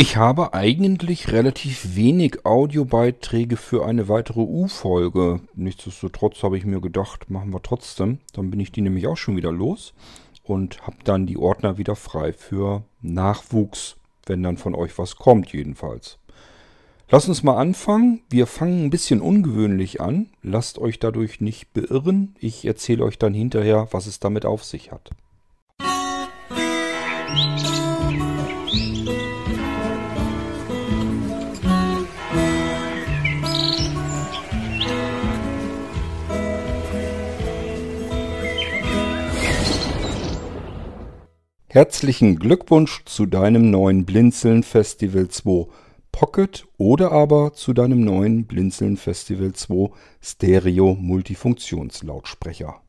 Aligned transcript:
Ich 0.00 0.16
habe 0.16 0.54
eigentlich 0.54 1.32
relativ 1.32 1.96
wenig 1.96 2.46
Audiobeiträge 2.46 3.56
für 3.56 3.84
eine 3.84 4.06
weitere 4.06 4.42
U-Folge. 4.42 5.40
Nichtsdestotrotz 5.56 6.44
habe 6.44 6.56
ich 6.56 6.64
mir 6.64 6.80
gedacht, 6.80 7.30
machen 7.30 7.52
wir 7.52 7.60
trotzdem. 7.64 8.20
Dann 8.32 8.48
bin 8.48 8.60
ich 8.60 8.70
die 8.70 8.80
nämlich 8.80 9.08
auch 9.08 9.16
schon 9.16 9.34
wieder 9.34 9.50
los 9.50 9.94
und 10.44 10.86
habe 10.86 10.98
dann 11.02 11.26
die 11.26 11.36
Ordner 11.36 11.78
wieder 11.78 11.96
frei 11.96 12.32
für 12.32 12.84
Nachwuchs, 13.02 13.96
wenn 14.24 14.44
dann 14.44 14.56
von 14.56 14.76
euch 14.76 14.96
was 14.98 15.16
kommt 15.16 15.52
jedenfalls. 15.52 16.18
Lass 17.10 17.28
uns 17.28 17.42
mal 17.42 17.56
anfangen. 17.56 18.22
Wir 18.30 18.46
fangen 18.46 18.84
ein 18.84 18.90
bisschen 18.90 19.20
ungewöhnlich 19.20 20.00
an. 20.00 20.28
Lasst 20.44 20.78
euch 20.78 21.00
dadurch 21.00 21.40
nicht 21.40 21.74
beirren. 21.74 22.36
Ich 22.38 22.64
erzähle 22.64 23.02
euch 23.02 23.18
dann 23.18 23.34
hinterher, 23.34 23.88
was 23.90 24.06
es 24.06 24.20
damit 24.20 24.46
auf 24.46 24.62
sich 24.62 24.92
hat. 24.92 25.10
Herzlichen 41.70 42.38
Glückwunsch 42.38 43.04
zu 43.04 43.26
deinem 43.26 43.70
neuen 43.70 44.06
Blinzeln 44.06 44.62
Festival 44.62 45.28
2 45.28 45.66
Pocket 46.10 46.66
oder 46.78 47.12
aber 47.12 47.52
zu 47.52 47.74
deinem 47.74 48.00
neuen 48.00 48.46
Blinzeln 48.46 48.96
Festival 48.96 49.52
2 49.52 49.90
Stereo 50.22 50.96
Multifunktionslautsprecher. 50.98 52.80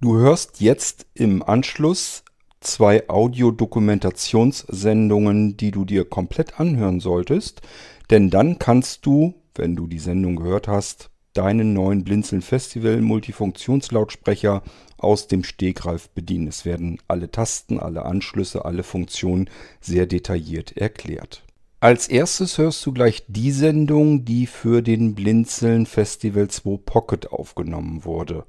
Du 0.00 0.16
hörst 0.16 0.62
jetzt 0.62 1.04
im 1.12 1.42
Anschluss 1.42 2.24
zwei 2.60 3.10
Audiodokumentationssendungen, 3.10 5.58
die 5.58 5.70
du 5.70 5.84
dir 5.84 6.06
komplett 6.06 6.58
anhören 6.58 6.98
solltest, 6.98 7.60
denn 8.08 8.30
dann 8.30 8.58
kannst 8.58 9.04
du, 9.04 9.34
wenn 9.54 9.76
du 9.76 9.86
die 9.86 9.98
Sendung 9.98 10.36
gehört 10.36 10.66
hast, 10.66 11.10
deinen 11.34 11.72
neuen 11.72 12.04
Blinzeln 12.04 12.42
Festival 12.42 13.00
Multifunktionslautsprecher 13.00 14.62
aus 14.98 15.26
dem 15.26 15.44
Stegreif 15.44 16.08
bedienen. 16.10 16.48
Es 16.48 16.64
werden 16.64 16.98
alle 17.08 17.30
Tasten, 17.30 17.78
alle 17.78 18.04
Anschlüsse, 18.04 18.64
alle 18.64 18.82
Funktionen 18.82 19.50
sehr 19.80 20.06
detailliert 20.06 20.76
erklärt. 20.76 21.42
Als 21.80 22.06
erstes 22.06 22.58
hörst 22.58 22.86
du 22.86 22.92
gleich 22.92 23.24
die 23.26 23.50
Sendung, 23.50 24.24
die 24.24 24.46
für 24.46 24.82
den 24.82 25.16
Blinzeln 25.16 25.86
Festival 25.86 26.48
2 26.48 26.78
Pocket 26.84 27.32
aufgenommen 27.32 28.04
wurde. 28.04 28.44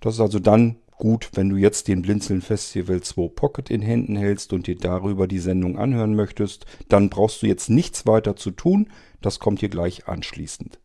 Das 0.00 0.14
ist 0.14 0.20
also 0.20 0.40
dann 0.40 0.76
gut, 0.96 1.30
wenn 1.34 1.48
du 1.48 1.56
jetzt 1.56 1.86
den 1.86 2.02
Blinzeln 2.02 2.42
Festival 2.42 3.00
2 3.00 3.28
Pocket 3.28 3.70
in 3.70 3.80
Händen 3.80 4.16
hältst 4.16 4.52
und 4.52 4.66
dir 4.66 4.76
darüber 4.76 5.28
die 5.28 5.38
Sendung 5.38 5.78
anhören 5.78 6.16
möchtest, 6.16 6.66
dann 6.88 7.10
brauchst 7.10 7.42
du 7.42 7.46
jetzt 7.46 7.70
nichts 7.70 8.06
weiter 8.06 8.34
zu 8.34 8.50
tun. 8.50 8.88
Das 9.20 9.38
kommt 9.38 9.60
hier 9.60 9.68
gleich 9.68 10.08
anschließend. 10.08 10.80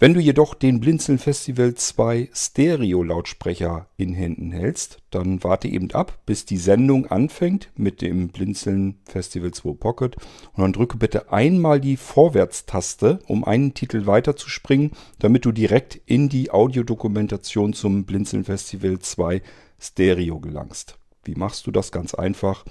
Wenn 0.00 0.12
du 0.12 0.18
jedoch 0.18 0.54
den 0.54 0.80
Blinzeln 0.80 1.18
Festival 1.18 1.74
2 1.74 2.28
Stereo-Lautsprecher 2.32 3.86
in 3.96 4.12
Händen 4.12 4.50
hältst, 4.50 4.98
dann 5.10 5.44
warte 5.44 5.68
eben 5.68 5.92
ab, 5.92 6.18
bis 6.26 6.44
die 6.44 6.56
Sendung 6.56 7.06
anfängt 7.06 7.70
mit 7.76 8.02
dem 8.02 8.28
Blinzeln 8.28 8.98
Festival 9.04 9.52
2 9.52 9.74
Pocket 9.74 10.16
und 10.54 10.62
dann 10.62 10.72
drücke 10.72 10.96
bitte 10.96 11.32
einmal 11.32 11.80
die 11.80 11.96
Vorwärtstaste, 11.96 13.20
um 13.28 13.44
einen 13.44 13.74
Titel 13.74 14.06
weiterzuspringen, 14.06 14.90
damit 15.20 15.44
du 15.44 15.52
direkt 15.52 16.00
in 16.06 16.28
die 16.28 16.50
Audiodokumentation 16.50 17.72
zum 17.72 18.04
Blinzeln 18.04 18.42
Festival 18.42 18.98
2 18.98 19.42
Stereo 19.78 20.40
gelangst. 20.40 20.98
Wie 21.22 21.36
machst 21.36 21.68
du 21.68 21.70
das? 21.70 21.92
Ganz 21.92 22.14
einfach. 22.14 22.64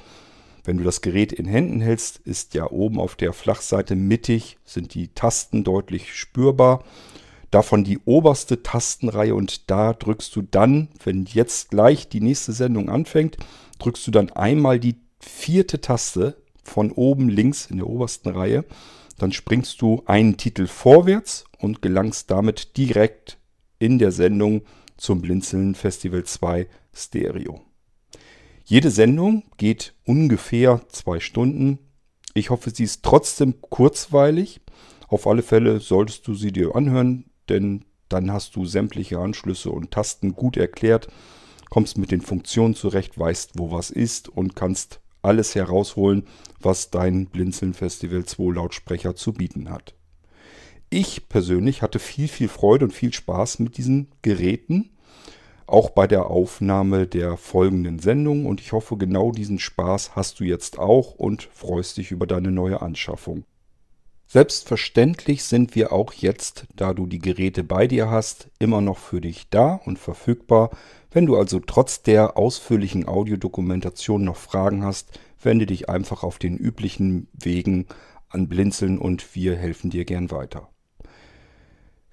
Wenn 0.63 0.77
du 0.77 0.83
das 0.83 1.01
Gerät 1.01 1.33
in 1.33 1.45
Händen 1.45 1.81
hältst, 1.81 2.17
ist 2.19 2.53
ja 2.53 2.69
oben 2.71 2.99
auf 2.99 3.15
der 3.15 3.33
Flachseite 3.33 3.95
mittig, 3.95 4.57
sind 4.63 4.93
die 4.93 5.09
Tasten 5.09 5.63
deutlich 5.63 6.13
spürbar 6.13 6.83
davon 7.53 7.83
die 7.83 7.99
oberste 8.05 8.63
Tastenreihe 8.63 9.35
und 9.35 9.69
da 9.69 9.93
drückst 9.93 10.35
du 10.35 10.41
dann, 10.41 10.89
wenn 11.03 11.25
jetzt 11.25 11.69
gleich 11.69 12.09
die 12.09 12.21
nächste 12.21 12.51
Sendung 12.51 12.89
anfängt, 12.89 13.37
drückst 13.79 14.07
du 14.07 14.11
dann 14.11 14.31
einmal 14.31 14.79
die 14.79 14.95
vierte 15.19 15.79
Taste 15.79 16.35
von 16.63 16.91
oben 16.91 17.29
links 17.29 17.67
in 17.67 17.77
der 17.77 17.87
obersten 17.87 18.29
Reihe. 18.29 18.65
Dann 19.19 19.31
springst 19.31 19.81
du 19.81 20.01
einen 20.05 20.37
Titel 20.37 20.65
vorwärts 20.65 21.45
und 21.59 21.81
gelangst 21.81 22.31
damit 22.31 22.77
direkt 22.77 23.37
in 23.77 23.99
der 23.99 24.11
Sendung 24.11 24.63
zum 24.97 25.21
Blinzeln 25.21 25.75
Festival 25.75 26.23
2 26.23 26.67
Stereo. 26.93 27.61
Jede 28.65 28.91
Sendung 28.91 29.43
geht 29.57 29.93
ungefähr 30.05 30.81
zwei 30.89 31.19
Stunden. 31.19 31.79
Ich 32.33 32.49
hoffe, 32.49 32.71
sie 32.71 32.83
ist 32.83 33.03
trotzdem 33.03 33.61
kurzweilig. 33.61 34.61
Auf 35.07 35.27
alle 35.27 35.43
Fälle 35.43 35.79
solltest 35.79 36.27
du 36.27 36.33
sie 36.33 36.51
dir 36.51 36.75
anhören 36.75 37.25
denn 37.49 37.85
dann 38.09 38.31
hast 38.31 38.55
du 38.55 38.65
sämtliche 38.65 39.19
Anschlüsse 39.19 39.71
und 39.71 39.91
Tasten 39.91 40.33
gut 40.33 40.57
erklärt, 40.57 41.07
kommst 41.69 41.97
mit 41.97 42.11
den 42.11 42.21
Funktionen 42.21 42.75
zurecht, 42.75 43.17
weißt, 43.17 43.51
wo 43.57 43.71
was 43.71 43.89
ist 43.89 44.29
und 44.29 44.55
kannst 44.55 44.99
alles 45.21 45.55
herausholen, 45.55 46.27
was 46.59 46.91
dein 46.91 47.27
Blinzeln 47.27 47.73
Festival 47.73 48.25
2 48.25 48.53
Lautsprecher 48.53 49.15
zu 49.15 49.33
bieten 49.33 49.69
hat. 49.69 49.95
Ich 50.89 51.27
persönlich 51.27 51.81
hatte 51.81 51.97
viel, 51.97 52.27
viel 52.27 52.49
Freude 52.49 52.85
und 52.85 52.91
viel 52.91 53.13
Spaß 53.13 53.59
mit 53.59 53.77
diesen 53.77 54.11
Geräten, 54.21 54.91
auch 55.67 55.89
bei 55.89 56.07
der 56.07 56.27
Aufnahme 56.27 57.07
der 57.07 57.37
folgenden 57.37 57.99
Sendung 57.99 58.45
und 58.45 58.61
ich 58.61 58.71
hoffe, 58.71 58.97
genau 58.97 59.31
diesen 59.31 59.59
Spaß 59.59 60.15
hast 60.15 60.39
du 60.39 60.43
jetzt 60.43 60.79
auch 60.79 61.15
und 61.15 61.43
freust 61.53 61.97
dich 61.97 62.11
über 62.11 62.27
deine 62.27 62.51
neue 62.51 62.81
Anschaffung. 62.81 63.45
Selbstverständlich 64.27 65.43
sind 65.43 65.75
wir 65.75 65.93
auch 65.93 66.13
jetzt, 66.13 66.65
da 66.75 66.93
du 66.93 67.05
die 67.05 67.19
Geräte 67.19 67.63
bei 67.63 67.85
dir 67.85 68.09
hast, 68.09 68.47
immer 68.57 68.81
noch 68.81 68.97
für 68.97 69.21
dich 69.21 69.49
da 69.49 69.79
und 69.85 69.99
verfügbar. 69.99 70.71
Wenn 71.11 71.27
du 71.27 71.37
also 71.37 71.59
trotz 71.59 72.01
der 72.01 72.35
ausführlichen 72.35 73.07
Audiodokumentation 73.07 74.23
noch 74.23 74.37
Fragen 74.37 74.83
hast, 74.83 75.19
wende 75.39 75.67
dich 75.67 75.87
einfach 75.87 76.23
auf 76.23 76.39
den 76.39 76.57
üblichen 76.57 77.27
Wegen 77.33 77.85
an 78.29 78.49
Blinzeln 78.49 78.97
und 78.97 79.35
wir 79.35 79.55
helfen 79.55 79.91
dir 79.91 80.05
gern 80.05 80.31
weiter. 80.31 80.72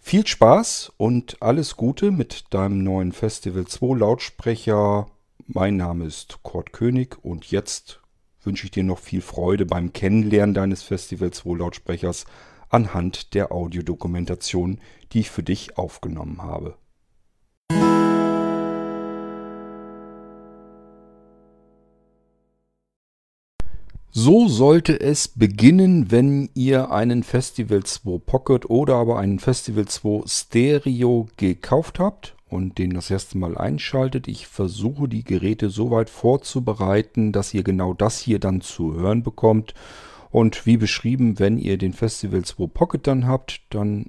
Viel 0.02 0.26
Spaß 0.26 0.92
und 0.96 1.40
alles 1.40 1.76
Gute 1.76 2.10
mit 2.10 2.46
deinem 2.50 2.82
neuen 2.82 3.12
Festival 3.12 3.66
2 3.66 3.98
Lautsprecher. 3.98 5.06
Mein 5.46 5.76
Name 5.76 6.06
ist 6.06 6.42
Kurt 6.42 6.72
König 6.72 7.22
und 7.22 7.44
jetzt 7.46 8.00
wünsche 8.42 8.64
ich 8.64 8.70
dir 8.72 8.82
noch 8.82 8.98
viel 8.98 9.20
Freude 9.20 9.66
beim 9.66 9.92
Kennenlernen 9.92 10.54
deines 10.54 10.82
Festival 10.82 11.30
2 11.30 11.58
Lautsprechers 11.58 12.24
anhand 12.70 13.34
der 13.34 13.52
Audiodokumentation, 13.52 14.80
die 15.12 15.20
ich 15.20 15.30
für 15.30 15.44
dich 15.44 15.76
aufgenommen 15.76 16.42
habe. 16.42 16.76
So 24.12 24.48
sollte 24.48 24.98
es 24.98 25.28
beginnen, 25.28 26.10
wenn 26.10 26.50
ihr 26.54 26.90
einen 26.90 27.22
Festival 27.22 27.84
2 27.84 28.18
Pocket 28.18 28.68
oder 28.68 28.96
aber 28.96 29.20
einen 29.20 29.38
Festival 29.38 29.86
2 29.86 30.26
Stereo 30.26 31.28
gekauft 31.36 32.00
habt 32.00 32.34
und 32.48 32.78
den 32.78 32.94
das 32.94 33.08
erste 33.08 33.38
Mal 33.38 33.56
einschaltet. 33.56 34.26
Ich 34.26 34.48
versuche 34.48 35.08
die 35.08 35.22
Geräte 35.22 35.70
so 35.70 35.92
weit 35.92 36.10
vorzubereiten, 36.10 37.30
dass 37.30 37.54
ihr 37.54 37.62
genau 37.62 37.94
das 37.94 38.18
hier 38.18 38.40
dann 38.40 38.62
zu 38.62 38.94
hören 38.94 39.22
bekommt. 39.22 39.74
Und 40.32 40.66
wie 40.66 40.76
beschrieben, 40.76 41.38
wenn 41.38 41.56
ihr 41.56 41.78
den 41.78 41.92
Festival 41.92 42.44
2 42.44 42.66
Pocket 42.66 43.06
dann 43.06 43.28
habt, 43.28 43.60
dann 43.70 44.06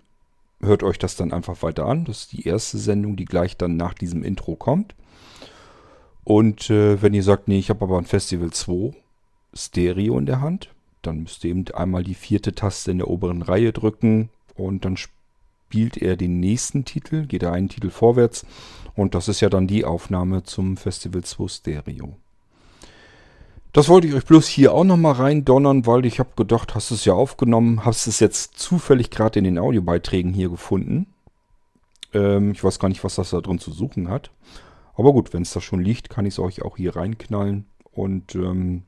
hört 0.62 0.82
euch 0.82 0.98
das 0.98 1.16
dann 1.16 1.32
einfach 1.32 1.62
weiter 1.62 1.86
an. 1.86 2.06
Das 2.06 2.22
ist 2.22 2.32
die 2.32 2.48
erste 2.48 2.80
Sendung, 2.80 3.18
die 3.18 3.26
gleich 3.26 3.56
dann 3.56 3.78
nach 3.78 3.94
diesem 3.94 4.24
Intro 4.24 4.56
kommt. 4.56 4.96
Und 6.24 6.72
äh, 6.72 7.00
wenn 7.04 7.14
ihr 7.14 7.24
sagt, 7.24 7.48
nee, 7.48 7.60
ich 7.60 7.70
habe 7.70 7.86
aber 7.86 8.00
ein 8.00 8.06
Festival 8.06 8.50
2 8.50 8.96
Stereo 9.54 10.18
in 10.18 10.26
der 10.26 10.42
Hand, 10.42 10.70
dann 11.02 11.24
müsst 11.24 11.44
ihr 11.44 11.52
eben 11.52 11.66
einmal 11.74 12.04
die 12.04 12.14
vierte 12.14 12.54
Taste 12.54 12.92
in 12.92 13.00
der 13.00 13.10
oberen 13.10 13.42
Reihe 13.42 13.74
drücken 13.74 14.30
und 14.56 14.86
dann 14.86 14.98
spielt 14.98 15.98
er 15.98 16.16
den 16.16 16.40
nächsten 16.40 16.86
Titel, 16.86 17.26
geht 17.26 17.44
er 17.44 17.54
einen 17.54 17.70
Titel 17.70 17.90
vorwärts 17.90 18.46
und 18.96 19.16
das 19.16 19.28
ist 19.28 19.42
ja 19.42 19.50
dann 19.50 19.68
die 19.68 19.86
Aufnahme 19.86 20.44
zum 20.44 20.78
Festival 20.78 21.24
2 21.24 21.48
Stereo. 21.48 22.18
Das 23.74 23.88
wollte 23.88 24.08
ich 24.08 24.14
euch 24.14 24.26
bloß 24.26 24.48
hier 24.48 24.74
auch 24.74 24.84
nochmal 24.84 25.14
reindonnern, 25.14 25.86
weil 25.86 26.06
ich 26.06 26.20
habe 26.20 26.32
gedacht, 26.36 26.76
hast 26.76 26.92
es 26.92 27.06
ja 27.06 27.14
aufgenommen, 27.14 27.86
hast 27.86 28.06
es 28.06 28.20
jetzt 28.20 28.60
zufällig 28.60 29.12
gerade 29.12 29.40
in 29.40 29.46
den 29.46 29.58
Audiobeiträgen 29.58 30.34
hier 30.34 30.50
gefunden. 30.50 31.08
Ähm, 32.14 32.52
ich 32.52 32.62
weiß 32.64 32.80
gar 32.80 32.90
nicht, 32.90 33.04
was 33.06 33.16
das 33.16 33.30
da 33.30 33.40
drin 33.40 33.60
zu 33.60 33.72
suchen 33.72 34.10
hat. 34.10 34.30
Aber 34.96 35.14
gut, 35.14 35.34
wenn 35.34 35.44
es 35.44 35.54
da 35.54 35.62
schon 35.62 35.82
liegt, 35.82 36.10
kann 36.10 36.26
ich 36.26 36.34
es 36.34 36.40
euch 36.40 36.64
auch 36.64 36.76
hier 36.76 36.98
reinknallen 36.98 37.66
und 37.94 38.36
ähm, 38.36 38.84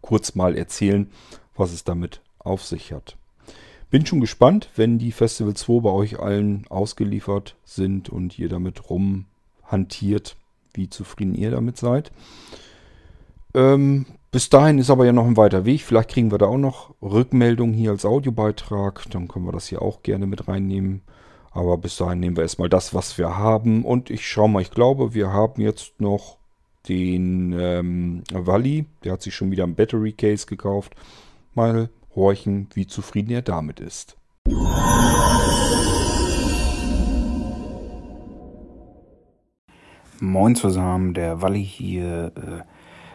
kurz 0.00 0.34
mal 0.34 0.56
erzählen, 0.56 1.10
was 1.56 1.72
es 1.72 1.84
damit 1.84 2.20
auf 2.38 2.64
sich 2.64 2.92
hat. 2.92 3.16
Bin 3.90 4.06
schon 4.06 4.20
gespannt, 4.20 4.70
wenn 4.76 4.98
die 4.98 5.12
Festival 5.12 5.54
2 5.54 5.80
bei 5.80 5.90
euch 5.90 6.20
allen 6.20 6.66
ausgeliefert 6.68 7.56
sind 7.64 8.08
und 8.08 8.38
ihr 8.38 8.48
damit 8.48 8.88
rumhantiert, 8.88 10.36
wie 10.74 10.88
zufrieden 10.88 11.34
ihr 11.34 11.50
damit 11.50 11.76
seid. 11.76 12.12
Ähm, 13.54 14.06
Bis 14.32 14.48
dahin 14.48 14.78
ist 14.78 14.90
aber 14.90 15.06
ja 15.06 15.12
noch 15.12 15.26
ein 15.26 15.36
weiter 15.36 15.64
Weg. 15.64 15.82
Vielleicht 15.82 16.10
kriegen 16.10 16.30
wir 16.30 16.38
da 16.38 16.46
auch 16.46 16.56
noch 16.56 16.94
Rückmeldungen 17.02 17.74
hier 17.74 17.90
als 17.90 18.04
Audiobeitrag. 18.04 19.10
Dann 19.10 19.26
können 19.26 19.44
wir 19.44 19.52
das 19.52 19.66
hier 19.66 19.82
auch 19.82 20.02
gerne 20.02 20.26
mit 20.26 20.46
reinnehmen. 20.46 21.02
Aber 21.50 21.76
bis 21.78 21.96
dahin 21.96 22.20
nehmen 22.20 22.36
wir 22.36 22.44
erstmal 22.44 22.68
das, 22.68 22.94
was 22.94 23.18
wir 23.18 23.36
haben. 23.36 23.84
Und 23.84 24.08
ich 24.08 24.28
schaue 24.28 24.48
mal, 24.48 24.62
ich 24.62 24.70
glaube, 24.70 25.14
wir 25.14 25.32
haben 25.32 25.60
jetzt 25.60 26.00
noch 26.00 26.38
den 26.88 27.52
ähm, 27.58 28.22
Wally. 28.32 28.86
Der 29.04 29.12
hat 29.12 29.22
sich 29.22 29.34
schon 29.34 29.50
wieder 29.50 29.64
ein 29.64 29.74
Battery 29.74 30.12
Case 30.12 30.46
gekauft. 30.46 30.94
Mal 31.54 31.90
horchen, 32.14 32.68
wie 32.74 32.86
zufrieden 32.86 33.30
er 33.32 33.42
damit 33.42 33.80
ist. 33.80 34.16
Moin 40.20 40.54
zusammen, 40.54 41.14
der 41.14 41.40
Walli 41.40 41.64
hier. 41.64 42.32
Äh, 42.36 42.62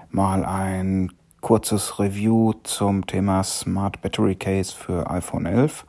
mal 0.09 0.43
ein 0.45 1.11
kurzes 1.41 1.99
Review 1.99 2.53
zum 2.63 3.05
Thema 3.05 3.43
Smart 3.43 4.01
Battery 4.01 4.35
Case 4.35 4.75
für 4.75 5.09
iPhone 5.11 5.45
11. 5.45 5.85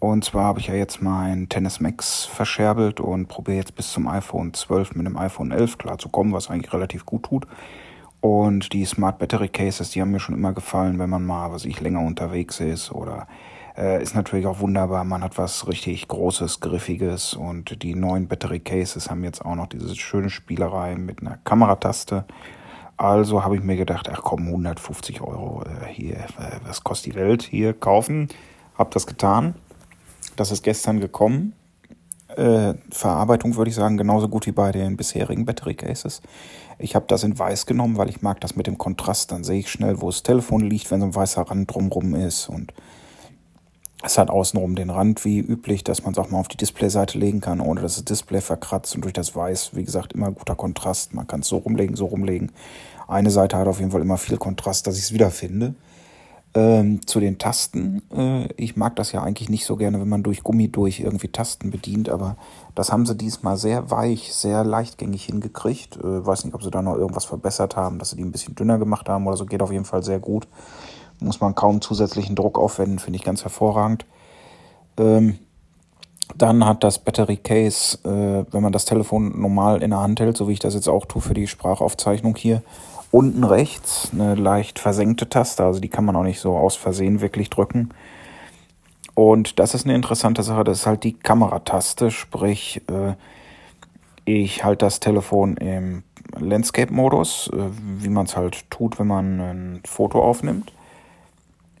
Und 0.00 0.24
zwar 0.24 0.44
habe 0.44 0.60
ich 0.60 0.68
ja 0.68 0.74
jetzt 0.74 1.02
mein 1.02 1.48
Tennis 1.48 1.80
Max 1.80 2.24
verscherbelt 2.24 3.00
und 3.00 3.26
probiere 3.26 3.58
jetzt 3.58 3.74
bis 3.74 3.92
zum 3.92 4.06
iPhone 4.06 4.54
12 4.54 4.94
mit 4.94 5.06
dem 5.06 5.16
iPhone 5.16 5.50
11 5.50 5.78
klarzukommen, 5.78 6.32
was 6.32 6.50
eigentlich 6.50 6.72
relativ 6.72 7.04
gut 7.04 7.24
tut. 7.24 7.46
Und 8.20 8.72
die 8.72 8.84
Smart 8.84 9.18
Battery 9.18 9.48
Cases, 9.48 9.90
die 9.90 10.00
haben 10.00 10.10
mir 10.10 10.20
schon 10.20 10.34
immer 10.34 10.52
gefallen, 10.52 10.98
wenn 10.98 11.10
man 11.10 11.24
mal, 11.24 11.52
was 11.52 11.64
ich 11.64 11.80
länger 11.80 12.00
unterwegs 12.00 12.60
ist 12.60 12.92
oder 12.92 13.26
äh, 13.76 14.02
ist 14.02 14.14
natürlich 14.14 14.46
auch 14.46 14.60
wunderbar. 14.60 15.04
Man 15.04 15.22
hat 15.22 15.38
was 15.38 15.68
richtig 15.68 16.08
Großes, 16.08 16.60
Griffiges 16.60 17.34
und 17.34 17.82
die 17.82 17.94
neuen 17.94 18.26
Battery 18.26 18.60
Cases 18.60 19.10
haben 19.10 19.22
jetzt 19.22 19.44
auch 19.44 19.54
noch 19.54 19.68
diese 19.68 19.94
schöne 19.94 20.30
Spielerei 20.30 20.96
mit 20.96 21.20
einer 21.20 21.38
Kamerataste. 21.44 22.24
Also 22.96 23.44
habe 23.44 23.56
ich 23.56 23.62
mir 23.62 23.76
gedacht, 23.76 24.08
ach 24.12 24.22
komm, 24.22 24.48
150 24.48 25.20
Euro 25.20 25.62
äh, 25.62 25.86
hier, 25.86 26.16
äh, 26.16 26.58
was 26.66 26.82
kostet 26.82 27.14
die 27.14 27.18
Welt 27.18 27.42
hier 27.42 27.72
kaufen. 27.72 28.28
Hab 28.76 28.90
das 28.90 29.06
getan. 29.06 29.54
Das 30.38 30.52
ist 30.52 30.62
gestern 30.62 31.00
gekommen. 31.00 31.52
Äh, 32.36 32.74
Verarbeitung 32.92 33.56
würde 33.56 33.70
ich 33.70 33.74
sagen, 33.74 33.96
genauso 33.96 34.28
gut 34.28 34.46
wie 34.46 34.52
bei 34.52 34.70
den 34.70 34.96
bisherigen 34.96 35.44
Battery 35.44 35.74
Cases. 35.74 36.22
Ich 36.78 36.94
habe 36.94 37.06
das 37.08 37.24
in 37.24 37.36
weiß 37.36 37.66
genommen, 37.66 37.96
weil 37.96 38.08
ich 38.08 38.22
mag 38.22 38.40
das 38.40 38.54
mit 38.54 38.68
dem 38.68 38.78
Kontrast. 38.78 39.32
Dann 39.32 39.42
sehe 39.42 39.58
ich 39.58 39.68
schnell, 39.68 40.00
wo 40.00 40.06
das 40.06 40.22
Telefon 40.22 40.60
liegt, 40.60 40.92
wenn 40.92 41.00
so 41.00 41.06
ein 41.06 41.14
weißer 41.16 41.42
Rand 41.42 41.74
drumrum 41.74 42.14
ist. 42.14 42.48
Und 42.48 42.72
es 44.04 44.16
hat 44.16 44.30
außenrum 44.30 44.76
den 44.76 44.90
Rand 44.90 45.24
wie 45.24 45.40
üblich, 45.40 45.82
dass 45.82 46.04
man 46.04 46.12
es 46.12 46.18
auch 46.18 46.30
mal 46.30 46.38
auf 46.38 46.46
die 46.46 46.56
Displayseite 46.56 47.18
legen 47.18 47.40
kann, 47.40 47.60
ohne 47.60 47.80
dass 47.80 47.96
das 47.96 48.04
Display 48.04 48.40
verkratzt. 48.40 48.94
Und 48.94 49.02
durch 49.02 49.14
das 49.14 49.34
Weiß, 49.34 49.74
wie 49.74 49.82
gesagt, 49.82 50.12
immer 50.12 50.30
guter 50.30 50.54
Kontrast. 50.54 51.14
Man 51.14 51.26
kann 51.26 51.40
es 51.40 51.48
so 51.48 51.56
rumlegen, 51.56 51.96
so 51.96 52.06
rumlegen. 52.06 52.52
Eine 53.08 53.32
Seite 53.32 53.56
hat 53.56 53.66
auf 53.66 53.80
jeden 53.80 53.90
Fall 53.90 54.02
immer 54.02 54.18
viel 54.18 54.36
Kontrast, 54.36 54.86
dass 54.86 54.98
ich 54.98 55.02
es 55.02 55.12
wiederfinde. 55.12 55.74
Ähm, 56.58 57.06
zu 57.06 57.20
den 57.20 57.38
Tasten. 57.38 58.02
Äh, 58.10 58.48
ich 58.56 58.76
mag 58.76 58.96
das 58.96 59.12
ja 59.12 59.22
eigentlich 59.22 59.48
nicht 59.48 59.64
so 59.64 59.76
gerne, 59.76 60.00
wenn 60.00 60.08
man 60.08 60.22
durch 60.22 60.42
Gummi 60.42 60.68
durch 60.68 61.00
irgendwie 61.00 61.28
Tasten 61.28 61.70
bedient, 61.70 62.08
aber 62.08 62.36
das 62.74 62.90
haben 62.90 63.06
sie 63.06 63.14
diesmal 63.14 63.56
sehr 63.56 63.90
weich, 63.90 64.32
sehr 64.34 64.64
leichtgängig 64.64 65.24
hingekriegt. 65.24 65.96
Äh, 65.98 66.26
weiß 66.26 66.44
nicht, 66.44 66.54
ob 66.54 66.62
sie 66.62 66.70
da 66.70 66.82
noch 66.82 66.96
irgendwas 66.96 67.26
verbessert 67.26 67.76
haben, 67.76 67.98
dass 67.98 68.10
sie 68.10 68.16
die 68.16 68.24
ein 68.24 68.32
bisschen 68.32 68.54
dünner 68.54 68.78
gemacht 68.78 69.08
haben 69.08 69.26
oder 69.26 69.36
so. 69.36 69.44
Geht 69.44 69.62
auf 69.62 69.72
jeden 69.72 69.84
Fall 69.84 70.02
sehr 70.02 70.18
gut 70.18 70.48
muss 71.20 71.40
man 71.40 71.54
kaum 71.54 71.80
zusätzlichen 71.80 72.36
Druck 72.36 72.58
aufwenden, 72.58 72.98
finde 72.98 73.16
ich 73.16 73.24
ganz 73.24 73.42
hervorragend. 73.42 74.06
Ähm, 74.98 75.38
dann 76.36 76.64
hat 76.64 76.84
das 76.84 76.98
Battery 76.98 77.38
Case, 77.38 77.98
äh, 78.04 78.44
wenn 78.52 78.62
man 78.62 78.72
das 78.72 78.84
Telefon 78.84 79.40
normal 79.40 79.82
in 79.82 79.90
der 79.90 80.00
Hand 80.00 80.20
hält, 80.20 80.36
so 80.36 80.48
wie 80.48 80.52
ich 80.52 80.58
das 80.58 80.74
jetzt 80.74 80.88
auch 80.88 81.06
tue 81.06 81.22
für 81.22 81.34
die 81.34 81.46
Sprachaufzeichnung 81.46 82.36
hier, 82.36 82.62
unten 83.10 83.44
rechts 83.44 84.10
eine 84.12 84.34
leicht 84.34 84.78
versenkte 84.78 85.28
Taste, 85.28 85.64
also 85.64 85.80
die 85.80 85.88
kann 85.88 86.04
man 86.04 86.16
auch 86.16 86.22
nicht 86.22 86.40
so 86.40 86.56
aus 86.56 86.76
Versehen 86.76 87.20
wirklich 87.20 87.50
drücken. 87.50 87.90
Und 89.14 89.58
das 89.58 89.74
ist 89.74 89.84
eine 89.84 89.94
interessante 89.94 90.42
Sache, 90.42 90.64
das 90.64 90.80
ist 90.80 90.86
halt 90.86 91.02
die 91.04 91.14
Kamerataste, 91.14 92.10
sprich, 92.10 92.82
äh, 92.88 93.14
ich 94.24 94.62
halte 94.62 94.84
das 94.84 95.00
Telefon 95.00 95.56
im 95.56 96.04
Landscape-Modus, 96.38 97.50
äh, 97.52 97.70
wie 97.98 98.10
man 98.10 98.26
es 98.26 98.36
halt 98.36 98.70
tut, 98.70 98.98
wenn 98.98 99.06
man 99.06 99.40
ein 99.40 99.80
Foto 99.84 100.22
aufnimmt. 100.22 100.72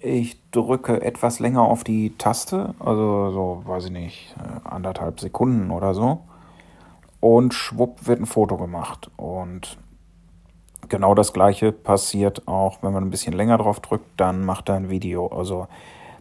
Ich 0.00 0.40
drücke 0.50 1.02
etwas 1.02 1.40
länger 1.40 1.62
auf 1.62 1.84
die 1.84 2.16
Taste, 2.18 2.74
also 2.78 3.30
so, 3.30 3.62
weiß 3.66 3.86
ich 3.86 3.90
nicht, 3.90 4.34
äh, 4.38 4.68
anderthalb 4.68 5.20
Sekunden 5.20 5.70
oder 5.70 5.94
so. 5.94 6.20
Und 7.20 7.52
schwupp 7.52 8.06
wird 8.06 8.20
ein 8.20 8.26
Foto 8.26 8.56
gemacht. 8.56 9.10
Und 9.16 9.76
genau 10.88 11.14
das 11.14 11.32
gleiche 11.32 11.72
passiert 11.72 12.46
auch, 12.46 12.78
wenn 12.82 12.92
man 12.92 13.04
ein 13.04 13.10
bisschen 13.10 13.32
länger 13.32 13.58
drauf 13.58 13.80
drückt, 13.80 14.06
dann 14.16 14.44
macht 14.44 14.68
er 14.68 14.76
ein 14.76 14.90
Video. 14.90 15.26
Also 15.26 15.68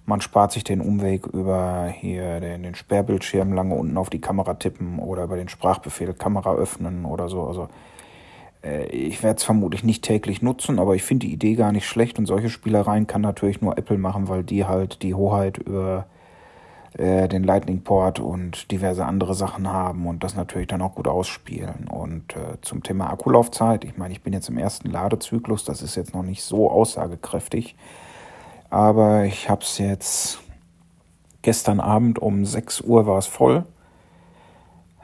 man 0.06 0.22
spart 0.22 0.52
sich 0.54 0.64
den 0.64 0.82
Umweg 0.82 1.28
über 1.28 1.88
hier 1.88 2.40
den, 2.40 2.64
den 2.64 2.76
Sperrbildschirm 2.76 3.54
lange 3.54 3.76
unten 3.76 3.98
auf 3.98 4.10
die 4.10 4.22
Kamera 4.22 4.54
tippen 4.54 5.00
oder 5.00 5.26
über 5.26 5.36
den 5.36 5.50
Sprachbefehl 5.50 6.14
Kamera 6.14 6.56
öffnen 6.56 7.06
oder 7.06 7.28
so. 7.28 7.44
Also 7.44 7.68
äh, 8.64 8.86
ich 8.88 9.24
werde 9.24 9.38
es 9.38 9.44
vermutlich 9.44 9.84
nicht 9.84 10.04
täglich 10.04 10.42
nutzen, 10.42 10.80
aber 10.80 10.96
ich 10.96 11.04
finde 11.04 11.28
die 11.28 11.34
Idee 11.34 11.56
gar 11.56 11.72
nicht 11.72 11.88
schlecht 11.88 12.20
und 12.20 12.26
solche 12.26 12.50
Spielereien 12.50 13.08
kann 13.08 13.22
natürlich 13.22 13.62
nur 13.62 13.78
Apple 13.78 13.98
machen, 13.98 14.30
weil 14.30 14.44
die 14.44 14.66
halt 14.66 15.04
die 15.04 15.14
Hoheit 15.14 15.58
über 15.58 16.06
äh, 16.94 17.28
den 17.28 17.44
Lightning 17.44 17.84
Port 17.84 18.20
und 18.20 18.72
diverse 18.72 19.06
andere 19.06 19.34
Sachen 19.34 19.68
haben 19.72 20.08
und 20.08 20.24
das 20.24 20.36
natürlich 20.36 20.68
dann 20.68 20.82
auch 20.82 20.96
gut 20.96 21.08
ausspielen. 21.08 21.88
Und 21.90 22.36
äh, 22.36 22.60
zum 22.62 22.84
Thema 22.84 23.10
Akkulaufzeit, 23.10 23.84
ich 23.84 23.98
meine, 23.98 24.14
ich 24.14 24.22
bin 24.22 24.34
jetzt 24.34 24.50
im 24.50 24.58
ersten 24.58 24.90
Ladezyklus, 24.90 25.64
das 25.64 25.82
ist 25.82 25.96
jetzt 25.96 26.14
noch 26.14 26.24
nicht 26.24 26.44
so 26.44 26.70
aussagekräftig, 26.72 27.76
aber 28.70 29.26
ich 29.26 29.50
habe 29.50 29.62
es 29.62 29.78
jetzt 29.78 30.40
gestern 31.42 31.80
Abend 31.80 32.20
um 32.20 32.46
6 32.46 32.82
Uhr 32.82 33.06
war 33.06 33.18
es 33.18 33.28
voll 33.28 33.64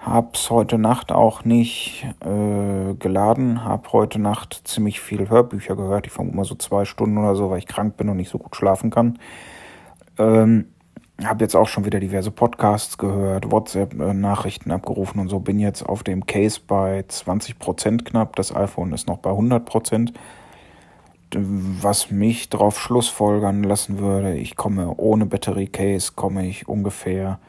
Hab's 0.06 0.50
heute 0.50 0.78
Nacht 0.78 1.14
auch 1.14 1.46
nicht 1.46 2.06
äh, 2.20 2.94
geladen. 2.96 3.64
Hab 3.64 3.94
heute 3.94 4.20
Nacht 4.20 4.62
ziemlich 4.66 5.00
viel 5.00 5.30
Hörbücher 5.30 5.78
gehört. 5.78 6.08
Ich 6.08 6.12
vermute 6.12 6.36
mal 6.36 6.44
so 6.44 6.56
zwei 6.56 6.84
Stunden 6.84 7.18
oder 7.18 7.36
so, 7.36 7.50
weil 7.50 7.60
ich 7.60 7.68
krank 7.68 7.96
bin 7.96 8.10
und 8.10 8.18
nicht 8.18 8.30
so 8.30 8.38
gut 8.38 8.54
schlafen 8.54 8.90
kann. 8.90 9.18
Ähm, 10.18 10.73
hab 11.22 11.42
jetzt 11.42 11.56
auch 11.56 11.68
schon 11.68 11.86
wieder 11.86 12.00
diverse 12.00 12.32
Podcasts 12.32 12.98
gehört, 12.98 13.52
WhatsApp-Nachrichten 13.52 14.72
abgerufen 14.72 15.20
und 15.20 15.30
so. 15.30 15.40
Bin 15.40 15.60
jetzt 15.60 15.84
auf 15.84 16.04
dem 16.04 16.26
Case 16.26 16.60
bei 16.66 17.02
20% 17.08 18.04
knapp. 18.04 18.36
Das 18.36 18.56
iPhone 18.56 18.94
ist 18.94 19.08
noch 19.08 19.20
bei 19.20 19.30
100%. 19.30 20.14
Was 21.36 22.12
mich 22.12 22.50
darauf 22.50 22.80
schlussfolgern 22.80 23.64
lassen 23.64 24.00
würde, 24.00 24.36
ich 24.36 24.56
komme 24.56 24.96
ohne 24.98 25.26
Battery 25.26 25.68
Case, 25.68 26.12
komme 26.16 26.46
ich 26.48 26.68
ungefähr 26.68 27.40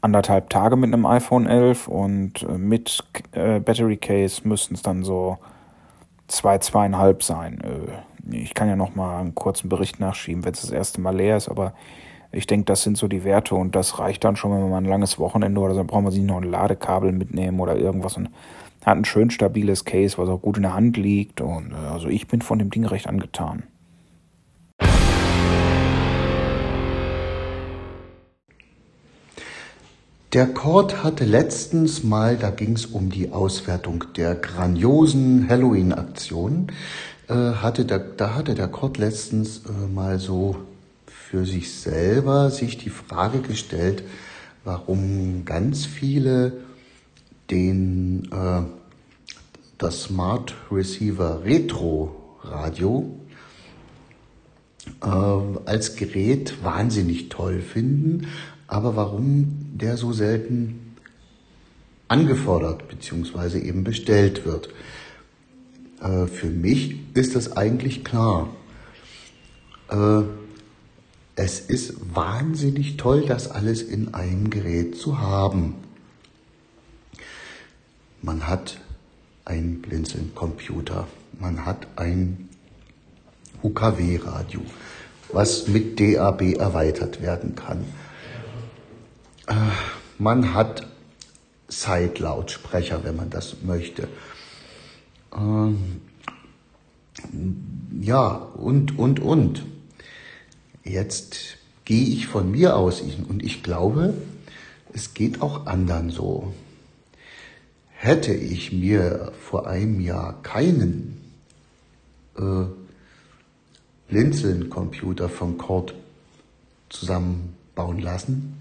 anderthalb 0.00 0.48
Tage 0.48 0.76
mit 0.76 0.92
einem 0.92 1.06
iPhone 1.06 1.46
11 1.46 1.88
und 1.88 2.42
äh, 2.42 2.56
mit 2.56 3.04
äh, 3.32 3.60
Battery 3.60 3.96
Case 3.98 4.46
müssten 4.48 4.74
es 4.74 4.82
dann 4.82 5.02
so 5.04 5.38
zwei, 6.28 6.58
zweieinhalb 6.58 7.22
sein. 7.22 7.60
Äh, 7.60 8.36
ich 8.36 8.54
kann 8.54 8.68
ja 8.68 8.76
noch 8.76 8.94
mal 8.94 9.20
einen 9.20 9.34
kurzen 9.34 9.68
Bericht 9.68 10.00
nachschieben, 10.00 10.44
wenn 10.44 10.54
es 10.54 10.62
das 10.62 10.70
erste 10.70 11.00
Mal 11.00 11.16
leer 11.16 11.36
ist, 11.36 11.48
aber 11.48 11.74
ich 12.32 12.46
denke, 12.46 12.66
das 12.66 12.82
sind 12.82 12.96
so 12.96 13.08
die 13.08 13.24
Werte 13.24 13.54
und 13.54 13.74
das 13.74 13.98
reicht 13.98 14.24
dann 14.24 14.36
schon, 14.36 14.52
wenn 14.52 14.70
man 14.70 14.84
ein 14.84 14.90
langes 14.90 15.18
Wochenende 15.18 15.60
oder 15.60 15.74
so, 15.74 15.80
dann 15.80 15.86
braucht 15.86 16.04
man 16.04 16.12
sich 16.12 16.22
noch 16.22 16.36
ein 16.36 16.50
Ladekabel 16.50 17.12
mitnehmen 17.12 17.58
oder 17.60 17.76
irgendwas 17.76 18.16
und 18.16 18.28
hat 18.84 18.96
ein 18.96 19.04
schön 19.04 19.30
stabiles 19.30 19.84
Case, 19.84 20.16
was 20.16 20.28
auch 20.28 20.40
gut 20.40 20.56
in 20.56 20.62
der 20.62 20.74
Hand 20.74 20.96
liegt 20.96 21.40
und 21.40 21.72
äh, 21.72 21.88
also 21.92 22.08
ich 22.08 22.28
bin 22.28 22.40
von 22.40 22.58
dem 22.58 22.70
Ding 22.70 22.84
recht 22.86 23.08
angetan. 23.08 23.64
Der 30.32 30.46
Court 30.46 31.02
hatte 31.02 31.24
letztens 31.24 32.04
mal, 32.04 32.36
da 32.36 32.50
ging 32.50 32.74
es 32.74 32.86
um 32.86 33.10
die 33.10 33.32
Auswertung 33.32 34.04
der 34.16 34.36
grandiosen 34.36 35.48
Halloween-Aktion, 35.48 36.68
äh, 37.26 37.34
da 37.34 38.34
hatte 38.34 38.54
der 38.54 38.68
Court 38.68 38.98
letztens 38.98 39.62
äh, 39.66 39.92
mal 39.92 40.20
so 40.20 40.54
für 41.30 41.46
sich 41.46 41.72
selber 41.72 42.50
sich 42.50 42.76
die 42.76 42.90
Frage 42.90 43.38
gestellt, 43.40 44.02
warum 44.64 45.44
ganz 45.44 45.86
viele 45.86 46.64
den 47.50 48.28
äh, 48.32 48.62
das 49.78 50.02
Smart 50.02 50.56
Receiver 50.72 51.44
Retro 51.44 52.16
Radio 52.42 53.16
äh, 55.02 55.06
als 55.06 55.94
Gerät 55.94 56.64
wahnsinnig 56.64 57.28
toll 57.28 57.60
finden, 57.60 58.26
aber 58.66 58.96
warum 58.96 59.70
der 59.72 59.96
so 59.96 60.12
selten 60.12 60.96
angefordert 62.08 62.88
bzw. 62.88 63.60
eben 63.60 63.84
bestellt 63.84 64.44
wird. 64.44 64.68
Äh, 66.02 66.26
für 66.26 66.48
mich 66.48 66.96
ist 67.14 67.36
das 67.36 67.56
eigentlich 67.56 68.02
klar. 68.02 68.48
Äh, 69.90 70.22
es 71.36 71.60
ist 71.60 72.14
wahnsinnig 72.14 72.96
toll, 72.96 73.24
das 73.26 73.50
alles 73.50 73.82
in 73.82 74.14
einem 74.14 74.50
Gerät 74.50 74.96
zu 74.96 75.18
haben. 75.18 75.74
Man 78.22 78.46
hat 78.46 78.78
einen 79.44 79.80
Blinzeln-Computer, 79.80 81.08
man 81.38 81.64
hat 81.64 81.86
ein 81.96 82.48
UKW-Radio, 83.62 84.60
was 85.32 85.68
mit 85.68 85.98
DAB 85.98 86.56
erweitert 86.58 87.22
werden 87.22 87.54
kann. 87.54 87.84
Äh, 89.46 89.54
man 90.18 90.54
hat 90.54 90.86
Side-Lautsprecher, 91.68 93.04
wenn 93.04 93.16
man 93.16 93.30
das 93.30 93.62
möchte. 93.62 94.08
Ähm, 95.34 96.02
ja, 98.00 98.28
und, 98.28 98.98
und, 98.98 99.20
und. 99.20 99.64
Jetzt 100.90 101.56
gehe 101.84 102.08
ich 102.08 102.26
von 102.26 102.50
mir 102.50 102.74
aus 102.74 103.00
und 103.00 103.44
ich 103.44 103.62
glaube, 103.62 104.14
es 104.92 105.14
geht 105.14 105.40
auch 105.40 105.66
anderen 105.66 106.10
so. 106.10 106.52
Hätte 107.90 108.34
ich 108.34 108.72
mir 108.72 109.30
vor 109.40 109.68
einem 109.68 110.00
Jahr 110.00 110.42
keinen 110.42 111.20
äh, 112.36 112.64
Blinzeln-Computer 114.08 115.28
von 115.28 115.58
Cord 115.58 115.94
zusammenbauen 116.88 118.00
lassen, 118.00 118.54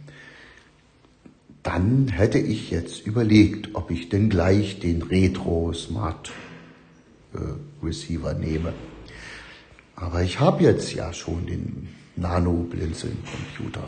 dann 1.64 2.10
hätte 2.10 2.38
ich 2.38 2.70
jetzt 2.70 3.08
überlegt, 3.08 3.74
ob 3.74 3.90
ich 3.90 4.10
denn 4.10 4.30
gleich 4.30 4.80
den 4.80 5.02
Retro 5.02 5.74
Smart 5.74 6.32
äh, 7.34 7.40
Receiver 7.84 8.36
nehme. 8.36 8.74
Aber 9.96 10.22
ich 10.22 10.40
habe 10.40 10.64
jetzt 10.64 10.94
ja 10.94 11.12
schon 11.12 11.48
den 11.48 11.90
Nano 12.20 12.68
Blinzeln 12.70 13.18
Computer. 13.24 13.88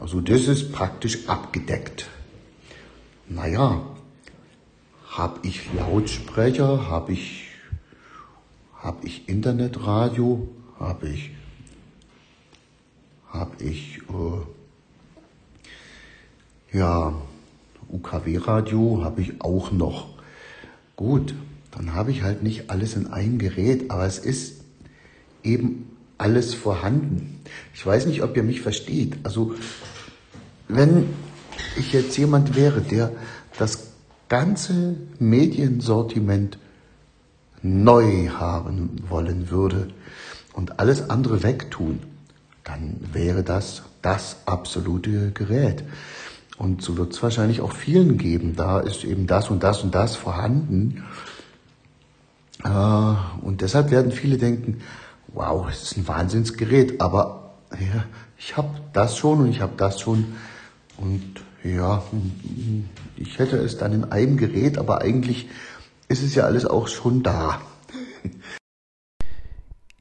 Also 0.00 0.20
das 0.20 0.46
ist 0.48 0.72
praktisch 0.72 1.28
abgedeckt. 1.28 2.08
Naja, 3.28 3.82
habe 5.10 5.40
ich 5.46 5.72
Lautsprecher, 5.74 6.88
habe 6.88 7.12
ich, 7.12 7.48
hab 8.74 9.04
ich 9.04 9.28
Internetradio, 9.28 10.48
habe 10.78 11.08
ich, 11.08 11.30
hab 13.28 13.60
ich 13.60 13.98
äh, 14.08 14.40
ja, 16.78 17.14
UKW-Radio 17.88 19.02
habe 19.04 19.20
ich 19.22 19.40
auch 19.40 19.72
noch. 19.72 20.08
Gut, 20.96 21.34
dann 21.72 21.94
habe 21.94 22.12
ich 22.12 22.22
halt 22.22 22.42
nicht 22.42 22.70
alles 22.70 22.94
in 22.94 23.08
einem 23.08 23.38
Gerät, 23.38 23.90
aber 23.90 24.06
es 24.06 24.18
ist 24.18 24.64
eben 25.42 25.89
alles 26.20 26.54
vorhanden. 26.54 27.40
Ich 27.74 27.84
weiß 27.84 28.06
nicht, 28.06 28.22
ob 28.22 28.36
ihr 28.36 28.42
mich 28.42 28.60
versteht. 28.60 29.16
Also, 29.22 29.54
wenn 30.68 31.08
ich 31.76 31.92
jetzt 31.92 32.16
jemand 32.16 32.54
wäre, 32.54 32.80
der 32.80 33.12
das 33.58 33.90
ganze 34.28 34.96
Mediensortiment 35.18 36.58
neu 37.62 38.28
haben 38.28 38.90
wollen 39.08 39.50
würde 39.50 39.88
und 40.52 40.78
alles 40.78 41.10
andere 41.10 41.42
wegtun, 41.42 42.00
dann 42.64 43.00
wäre 43.12 43.42
das 43.42 43.82
das 44.02 44.36
absolute 44.46 45.32
Gerät. 45.32 45.84
Und 46.56 46.82
so 46.82 46.96
wird 46.98 47.12
es 47.12 47.22
wahrscheinlich 47.22 47.60
auch 47.60 47.72
vielen 47.72 48.18
geben. 48.18 48.54
Da 48.54 48.80
ist 48.80 49.04
eben 49.04 49.26
das 49.26 49.50
und 49.50 49.62
das 49.62 49.82
und 49.82 49.94
das 49.94 50.16
vorhanden. 50.16 51.04
Äh, 52.62 52.68
und 53.42 53.62
deshalb 53.62 53.90
werden 53.90 54.12
viele 54.12 54.36
denken, 54.36 54.82
wow, 55.34 55.68
es 55.68 55.82
ist 55.82 55.96
ein 55.96 56.08
Wahnsinnsgerät, 56.08 57.00
aber 57.00 57.54
ja, 57.72 58.04
ich 58.38 58.56
habe 58.56 58.80
das 58.92 59.16
schon 59.16 59.40
und 59.40 59.50
ich 59.50 59.60
habe 59.60 59.74
das 59.76 60.00
schon. 60.00 60.34
Und 60.96 61.42
ja, 61.62 62.02
ich 63.16 63.38
hätte 63.38 63.56
es 63.56 63.78
dann 63.78 63.92
in 63.92 64.04
einem 64.04 64.36
Gerät, 64.36 64.78
aber 64.78 65.02
eigentlich 65.02 65.48
ist 66.08 66.22
es 66.22 66.34
ja 66.34 66.44
alles 66.44 66.66
auch 66.66 66.88
schon 66.88 67.22
da. 67.22 67.60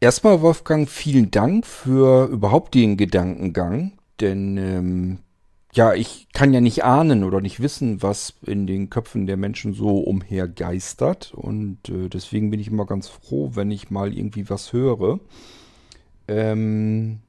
Erstmal, 0.01 0.41
Wolfgang, 0.41 0.87
vielen 0.87 1.29
Dank 1.29 1.65
für 1.65 2.27
überhaupt 2.27 2.73
den 2.73 2.95
Gedankengang, 2.95 3.91
denn 4.21 4.57
ähm, 4.57 5.19
ja, 5.73 5.93
ich 5.93 6.27
kann 6.33 6.53
ja 6.53 6.61
nicht 6.61 6.83
ahnen 6.83 7.23
oder 7.23 7.41
nicht 7.41 7.61
wissen, 7.61 8.01
was 8.01 8.33
in 8.45 8.65
den 8.65 8.89
Köpfen 8.89 9.27
der 9.27 9.37
Menschen 9.37 9.73
so 9.73 9.99
umhergeistert. 9.99 11.33
Und 11.33 11.89
äh, 11.89 12.09
deswegen 12.09 12.49
bin 12.49 12.59
ich 12.59 12.67
immer 12.69 12.85
ganz 12.85 13.07
froh, 13.07 13.51
wenn 13.53 13.69
ich 13.69 13.91
mal 13.91 14.15
irgendwie 14.15 14.49
was 14.49 14.73
höre. 14.73 15.19
Ähm, 16.27 17.19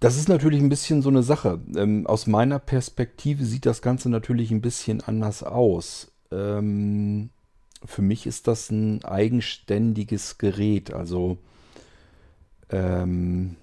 das 0.00 0.16
ist 0.16 0.28
natürlich 0.28 0.60
ein 0.60 0.68
bisschen 0.68 1.00
so 1.00 1.10
eine 1.10 1.22
Sache. 1.22 1.60
Ähm, 1.76 2.06
aus 2.06 2.26
meiner 2.26 2.58
Perspektive 2.58 3.44
sieht 3.44 3.64
das 3.64 3.80
Ganze 3.80 4.10
natürlich 4.10 4.50
ein 4.50 4.60
bisschen 4.60 5.00
anders 5.00 5.44
aus. 5.44 6.12
Ähm, 6.32 7.30
für 7.84 8.02
mich 8.02 8.26
ist 8.26 8.48
das 8.48 8.70
ein 8.70 9.04
eigenständiges 9.04 10.38
Gerät. 10.38 10.92
Also 10.92 11.38
ähm, 12.70 13.56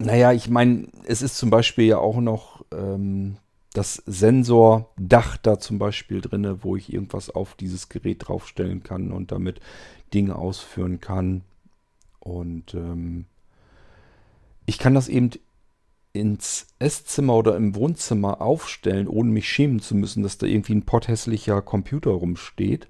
naja, 0.00 0.32
ich 0.32 0.48
meine, 0.48 0.88
es 1.04 1.20
ist 1.20 1.36
zum 1.36 1.50
Beispiel 1.50 1.84
ja 1.84 1.98
auch 1.98 2.20
noch 2.20 2.64
ähm, 2.72 3.36
das 3.74 4.02
Sensordach 4.06 5.36
da 5.36 5.60
zum 5.60 5.78
Beispiel 5.78 6.22
drin, 6.22 6.58
wo 6.62 6.74
ich 6.74 6.92
irgendwas 6.92 7.28
auf 7.28 7.54
dieses 7.54 7.90
Gerät 7.90 8.26
draufstellen 8.26 8.82
kann 8.82 9.12
und 9.12 9.30
damit 9.30 9.60
Dinge 10.14 10.36
ausführen 10.36 11.00
kann. 11.00 11.42
Und 12.18 12.74
ähm, 12.74 13.26
ich 14.64 14.78
kann 14.78 14.94
das 14.94 15.08
eben 15.08 15.30
ins 16.12 16.66
Esszimmer 16.78 17.36
oder 17.36 17.54
im 17.56 17.74
Wohnzimmer 17.74 18.40
aufstellen, 18.40 19.06
ohne 19.06 19.30
mich 19.30 19.48
schämen 19.48 19.80
zu 19.80 19.94
müssen, 19.94 20.22
dass 20.22 20.38
da 20.38 20.46
irgendwie 20.46 20.74
ein 20.74 20.86
potthässlicher 20.86 21.60
Computer 21.60 22.10
rumsteht 22.10 22.88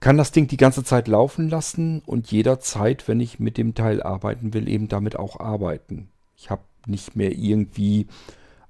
kann 0.00 0.18
das 0.18 0.32
Ding 0.32 0.46
die 0.46 0.56
ganze 0.56 0.84
Zeit 0.84 1.08
laufen 1.08 1.48
lassen 1.48 2.02
und 2.04 2.30
jederzeit, 2.30 3.08
wenn 3.08 3.20
ich 3.20 3.38
mit 3.38 3.56
dem 3.56 3.74
Teil 3.74 4.02
arbeiten 4.02 4.52
will, 4.54 4.68
eben 4.68 4.88
damit 4.88 5.16
auch 5.16 5.40
arbeiten. 5.40 6.08
Ich 6.36 6.50
habe 6.50 6.62
nicht 6.86 7.16
mehr 7.16 7.32
irgendwie 7.32 8.06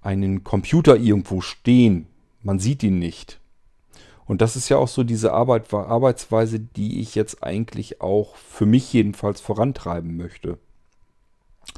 einen 0.01 0.45
Computer 0.45 0.97
irgendwo 0.97 1.41
stehen. 1.41 2.07
Man 2.43 2.59
sieht 2.59 2.83
ihn 2.83 2.99
nicht. 2.99 3.41
Und 4.25 4.41
das 4.41 4.57
ist 4.57 4.69
ja 4.69 4.77
auch 4.77 4.89
so 4.89 5.05
diese 5.05 5.33
Arbeit, 5.33 5.73
Arbeitsweise, 5.73 6.59
die 6.59 7.01
ich 7.01 7.15
jetzt 7.15 7.43
eigentlich 7.43 8.01
auch 8.01 8.37
für 8.37 8.67
mich 8.67 8.93
jedenfalls 8.93 9.41
vorantreiben 9.41 10.17
möchte. 10.17 10.59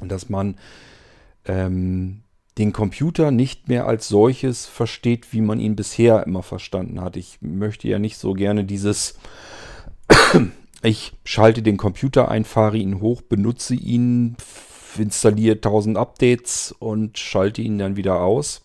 Und 0.01 0.11
dass 0.11 0.29
man 0.29 0.57
ähm, 1.45 2.21
den 2.57 2.73
Computer 2.73 3.31
nicht 3.31 3.67
mehr 3.69 3.85
als 3.85 4.09
solches 4.09 4.65
versteht, 4.65 5.31
wie 5.31 5.41
man 5.41 5.59
ihn 5.59 5.75
bisher 5.75 6.25
immer 6.25 6.43
verstanden 6.43 6.99
hat. 6.99 7.15
Ich 7.15 7.37
möchte 7.41 7.87
ja 7.87 7.99
nicht 7.99 8.17
so 8.17 8.33
gerne 8.33 8.65
dieses, 8.65 9.17
ich 10.83 11.13
schalte 11.23 11.61
den 11.61 11.77
Computer 11.77 12.29
ein, 12.29 12.43
fahre 12.43 12.77
ihn 12.77 13.01
hoch, 13.01 13.21
benutze 13.21 13.75
ihn, 13.75 14.35
installiere 14.97 15.55
1000 15.55 15.97
Updates 15.97 16.75
und 16.77 17.17
schalte 17.17 17.61
ihn 17.61 17.77
dann 17.77 17.95
wieder 17.95 18.21
aus. 18.21 18.61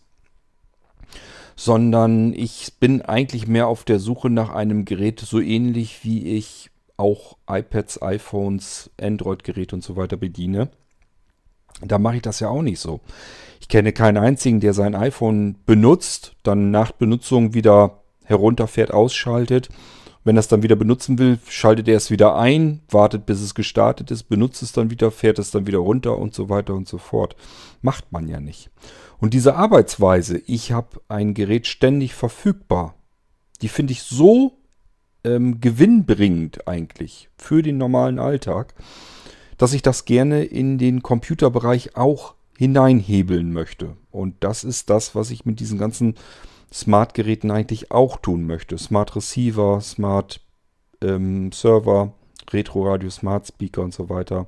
Sondern 1.56 2.32
ich 2.32 2.72
bin 2.80 3.02
eigentlich 3.02 3.46
mehr 3.46 3.68
auf 3.68 3.84
der 3.84 4.00
Suche 4.00 4.28
nach 4.28 4.50
einem 4.50 4.84
Gerät, 4.84 5.20
so 5.20 5.40
ähnlich 5.40 6.02
wie 6.02 6.36
ich 6.36 6.70
auch 6.96 7.36
iPads, 7.48 8.02
iPhones, 8.02 8.90
Android-Geräte 9.00 9.76
und 9.76 9.84
so 9.84 9.94
weiter 9.94 10.16
bediene. 10.16 10.70
Da 11.80 11.98
mache 11.98 12.16
ich 12.16 12.22
das 12.22 12.40
ja 12.40 12.48
auch 12.48 12.62
nicht 12.62 12.80
so. 12.80 13.00
Ich 13.60 13.68
kenne 13.68 13.92
keinen 13.92 14.18
einzigen, 14.18 14.60
der 14.60 14.74
sein 14.74 14.94
iPhone 14.94 15.56
benutzt, 15.66 16.36
dann 16.42 16.70
nach 16.70 16.92
Benutzung 16.92 17.54
wieder 17.54 18.02
herunterfährt, 18.24 18.92
ausschaltet. 18.92 19.68
Wenn 20.22 20.36
er 20.36 20.40
es 20.40 20.48
dann 20.48 20.62
wieder 20.62 20.76
benutzen 20.76 21.18
will, 21.18 21.38
schaltet 21.48 21.86
er 21.88 21.96
es 21.96 22.10
wieder 22.10 22.36
ein, 22.36 22.80
wartet 22.90 23.26
bis 23.26 23.40
es 23.40 23.54
gestartet 23.54 24.10
ist, 24.10 24.24
benutzt 24.24 24.62
es 24.62 24.72
dann 24.72 24.90
wieder, 24.90 25.10
fährt 25.10 25.38
es 25.38 25.50
dann 25.50 25.66
wieder 25.66 25.78
runter 25.78 26.18
und 26.18 26.34
so 26.34 26.48
weiter 26.48 26.74
und 26.74 26.88
so 26.88 26.96
fort. 26.96 27.36
Macht 27.82 28.10
man 28.10 28.26
ja 28.28 28.40
nicht. 28.40 28.70
Und 29.18 29.34
diese 29.34 29.56
Arbeitsweise, 29.56 30.40
ich 30.46 30.72
habe 30.72 31.00
ein 31.08 31.34
Gerät 31.34 31.66
ständig 31.66 32.14
verfügbar, 32.14 32.94
die 33.60 33.68
finde 33.68 33.92
ich 33.92 34.02
so 34.02 34.58
ähm, 35.24 35.60
gewinnbringend 35.60 36.68
eigentlich 36.68 37.28
für 37.36 37.62
den 37.62 37.78
normalen 37.78 38.18
Alltag, 38.18 38.74
dass 39.58 39.72
ich 39.72 39.82
das 39.82 40.04
gerne 40.04 40.44
in 40.44 40.78
den 40.78 41.02
Computerbereich 41.02 41.96
auch 41.96 42.34
hineinhebeln 42.56 43.52
möchte. 43.52 43.96
Und 44.10 44.36
das 44.40 44.64
ist 44.64 44.90
das, 44.90 45.14
was 45.14 45.30
ich 45.30 45.44
mit 45.44 45.60
diesen 45.60 45.78
ganzen 45.78 46.14
Smart-Geräten 46.72 47.50
eigentlich 47.50 47.90
auch 47.90 48.16
tun 48.16 48.46
möchte. 48.46 48.78
Smart 48.78 49.14
Receiver, 49.16 49.80
Smart 49.80 50.40
ähm, 51.02 51.52
Server, 51.52 52.12
Retro-Radio, 52.52 53.10
Smart 53.10 53.46
Speaker 53.46 53.82
und 53.82 53.94
so 53.94 54.08
weiter. 54.08 54.46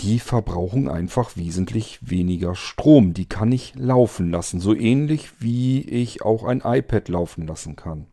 Die 0.00 0.18
verbrauchen 0.18 0.88
einfach 0.88 1.36
wesentlich 1.36 1.98
weniger 2.02 2.54
Strom. 2.54 3.14
Die 3.14 3.26
kann 3.26 3.52
ich 3.52 3.74
laufen 3.76 4.30
lassen. 4.30 4.58
So 4.58 4.74
ähnlich 4.74 5.40
wie 5.40 5.80
ich 5.82 6.22
auch 6.22 6.44
ein 6.44 6.62
iPad 6.64 7.08
laufen 7.08 7.46
lassen 7.46 7.76
kann. 7.76 8.06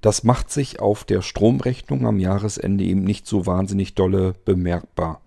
Das 0.00 0.24
macht 0.24 0.50
sich 0.50 0.80
auf 0.80 1.04
der 1.04 1.22
Stromrechnung 1.22 2.06
am 2.06 2.18
Jahresende 2.18 2.84
eben 2.84 3.04
nicht 3.04 3.26
so 3.26 3.46
wahnsinnig 3.46 3.94
dolle 3.94 4.34
bemerkbar. 4.44 5.20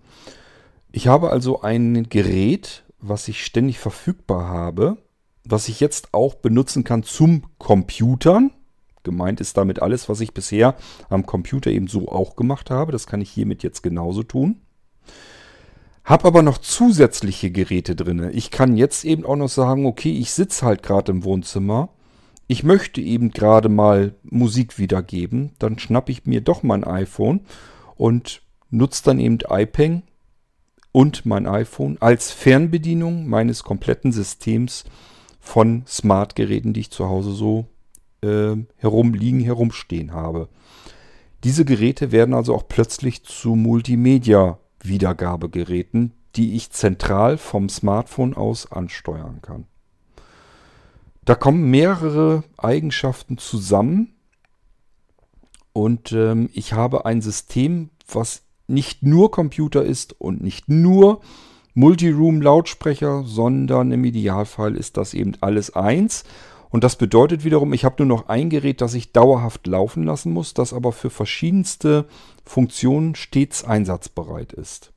Ich 0.91 1.07
habe 1.07 1.29
also 1.29 1.61
ein 1.61 2.07
Gerät, 2.09 2.83
was 2.99 3.27
ich 3.27 3.45
ständig 3.45 3.79
verfügbar 3.79 4.47
habe, 4.47 4.97
was 5.45 5.67
ich 5.67 5.79
jetzt 5.79 6.13
auch 6.13 6.35
benutzen 6.35 6.83
kann 6.83 7.03
zum 7.03 7.43
Computern. 7.57 8.51
Gemeint 9.03 9.41
ist 9.41 9.57
damit 9.57 9.81
alles, 9.81 10.07
was 10.07 10.21
ich 10.21 10.33
bisher 10.33 10.75
am 11.09 11.25
Computer 11.25 11.69
eben 11.69 11.87
so 11.87 12.07
auch 12.07 12.35
gemacht 12.35 12.71
habe. 12.71 12.91
Das 12.91 13.05
kann 13.05 13.21
ich 13.21 13.29
hiermit 13.29 13.61
jetzt 13.61 13.83
genauso 13.83 14.23
tun. 14.23 14.61
Hab 16.05 16.25
aber 16.25 16.41
noch 16.41 16.57
zusätzliche 16.57 17.51
Geräte 17.51 17.95
drin. 17.95 18.29
Ich 18.33 18.51
kann 18.51 18.75
jetzt 18.75 19.05
eben 19.05 19.25
auch 19.25 19.35
noch 19.35 19.49
sagen, 19.49 19.85
okay, 19.85 20.11
ich 20.11 20.31
sitze 20.31 20.65
halt 20.65 20.83
gerade 20.83 21.11
im 21.11 21.23
Wohnzimmer. 21.23 21.89
Ich 22.53 22.63
möchte 22.63 23.01
eben 23.01 23.31
gerade 23.31 23.67
mal 23.67 24.13
Musik 24.21 24.77
wiedergeben. 24.77 25.53
Dann 25.57 25.79
schnappe 25.79 26.11
ich 26.11 26.27
mir 26.27 26.39
doch 26.39 26.61
mein 26.61 26.83
iPhone 26.83 27.39
und 27.95 28.43
nutze 28.69 29.03
dann 29.05 29.17
eben 29.17 29.39
iPeng 29.49 30.03
und 30.91 31.25
mein 31.25 31.47
iPhone 31.47 31.97
als 31.99 32.29
Fernbedienung 32.29 33.27
meines 33.27 33.63
kompletten 33.63 34.11
Systems 34.11 34.83
von 35.39 35.81
Smartgeräten, 35.87 36.73
die 36.73 36.81
ich 36.81 36.91
zu 36.91 37.09
Hause 37.09 37.31
so 37.31 37.65
äh, 38.21 38.55
herumliegen, 38.75 39.39
herumstehen 39.39 40.13
habe. 40.13 40.47
Diese 41.43 41.65
Geräte 41.65 42.11
werden 42.11 42.35
also 42.35 42.53
auch 42.53 42.67
plötzlich 42.67 43.23
zu 43.23 43.55
Multimedia 43.55 44.59
Wiedergabegeräten, 44.79 46.11
die 46.35 46.53
ich 46.53 46.69
zentral 46.69 47.39
vom 47.39 47.67
Smartphone 47.67 48.35
aus 48.35 48.71
ansteuern 48.71 49.39
kann. 49.41 49.65
Da 51.25 51.35
kommen 51.35 51.69
mehrere 51.69 52.43
Eigenschaften 52.57 53.37
zusammen 53.37 54.13
und 55.71 56.11
ähm, 56.11 56.49
ich 56.53 56.73
habe 56.73 57.05
ein 57.05 57.21
System, 57.21 57.89
was 58.11 58.43
nicht 58.67 59.03
nur 59.03 59.31
Computer 59.31 59.83
ist 59.83 60.19
und 60.19 60.41
nicht 60.41 60.69
nur 60.69 61.21
Multiroom-Lautsprecher, 61.73 63.23
sondern 63.25 63.91
im 63.91 64.03
Idealfall 64.03 64.75
ist 64.75 64.97
das 64.97 65.13
eben 65.13 65.33
alles 65.41 65.75
eins. 65.75 66.23
Und 66.69 66.83
das 66.83 66.95
bedeutet 66.95 67.43
wiederum, 67.43 67.73
ich 67.73 67.85
habe 67.85 68.03
nur 68.03 68.17
noch 68.17 68.29
ein 68.29 68.49
Gerät, 68.49 68.81
das 68.81 68.93
ich 68.93 69.11
dauerhaft 69.11 69.65
laufen 69.67 70.03
lassen 70.03 70.33
muss, 70.33 70.53
das 70.53 70.73
aber 70.73 70.91
für 70.91 71.09
verschiedenste 71.09 72.05
Funktionen 72.45 73.15
stets 73.15 73.63
einsatzbereit 73.63 74.53
ist. 74.53 74.91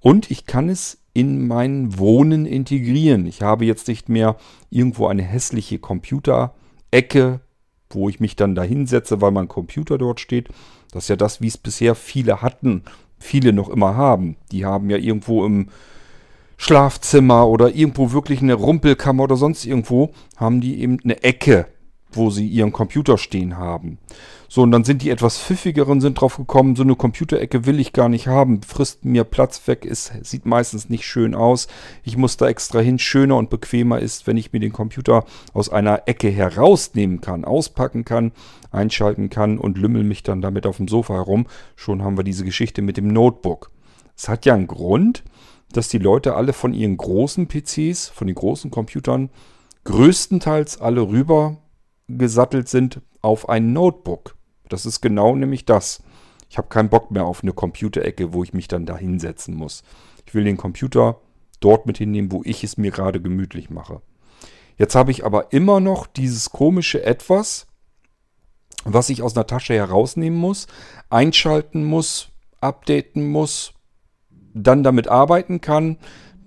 Und 0.00 0.30
ich 0.30 0.46
kann 0.46 0.68
es 0.68 0.98
in 1.16 1.46
mein 1.46 1.98
Wohnen 1.98 2.44
integrieren. 2.44 3.24
Ich 3.24 3.40
habe 3.40 3.64
jetzt 3.64 3.88
nicht 3.88 4.10
mehr 4.10 4.36
irgendwo 4.68 5.06
eine 5.06 5.22
hässliche 5.22 5.78
Computerecke, 5.78 7.40
wo 7.88 8.10
ich 8.10 8.20
mich 8.20 8.36
dann 8.36 8.54
da 8.54 8.62
hinsetze, 8.62 9.22
weil 9.22 9.30
mein 9.30 9.48
Computer 9.48 9.96
dort 9.96 10.20
steht. 10.20 10.48
Das 10.92 11.04
ist 11.04 11.08
ja 11.08 11.16
das, 11.16 11.40
wie 11.40 11.46
es 11.46 11.56
bisher 11.56 11.94
viele 11.94 12.42
hatten, 12.42 12.82
viele 13.18 13.54
noch 13.54 13.70
immer 13.70 13.96
haben. 13.96 14.36
Die 14.52 14.66
haben 14.66 14.90
ja 14.90 14.98
irgendwo 14.98 15.46
im 15.46 15.68
Schlafzimmer 16.58 17.48
oder 17.48 17.74
irgendwo 17.74 18.12
wirklich 18.12 18.42
eine 18.42 18.54
Rumpelkammer 18.54 19.24
oder 19.24 19.36
sonst 19.36 19.64
irgendwo, 19.64 20.10
haben 20.36 20.60
die 20.60 20.82
eben 20.82 20.98
eine 21.02 21.22
Ecke, 21.22 21.66
wo 22.12 22.28
sie 22.28 22.46
ihren 22.46 22.72
Computer 22.72 23.16
stehen 23.16 23.56
haben. 23.56 23.96
So, 24.48 24.62
und 24.62 24.70
dann 24.70 24.84
sind 24.84 25.02
die 25.02 25.10
etwas 25.10 25.38
pfiffigeren, 25.38 26.00
sind 26.00 26.20
drauf 26.20 26.36
gekommen, 26.36 26.76
so 26.76 26.82
eine 26.82 26.94
Computerecke 26.94 27.66
will 27.66 27.80
ich 27.80 27.92
gar 27.92 28.08
nicht 28.08 28.28
haben, 28.28 28.62
frisst 28.62 29.04
mir 29.04 29.24
Platz 29.24 29.66
weg, 29.66 29.84
ist, 29.84 30.12
sieht 30.22 30.46
meistens 30.46 30.88
nicht 30.88 31.04
schön 31.04 31.34
aus. 31.34 31.66
Ich 32.04 32.16
muss 32.16 32.36
da 32.36 32.46
extra 32.48 32.80
hin. 32.80 32.98
Schöner 32.98 33.36
und 33.36 33.50
bequemer 33.50 33.98
ist, 33.98 34.26
wenn 34.26 34.36
ich 34.36 34.52
mir 34.52 34.60
den 34.60 34.72
Computer 34.72 35.24
aus 35.52 35.68
einer 35.68 36.02
Ecke 36.06 36.28
herausnehmen 36.28 37.20
kann, 37.20 37.44
auspacken 37.44 38.04
kann, 38.04 38.32
einschalten 38.70 39.30
kann 39.30 39.58
und 39.58 39.78
lümmel 39.78 40.04
mich 40.04 40.22
dann 40.22 40.40
damit 40.40 40.66
auf 40.66 40.76
dem 40.76 40.88
Sofa 40.88 41.14
herum. 41.14 41.46
Schon 41.74 42.02
haben 42.02 42.16
wir 42.16 42.24
diese 42.24 42.44
Geschichte 42.44 42.82
mit 42.82 42.96
dem 42.96 43.08
Notebook. 43.08 43.70
Es 44.16 44.28
hat 44.28 44.46
ja 44.46 44.54
einen 44.54 44.66
Grund, 44.66 45.24
dass 45.72 45.88
die 45.88 45.98
Leute 45.98 46.34
alle 46.34 46.52
von 46.52 46.72
ihren 46.72 46.96
großen 46.96 47.48
PCs, 47.48 48.08
von 48.08 48.26
den 48.26 48.36
großen 48.36 48.70
Computern, 48.70 49.30
größtenteils 49.84 50.80
alle 50.80 51.02
rüber 51.02 51.58
gesattelt 52.08 52.68
sind 52.68 53.00
auf 53.20 53.48
ein 53.48 53.72
Notebook. 53.72 54.35
Das 54.68 54.86
ist 54.86 55.00
genau 55.00 55.34
nämlich 55.34 55.64
das. 55.64 56.02
Ich 56.48 56.58
habe 56.58 56.68
keinen 56.68 56.88
Bock 56.88 57.10
mehr 57.10 57.24
auf 57.24 57.42
eine 57.42 57.52
Computerecke, 57.52 58.32
wo 58.32 58.42
ich 58.42 58.52
mich 58.52 58.68
dann 58.68 58.86
da 58.86 58.96
hinsetzen 58.96 59.54
muss. 59.54 59.82
Ich 60.26 60.34
will 60.34 60.44
den 60.44 60.56
Computer 60.56 61.20
dort 61.60 61.86
mit 61.86 61.98
hinnehmen, 61.98 62.32
wo 62.32 62.42
ich 62.44 62.62
es 62.64 62.76
mir 62.76 62.90
gerade 62.90 63.20
gemütlich 63.20 63.70
mache. 63.70 64.00
Jetzt 64.78 64.94
habe 64.94 65.10
ich 65.10 65.24
aber 65.24 65.52
immer 65.52 65.80
noch 65.80 66.06
dieses 66.06 66.50
komische 66.50 67.02
Etwas, 67.02 67.66
was 68.84 69.08
ich 69.08 69.22
aus 69.22 69.34
einer 69.34 69.46
Tasche 69.46 69.74
herausnehmen 69.74 70.38
muss, 70.38 70.66
einschalten 71.08 71.84
muss, 71.84 72.28
updaten 72.60 73.28
muss, 73.28 73.72
dann 74.54 74.82
damit 74.82 75.08
arbeiten 75.08 75.60
kann, 75.60 75.98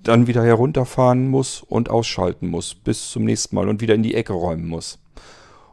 dann 0.04 0.28
wieder 0.28 0.44
herunterfahren 0.44 1.28
muss 1.28 1.62
und 1.62 1.90
ausschalten 1.90 2.48
muss 2.48 2.76
bis 2.76 3.10
zum 3.10 3.26
nächsten 3.26 3.56
Mal 3.56 3.68
und 3.68 3.82
wieder 3.82 3.96
in 3.96 4.04
die 4.04 4.16
Ecke 4.16 4.34
räumen 4.34 4.68
muss. 4.68 5.00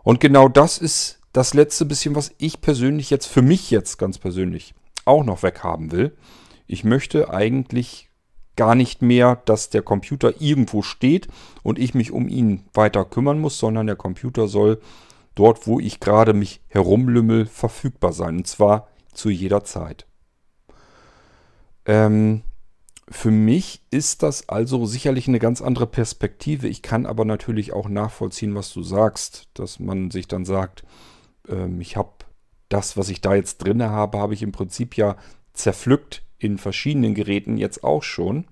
Und 0.03 0.21
genau 0.21 0.49
das 0.49 0.79
ist 0.79 1.16
das 1.37 1.53
letzte 1.53 1.85
bisschen, 1.85 2.15
was 2.15 2.33
ich 2.39 2.63
persönlich 2.63 3.11
jetzt 3.11 3.27
für 3.27 3.43
mich 3.43 3.71
jetzt 3.71 3.99
ganz 3.99 4.17
persönlich 4.17 4.75
auch 5.05 5.23
noch 5.23 5.43
weghaben 5.43 5.93
will. 5.93 6.17
Ich 6.67 6.83
möchte 6.83 7.29
eigentlich 7.29 8.09
gar 8.57 8.75
nicht 8.75 9.03
mehr, 9.03 9.43
dass 9.45 9.69
der 9.69 9.83
Computer 9.83 10.41
irgendwo 10.41 10.81
steht 10.81 11.29
und 11.63 11.79
ich 11.79 11.93
mich 11.93 12.11
um 12.11 12.27
ihn 12.27 12.65
weiter 12.73 13.05
kümmern 13.05 13.39
muss, 13.39 13.59
sondern 13.59 13.87
der 13.87 13.97
Computer 13.97 14.49
soll 14.49 14.81
dort, 15.35 15.67
wo 15.67 15.79
ich 15.79 16.01
gerade 16.01 16.33
mich 16.33 16.63
herumlümmel, 16.69 17.45
verfügbar 17.45 18.15
sein. 18.15 18.39
Und 18.39 18.47
zwar 18.47 18.89
zu 19.13 19.29
jeder 19.29 19.63
Zeit. 19.63 20.07
Ähm, 21.85 22.45
für 23.11 23.31
mich 23.31 23.83
ist 23.91 24.23
das 24.23 24.49
also 24.49 24.87
sicherlich 24.87 25.29
eine 25.29 25.39
ganz 25.39 25.61
andere 25.61 25.87
Perspektive. 25.87 26.67
Ich 26.67 26.81
kann 26.81 27.05
aber 27.05 27.27
natürlich 27.27 27.75
auch 27.75 27.91
nachvollziehen, 27.91 28.55
was 28.55 28.73
du 28.73 28.83
sagst, 28.83 29.49
dass 29.53 29.79
man 29.79 30.11
sich 30.11 30.29
dann 30.29 30.47
sagt, 30.47 30.83
ähm, 31.49 31.81
ich 31.81 31.97
habe 31.97 32.11
das, 32.69 32.97
was 32.97 33.09
ich 33.09 33.21
da 33.21 33.35
jetzt 33.35 33.59
drin 33.59 33.83
habe, 33.83 34.19
habe 34.19 34.35
ich 34.35 34.43
im 34.43 34.53
Prinzip 34.53 34.97
ja 34.97 35.17
zerpflückt 35.53 36.23
in 36.39 36.59
verschiedenen 36.59 37.15
Geräten 37.15 37.57
jetzt 37.57 37.85
auch 37.85 38.03
schon. 38.03 38.47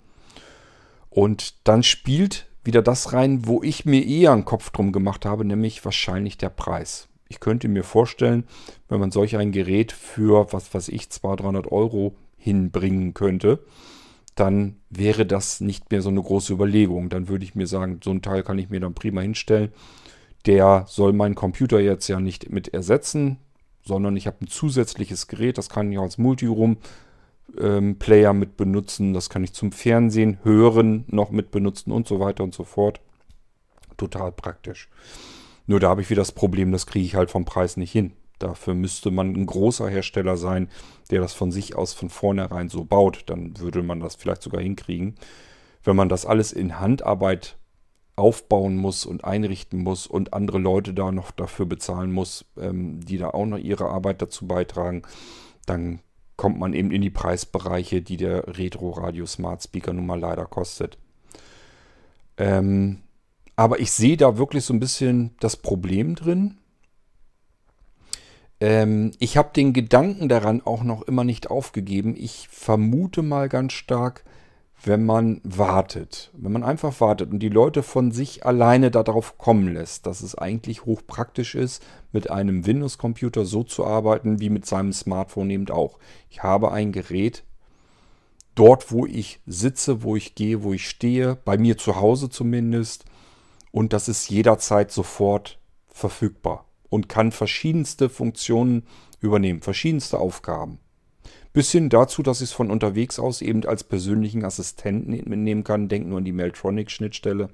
Und 1.11 1.67
dann 1.69 1.83
spielt 1.83 2.47
wieder 2.65 2.83
das 2.83 3.13
rein, 3.13 3.47
wo 3.47 3.63
ich 3.63 3.85
mir 3.85 4.05
eher 4.05 4.33
einen 4.33 4.45
Kopf 4.45 4.71
drum 4.71 4.91
gemacht 4.91 5.27
habe, 5.27 5.45
nämlich 5.45 5.85
wahrscheinlich 5.85 6.39
der 6.39 6.49
Preis. 6.49 7.09
Ich 7.29 7.41
könnte 7.41 7.69
mir 7.69 7.85
vorstellen, 7.85 8.45
wenn 8.89 9.01
man 9.01 9.11
solch 9.11 9.37
ein 9.37 9.53
Gerät 9.53 9.93
für, 9.93 10.53
was 10.53 10.73
weiß 10.73 10.89
ich, 10.89 11.11
200, 11.11 11.45
300 11.45 11.73
Euro 11.73 12.17
hinbringen 12.37 13.15
könnte, 13.15 13.65
dann 14.35 14.77
wäre 14.91 15.27
das 15.27 15.61
nicht 15.61 15.91
mehr 15.91 16.03
so 16.03 16.09
eine 16.09 16.23
große 16.23 16.53
Überlegung. 16.53 17.09
Dann 17.09 17.29
würde 17.29 17.45
ich 17.45 17.55
mir 17.55 17.67
sagen, 17.67 18.01
so 18.03 18.11
ein 18.11 18.23
Teil 18.23 18.43
kann 18.43 18.59
ich 18.59 18.71
mir 18.71 18.81
dann 18.81 18.95
prima 18.95 19.21
hinstellen. 19.21 19.73
Der 20.47 20.87
soll 20.89 21.13
meinen 21.13 21.35
Computer 21.35 21.81
jetzt 21.81 22.09
ja 22.09 22.21
nicht 22.21 22.51
mit 22.51 22.69
ersetzen, 22.69 23.39
sondern 23.83 24.17
ich 24.17 24.27
habe 24.27 24.39
ein 24.43 24.49
zusätzliches 24.49 25.27
Gerät, 25.27 25.59
das 25.59 25.69
kann 25.69 25.93
ich 25.93 25.99
als 25.99 26.17
Multiroom-Player 26.19 28.31
ähm, 28.31 28.39
mit 28.39 28.57
benutzen, 28.57 29.13
das 29.15 29.31
kann 29.31 29.45
ich 29.45 29.53
zum 29.53 29.73
Fernsehen, 29.73 30.39
Hören 30.43 31.05
noch 31.09 31.31
mit 31.31 31.51
benutzen 31.51 31.93
und 31.93 32.09
so 32.09 32.21
weiter 32.21 32.45
und 32.45 32.55
so 32.55 32.65
fort. 32.65 33.01
Total 33.97 34.33
praktisch. 34.33 34.89
Nur 35.67 35.81
da 35.81 35.89
habe 35.89 36.03
ich 36.03 36.11
wieder 36.11 36.21
das 36.21 36.33
Problem, 36.33 36.73
das 36.73 36.87
kriege 36.87 37.07
ich 37.07 37.15
halt 37.15 37.31
vom 37.31 37.45
Preis 37.45 37.77
nicht 37.77 37.93
hin. 37.93 38.13
Dafür 38.39 38.75
müsste 38.75 39.11
man 39.11 39.35
ein 39.35 39.47
großer 39.47 39.89
Hersteller 39.89 40.37
sein, 40.37 40.69
der 41.11 41.21
das 41.21 41.33
von 41.33 41.53
sich 41.53 41.77
aus 41.77 41.95
von 41.95 42.11
vornherein 42.11 42.69
so 42.69 42.85
baut. 42.85 43.23
Dann 43.27 43.59
würde 43.59 43.83
man 43.83 44.01
das 44.01 44.17
vielleicht 44.17 44.43
sogar 44.43 44.61
hinkriegen. 44.61 45.15
Wenn 45.85 45.97
man 45.97 46.09
das 46.09 46.27
alles 46.27 46.53
in 46.53 46.81
Handarbeit 46.81 47.57
aufbauen 48.17 48.77
muss 48.77 49.07
und 49.07 49.25
einrichten 49.25 49.81
muss 49.83 50.07
und 50.07 50.35
andere 50.35 50.59
Leute 50.59 50.95
da 50.95 51.11
noch 51.11 51.31
dafür 51.31 51.67
bezahlen 51.67 52.13
muss, 52.13 52.45
ähm, 52.57 53.01
die 53.01 53.19
da 53.19 53.31
auch 53.31 53.47
noch 53.47 53.59
ihre 53.59 53.89
Arbeit 53.89 54.23
dazu 54.23 54.47
beitragen, 54.47 55.03
dann 55.67 56.01
kommt 56.37 56.59
man 56.59 56.75
eben 56.75 56.91
in 56.91 57.03
die 57.03 57.11
Preisbereiche, 57.11 58.03
die 58.03 58.17
der 58.17 58.59
Retro 58.59 58.91
Radio 58.91 59.27
Smart 59.27 59.63
Speaker 59.63 59.93
nun 59.93 60.07
mal 60.07 60.19
leider 60.19 60.47
kostet. 60.47 60.99
Ähm, 62.37 63.03
aber 63.57 63.79
ich 63.81 63.93
sehe 63.93 64.17
da 64.17 64.37
wirklich 64.37 64.65
so 64.65 64.75
ein 64.75 64.81
bisschen 64.81 65.35
das 65.41 65.57
Problem 65.57 66.15
drin. 66.15 66.59
Ähm, 68.61 69.13
ich 69.19 69.37
habe 69.37 69.51
den 69.55 69.73
Gedanken 69.73 70.29
daran 70.29 70.63
auch 70.65 70.83
noch 70.83 71.03
immer 71.03 71.25
nicht 71.25 71.51
aufgegeben. 71.51 72.15
Ich 72.17 72.49
vermute 72.49 73.23
mal 73.23 73.49
ganz 73.49 73.73
stark, 73.73 74.25
wenn 74.87 75.05
man 75.05 75.41
wartet, 75.45 76.31
wenn 76.35 76.53
man 76.53 76.63
einfach 76.63 77.01
wartet 77.01 77.31
und 77.31 77.39
die 77.39 77.49
Leute 77.49 77.83
von 77.83 78.13
sich 78.13 78.45
alleine 78.45 78.91
darauf 78.91 79.39
kommen 79.39 79.73
lässt, 79.73 80.07
dass 80.07 80.23
es 80.23 80.37
eigentlich 80.37 80.85
hochpraktisch 80.85 81.55
ist, 81.55 81.83
mit 82.13 82.31
einem 82.31 82.67
Windows-Computer 82.67 83.45
so 83.45 83.63
zu 83.63 83.85
arbeiten 83.85 84.41
wie 84.41 84.51
mit 84.51 84.67
seinem 84.67 84.93
Smartphone 84.93 85.51
eben 85.51 85.71
auch. 85.71 85.99
Ich 86.31 86.43
habe 86.43 86.73
ein 86.73 86.93
Gerät 86.93 87.45
dort, 88.55 88.93
wo 88.93 89.07
ich 89.07 89.41
sitze, 89.47 90.03
wo 90.03 90.17
ich 90.17 90.35
gehe, 90.35 90.63
wo 90.63 90.73
ich 90.73 90.89
stehe, 90.89 91.37
bei 91.37 91.59
mir 91.59 91.77
zu 91.77 91.97
Hause 91.97 92.31
zumindest, 92.31 93.05
und 93.71 93.93
das 93.93 94.09
ist 94.09 94.31
jederzeit 94.31 94.93
sofort 94.93 95.59
verfügbar 95.89 96.67
und 96.91 97.09
kann 97.09 97.33
verschiedenste 97.33 98.09
Funktionen 98.09 98.85
übernehmen, 99.21 99.63
verschiedenste 99.63 100.19
Aufgaben. 100.19 100.79
Bis 101.55 101.71
hin 101.71 101.89
dazu, 101.89 102.23
dass 102.23 102.41
ich 102.41 102.51
es 102.51 102.53
von 102.53 102.71
unterwegs 102.71 103.19
aus 103.19 103.41
eben 103.41 103.65
als 103.65 103.85
persönlichen 103.85 104.45
Assistenten 104.45 105.13
mitnehmen 105.13 105.63
kann. 105.63 105.89
Denk 105.89 106.07
nur 106.07 106.19
an 106.19 106.25
die 106.25 106.33
Mailtronic-Schnittstelle, 106.33 107.49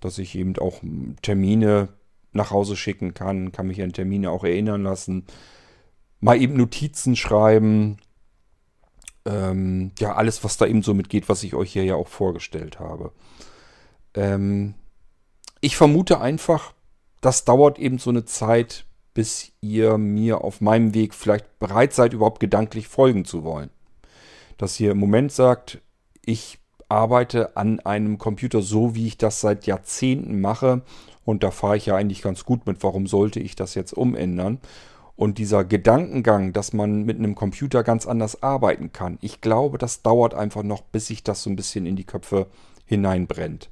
dass 0.00 0.18
ich 0.18 0.34
eben 0.34 0.56
auch 0.58 0.80
Termine 1.20 1.90
nach 2.32 2.50
Hause 2.50 2.74
schicken 2.74 3.12
kann, 3.12 3.52
kann 3.52 3.66
mich 3.66 3.82
an 3.82 3.92
Termine 3.92 4.30
auch 4.30 4.44
erinnern 4.44 4.82
lassen, 4.82 5.26
mal 6.20 6.40
eben 6.40 6.56
Notizen 6.56 7.16
schreiben, 7.16 7.98
ähm, 9.26 9.92
ja, 9.98 10.14
alles, 10.14 10.42
was 10.42 10.56
da 10.56 10.66
eben 10.66 10.82
so 10.82 10.94
mitgeht, 10.94 11.28
was 11.28 11.42
ich 11.42 11.54
euch 11.54 11.72
hier 11.72 11.84
ja 11.84 11.96
auch 11.96 12.08
vorgestellt 12.08 12.80
habe. 12.80 13.12
Ähm, 14.14 14.74
ich 15.60 15.76
vermute 15.76 16.18
einfach, 16.18 16.72
das 17.20 17.44
dauert 17.44 17.78
eben 17.78 17.98
so 17.98 18.08
eine 18.08 18.24
Zeit, 18.24 18.86
bis 19.14 19.52
ihr 19.60 19.96
mir 19.96 20.42
auf 20.42 20.60
meinem 20.60 20.92
Weg 20.92 21.14
vielleicht 21.14 21.58
bereit 21.58 21.92
seid, 21.94 22.12
überhaupt 22.12 22.40
gedanklich 22.40 22.88
folgen 22.88 23.24
zu 23.24 23.44
wollen. 23.44 23.70
Dass 24.58 24.78
ihr 24.78 24.90
im 24.90 24.98
Moment 24.98 25.32
sagt, 25.32 25.80
ich 26.24 26.58
arbeite 26.88 27.56
an 27.56 27.80
einem 27.80 28.18
Computer 28.18 28.60
so, 28.60 28.94
wie 28.94 29.06
ich 29.06 29.18
das 29.18 29.40
seit 29.40 29.66
Jahrzehnten 29.66 30.40
mache. 30.40 30.82
Und 31.24 31.42
da 31.42 31.50
fahre 31.50 31.76
ich 31.76 31.86
ja 31.86 31.96
eigentlich 31.96 32.22
ganz 32.22 32.44
gut 32.44 32.66
mit. 32.66 32.82
Warum 32.82 33.06
sollte 33.06 33.40
ich 33.40 33.56
das 33.56 33.74
jetzt 33.74 33.92
umändern? 33.92 34.58
Und 35.16 35.38
dieser 35.38 35.64
Gedankengang, 35.64 36.52
dass 36.52 36.72
man 36.72 37.04
mit 37.04 37.18
einem 37.18 37.36
Computer 37.36 37.84
ganz 37.84 38.06
anders 38.06 38.42
arbeiten 38.42 38.92
kann, 38.92 39.18
ich 39.20 39.40
glaube, 39.40 39.78
das 39.78 40.02
dauert 40.02 40.34
einfach 40.34 40.64
noch, 40.64 40.82
bis 40.82 41.06
sich 41.06 41.22
das 41.22 41.42
so 41.42 41.50
ein 41.50 41.56
bisschen 41.56 41.86
in 41.86 41.94
die 41.94 42.04
Köpfe 42.04 42.48
hineinbrennt. 42.84 43.70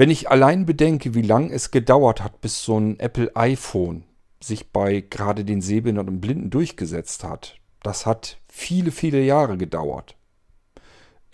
Wenn 0.00 0.08
ich 0.08 0.30
allein 0.30 0.64
bedenke, 0.64 1.14
wie 1.14 1.20
lange 1.20 1.52
es 1.52 1.70
gedauert 1.70 2.24
hat, 2.24 2.40
bis 2.40 2.64
so 2.64 2.80
ein 2.80 2.98
Apple 3.00 3.36
iPhone 3.36 4.04
sich 4.42 4.72
bei 4.72 5.02
gerade 5.02 5.44
den 5.44 5.60
Sehbehinderten 5.60 6.14
und 6.14 6.20
Blinden 6.22 6.48
durchgesetzt 6.48 7.22
hat, 7.22 7.58
das 7.82 8.06
hat 8.06 8.38
viele, 8.48 8.92
viele 8.92 9.22
Jahre 9.22 9.58
gedauert. 9.58 10.16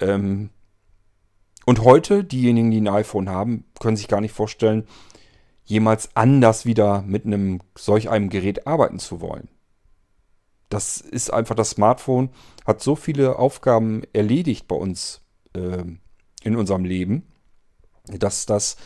Ähm 0.00 0.50
und 1.64 1.84
heute, 1.84 2.24
diejenigen, 2.24 2.72
die 2.72 2.80
ein 2.80 2.88
iPhone 2.88 3.30
haben, 3.30 3.66
können 3.78 3.96
sich 3.96 4.08
gar 4.08 4.20
nicht 4.20 4.34
vorstellen, 4.34 4.88
jemals 5.62 6.16
anders 6.16 6.66
wieder 6.66 7.02
mit 7.02 7.24
einem 7.24 7.60
solch 7.78 8.10
einem 8.10 8.30
Gerät 8.30 8.66
arbeiten 8.66 8.98
zu 8.98 9.20
wollen. 9.20 9.46
Das 10.70 11.00
ist 11.00 11.32
einfach 11.32 11.54
das 11.54 11.70
Smartphone, 11.70 12.30
hat 12.66 12.82
so 12.82 12.96
viele 12.96 13.38
Aufgaben 13.38 14.02
erledigt 14.12 14.66
bei 14.66 14.74
uns 14.74 15.20
äh, 15.52 15.84
in 16.42 16.56
unserem 16.56 16.84
Leben, 16.84 17.28
dass 18.08 18.46
das 18.46 18.76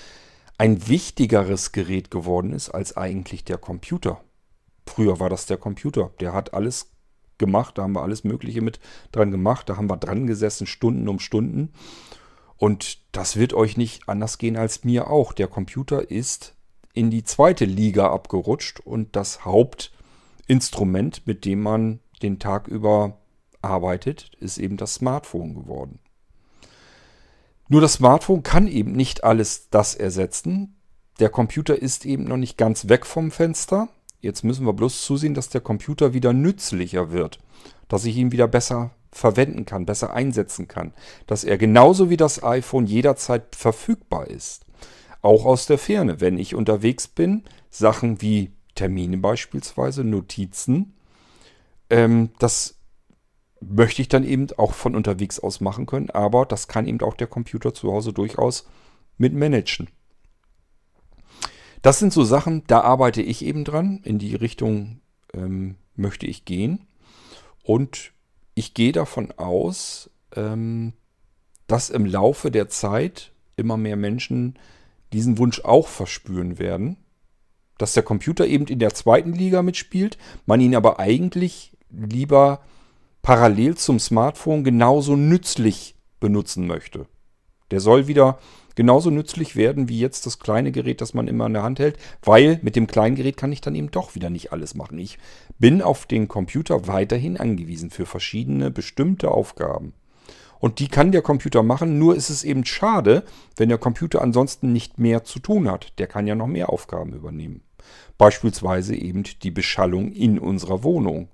ein 0.59 0.89
wichtigeres 0.89 1.73
Gerät 1.73 2.11
geworden 2.11 2.53
ist 2.53 2.71
als 2.71 2.97
eigentlich 2.97 3.45
der 3.45 3.59
Computer. 3.59 4.21
Früher 4.87 5.21
war 5.21 5.31
das 5.31 5.47
der 5.47 5.57
Computer. 5.57 6.11
Der 6.21 6.33
hat 6.33 6.53
alles 6.53 6.91
gemacht, 7.39 7.79
da 7.79 7.83
haben 7.83 7.95
wir 7.95 8.03
alles 8.03 8.25
Mögliche 8.25 8.61
mit 8.61 8.79
dran 9.13 9.31
gemacht, 9.31 9.69
da 9.69 9.77
haben 9.77 9.89
wir 9.89 9.97
dran 9.97 10.27
gesessen, 10.27 10.67
Stunden 10.67 11.09
um 11.09 11.19
Stunden. 11.19 11.73
Und 12.57 12.99
das 13.13 13.37
wird 13.37 13.55
euch 13.55 13.77
nicht 13.79 14.09
anders 14.09 14.37
gehen 14.37 14.57
als 14.57 14.85
mir 14.85 15.09
auch. 15.09 15.33
Der 15.33 15.49
Computer 15.49 16.11
ist 16.11 16.55
in 16.93 17.11
die 17.11 17.25
zweite 17.25 17.65
Liga 17.65 18.13
abgerutscht 18.13 18.81
und 18.81 19.17
das 19.17 19.47
Hauptinstrument, 19.47 21.27
mit 21.27 21.47
dem 21.47 21.63
man 21.63 22.01
den 22.23 22.39
Tag 22.39 22.69
über 22.69 23.17
arbeitet, 23.63 24.33
ist 24.41 24.59
eben 24.59 24.77
das 24.77 24.95
Smartphone 24.95 25.55
geworden. 25.55 26.01
Nur 27.71 27.81
das 27.81 27.95
Smartphone 27.95 28.43
kann 28.43 28.67
eben 28.67 28.93
nicht 28.93 29.23
alles 29.23 29.69
das 29.71 29.95
ersetzen. 29.95 30.75
Der 31.21 31.29
Computer 31.29 31.81
ist 31.81 32.05
eben 32.05 32.25
noch 32.25 32.37
nicht 32.37 32.59
ganz 32.59 32.89
weg 32.89 33.07
vom 33.07 33.31
Fenster. 33.31 33.89
Jetzt 34.21 34.43
müssen 34.43 34.67
wir 34.67 34.73
bloß 34.73 35.05
zusehen, 35.05 35.35
dass 35.35 35.51
der 35.51 35.61
Computer 35.61 36.13
wieder 36.13 36.33
nützlicher 36.33 37.13
wird, 37.13 37.39
dass 37.87 38.05
ich 38.07 38.17
ihn 38.17 38.33
wieder 38.33 38.49
besser 38.49 38.91
verwenden 39.13 39.67
kann, 39.67 39.87
besser 39.87 40.13
einsetzen 40.13 40.67
kann, 40.67 40.93
dass 41.29 41.45
er 41.45 41.59
genauso 41.59 42.11
wie 42.11 42.17
das 42.17 42.43
iPhone 42.43 42.87
jederzeit 42.87 43.55
verfügbar 43.55 44.27
ist. 44.27 44.67
Auch 45.23 45.45
aus 45.45 45.67
der 45.67 45.79
Ferne, 45.79 46.21
wenn 46.21 46.39
ich 46.39 46.57
unterwegs 46.57 47.07
bin, 47.07 47.45
Sachen 47.71 48.21
wie 48.21 48.51
Termine 48.75 49.19
beispielsweise, 49.19 50.03
Notizen, 50.03 50.95
ähm, 51.89 52.31
das 52.41 52.80
möchte 53.61 54.03
ich 54.03 54.09
dann 54.09 54.25
eben 54.25 54.49
auch 54.57 54.73
von 54.73 54.95
unterwegs 54.95 55.39
aus 55.39 55.61
machen 55.61 55.87
können, 55.87 56.11
aber 56.11 56.47
das 56.47 56.69
kann 56.69 56.87
eben 56.87 57.01
auch 57.03 57.15
der 57.15 57.27
Computer 57.27 57.75
zu 57.75 57.93
Hause 57.93 58.13
durchaus 58.13 58.67
mit 59.19 59.35
managen. 59.35 59.89
Das 61.83 61.99
sind 61.99 62.13
so 62.13 62.25
Sachen, 62.25 62.65
da 62.67 62.81
arbeite 62.81 63.23
ich 63.23 63.45
eben 63.45 63.65
dran. 63.65 64.01
In 64.05 64.19
die 64.19 64.35
Richtung 64.35 65.01
ähm, 65.33 65.77
möchte 65.95 66.27
ich 66.27 66.45
gehen. 66.45 66.87
Und 67.63 68.13
ich 68.55 68.75
gehe 68.75 68.93
davon 68.93 69.33
aus, 69.33 70.11
ähm, 70.35 70.93
dass 71.67 71.91
im 71.91 72.05
Laufe 72.05 72.51
der 72.51 72.69
Zeit 72.69 73.33
immer 73.57 73.77
mehr 73.77 73.97
Menschen 73.97 74.59
diesen 75.13 75.39
Wunsch 75.39 75.61
auch 75.65 75.89
verspüren 75.89 76.59
werden, 76.59 76.97
dass 77.79 77.95
der 77.95 78.03
Computer 78.03 78.47
eben 78.47 78.67
in 78.67 78.79
der 78.79 78.95
zweiten 78.95 79.33
Liga 79.33 79.63
mitspielt, 79.63 80.19
man 80.47 80.61
ihn 80.61 80.75
aber 80.75 80.99
eigentlich 80.99 81.77
lieber 81.91 82.61
parallel 83.23 83.77
zum 83.77 83.99
Smartphone 83.99 84.65
genauso 84.65 85.17
nützlich 85.17 85.97
benutzen 86.21 86.67
möchte. 86.67 87.07
Der 87.71 87.81
soll 87.81 88.09
wieder 88.09 88.39
genauso 88.75 89.11
nützlich 89.11 89.57
werden 89.57 89.89
wie 89.89 89.99
jetzt 89.99 90.27
das 90.27 90.39
kleine 90.39 90.73
Gerät, 90.73 91.01
das 91.01 91.15
man 91.15 91.29
immer 91.29 91.47
in 91.47 91.53
der 91.53 91.63
Hand 91.63 91.79
hält, 91.79 91.99
weil 92.23 92.59
mit 92.63 92.77
dem 92.77 92.87
kleinen 92.87 93.17
Gerät 93.17 93.37
kann 93.37 93.53
ich 93.53 93.61
dann 93.61 93.75
eben 93.75 93.91
doch 93.91 94.15
wieder 94.15 94.31
nicht 94.31 94.53
alles 94.53 94.75
machen. 94.75 94.99
Ich 94.99 95.19
bin 95.59 95.83
auf 95.83 96.07
den 96.07 96.29
Computer 96.29 96.87
weiterhin 96.87 97.37
angewiesen 97.37 97.91
für 97.91 98.07
verschiedene 98.07 98.71
bestimmte 98.71 99.31
Aufgaben. 99.31 99.93
Und 100.59 100.79
die 100.79 100.89
kann 100.89 101.11
der 101.11 101.23
Computer 101.23 101.63
machen, 101.63 101.99
nur 101.99 102.15
ist 102.15 102.29
es 102.29 102.45
eben 102.45 102.67
schade, 102.67 103.25
wenn 103.57 103.71
der 103.71 103.79
Computer 103.79 104.21
ansonsten 104.21 104.73
nicht 104.73 104.99
mehr 104.99 105.25
zu 105.25 105.39
tun 105.39 105.71
hat. 105.71 105.99
Der 105.99 106.07
kann 106.07 106.27
ja 106.27 106.35
noch 106.35 106.47
mehr 106.47 106.71
Aufgaben 106.71 107.15
übernehmen. 107.15 107.63
Beispielsweise 108.19 108.95
eben 108.95 109.25
die 109.43 109.51
Beschallung 109.51 110.13
in 110.13 110.39
unserer 110.39 110.83
Wohnung. 110.83 111.29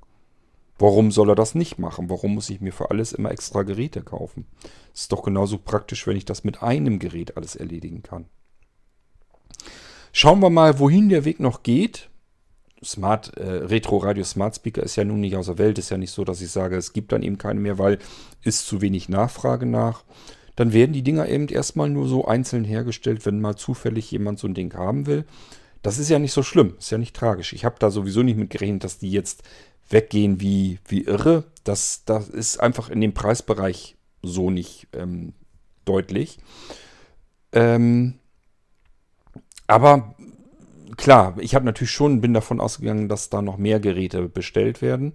Warum 0.79 1.11
soll 1.11 1.31
er 1.31 1.35
das 1.35 1.55
nicht 1.55 1.79
machen? 1.79 2.11
Warum 2.11 2.35
muss 2.35 2.51
ich 2.51 2.61
mir 2.61 2.73
für 2.73 2.91
alles 2.91 3.12
immer 3.12 3.31
extra 3.31 3.62
Geräte 3.62 4.03
kaufen? 4.03 4.47
Es 4.93 5.03
ist 5.03 5.12
doch 5.12 5.23
genauso 5.23 5.59
praktisch, 5.59 6.07
wenn 6.07 6.17
ich 6.17 6.27
das 6.27 6.45
mit 6.45 6.62
einem 6.62 6.99
Gerät 6.99 7.37
alles 7.37 7.57
erledigen 7.57 8.03
kann. 8.03 8.27
Schauen 10.12 10.41
wir 10.41 10.51
mal, 10.51 10.79
wohin 10.79 11.09
der 11.09 11.25
Weg 11.25 11.41
noch 11.41 11.62
geht. 11.62 12.11
Smart, 12.85 13.37
äh, 13.39 13.49
Retro 13.49 13.97
Radio 13.99 14.25
Smart 14.25 14.57
Speaker 14.57 14.83
ist 14.83 14.97
ja 14.97 15.05
nun 15.05 15.21
nicht 15.21 15.37
aus 15.37 15.47
der 15.47 15.59
Welt. 15.59 15.79
Ist 15.79 15.91
ja 15.91 15.97
nicht 15.97 16.11
so, 16.11 16.25
dass 16.25 16.43
ich 16.43 16.51
sage, 16.51 16.77
es 16.77 16.93
gibt 16.93 17.12
dann 17.12 17.23
eben 17.23 17.39
keine 17.39 17.61
mehr, 17.61 17.79
weil 17.79 17.99
ist 18.43 18.67
zu 18.67 18.83
wenig 18.83 19.09
Nachfrage 19.09 19.67
nach. 19.67 20.05
Dann 20.57 20.73
werden 20.73 20.93
die 20.93 21.03
Dinger 21.03 21.29
eben 21.29 21.49
erstmal 21.49 21.91
nur 21.91 22.09
so 22.09 22.27
einzeln 22.27 22.65
hergestellt, 22.65 23.27
wenn 23.27 23.41
mal 23.41 23.57
zufällig 23.57 24.11
jemand 24.11 24.39
so 24.39 24.47
ein 24.47 24.55
Ding 24.55 24.73
haben 24.75 25.07
will. 25.07 25.25
Das 25.83 25.99
ist 25.99 26.09
ja 26.09 26.19
nicht 26.19 26.33
so 26.33 26.43
schlimm, 26.43 26.75
ist 26.79 26.91
ja 26.91 26.99
nicht 26.99 27.15
tragisch. 27.15 27.53
Ich 27.53 27.65
habe 27.65 27.77
da 27.79 27.91
sowieso 27.91 28.23
nicht 28.23 28.39
mit 28.39 28.51
gerechnet, 28.51 28.85
dass 28.85 28.99
die 28.99 29.11
jetzt 29.11 29.43
weggehen 29.88 30.40
wie, 30.40 30.79
wie 30.87 31.03
irre. 31.05 31.44
Das, 31.64 32.05
das 32.05 32.29
ist 32.29 32.59
einfach 32.59 32.90
in 32.90 33.01
dem 33.01 33.14
Preisbereich 33.14 33.96
so 34.22 34.51
nicht 34.51 34.88
ähm, 34.92 35.35
deutlich. 35.85 36.38
Ähm, 37.53 38.18
aber 39.66 40.14
klar, 40.96 41.37
ich 41.38 41.55
habe 41.55 41.64
natürlich 41.64 41.90
schon, 41.90 42.20
bin 42.20 42.35
davon 42.35 42.61
ausgegangen, 42.61 43.09
dass 43.09 43.31
da 43.31 43.42
noch 43.42 43.57
mehr 43.57 43.81
Geräte 43.81 44.29
bestellt 44.29 44.83
werden. 44.83 45.14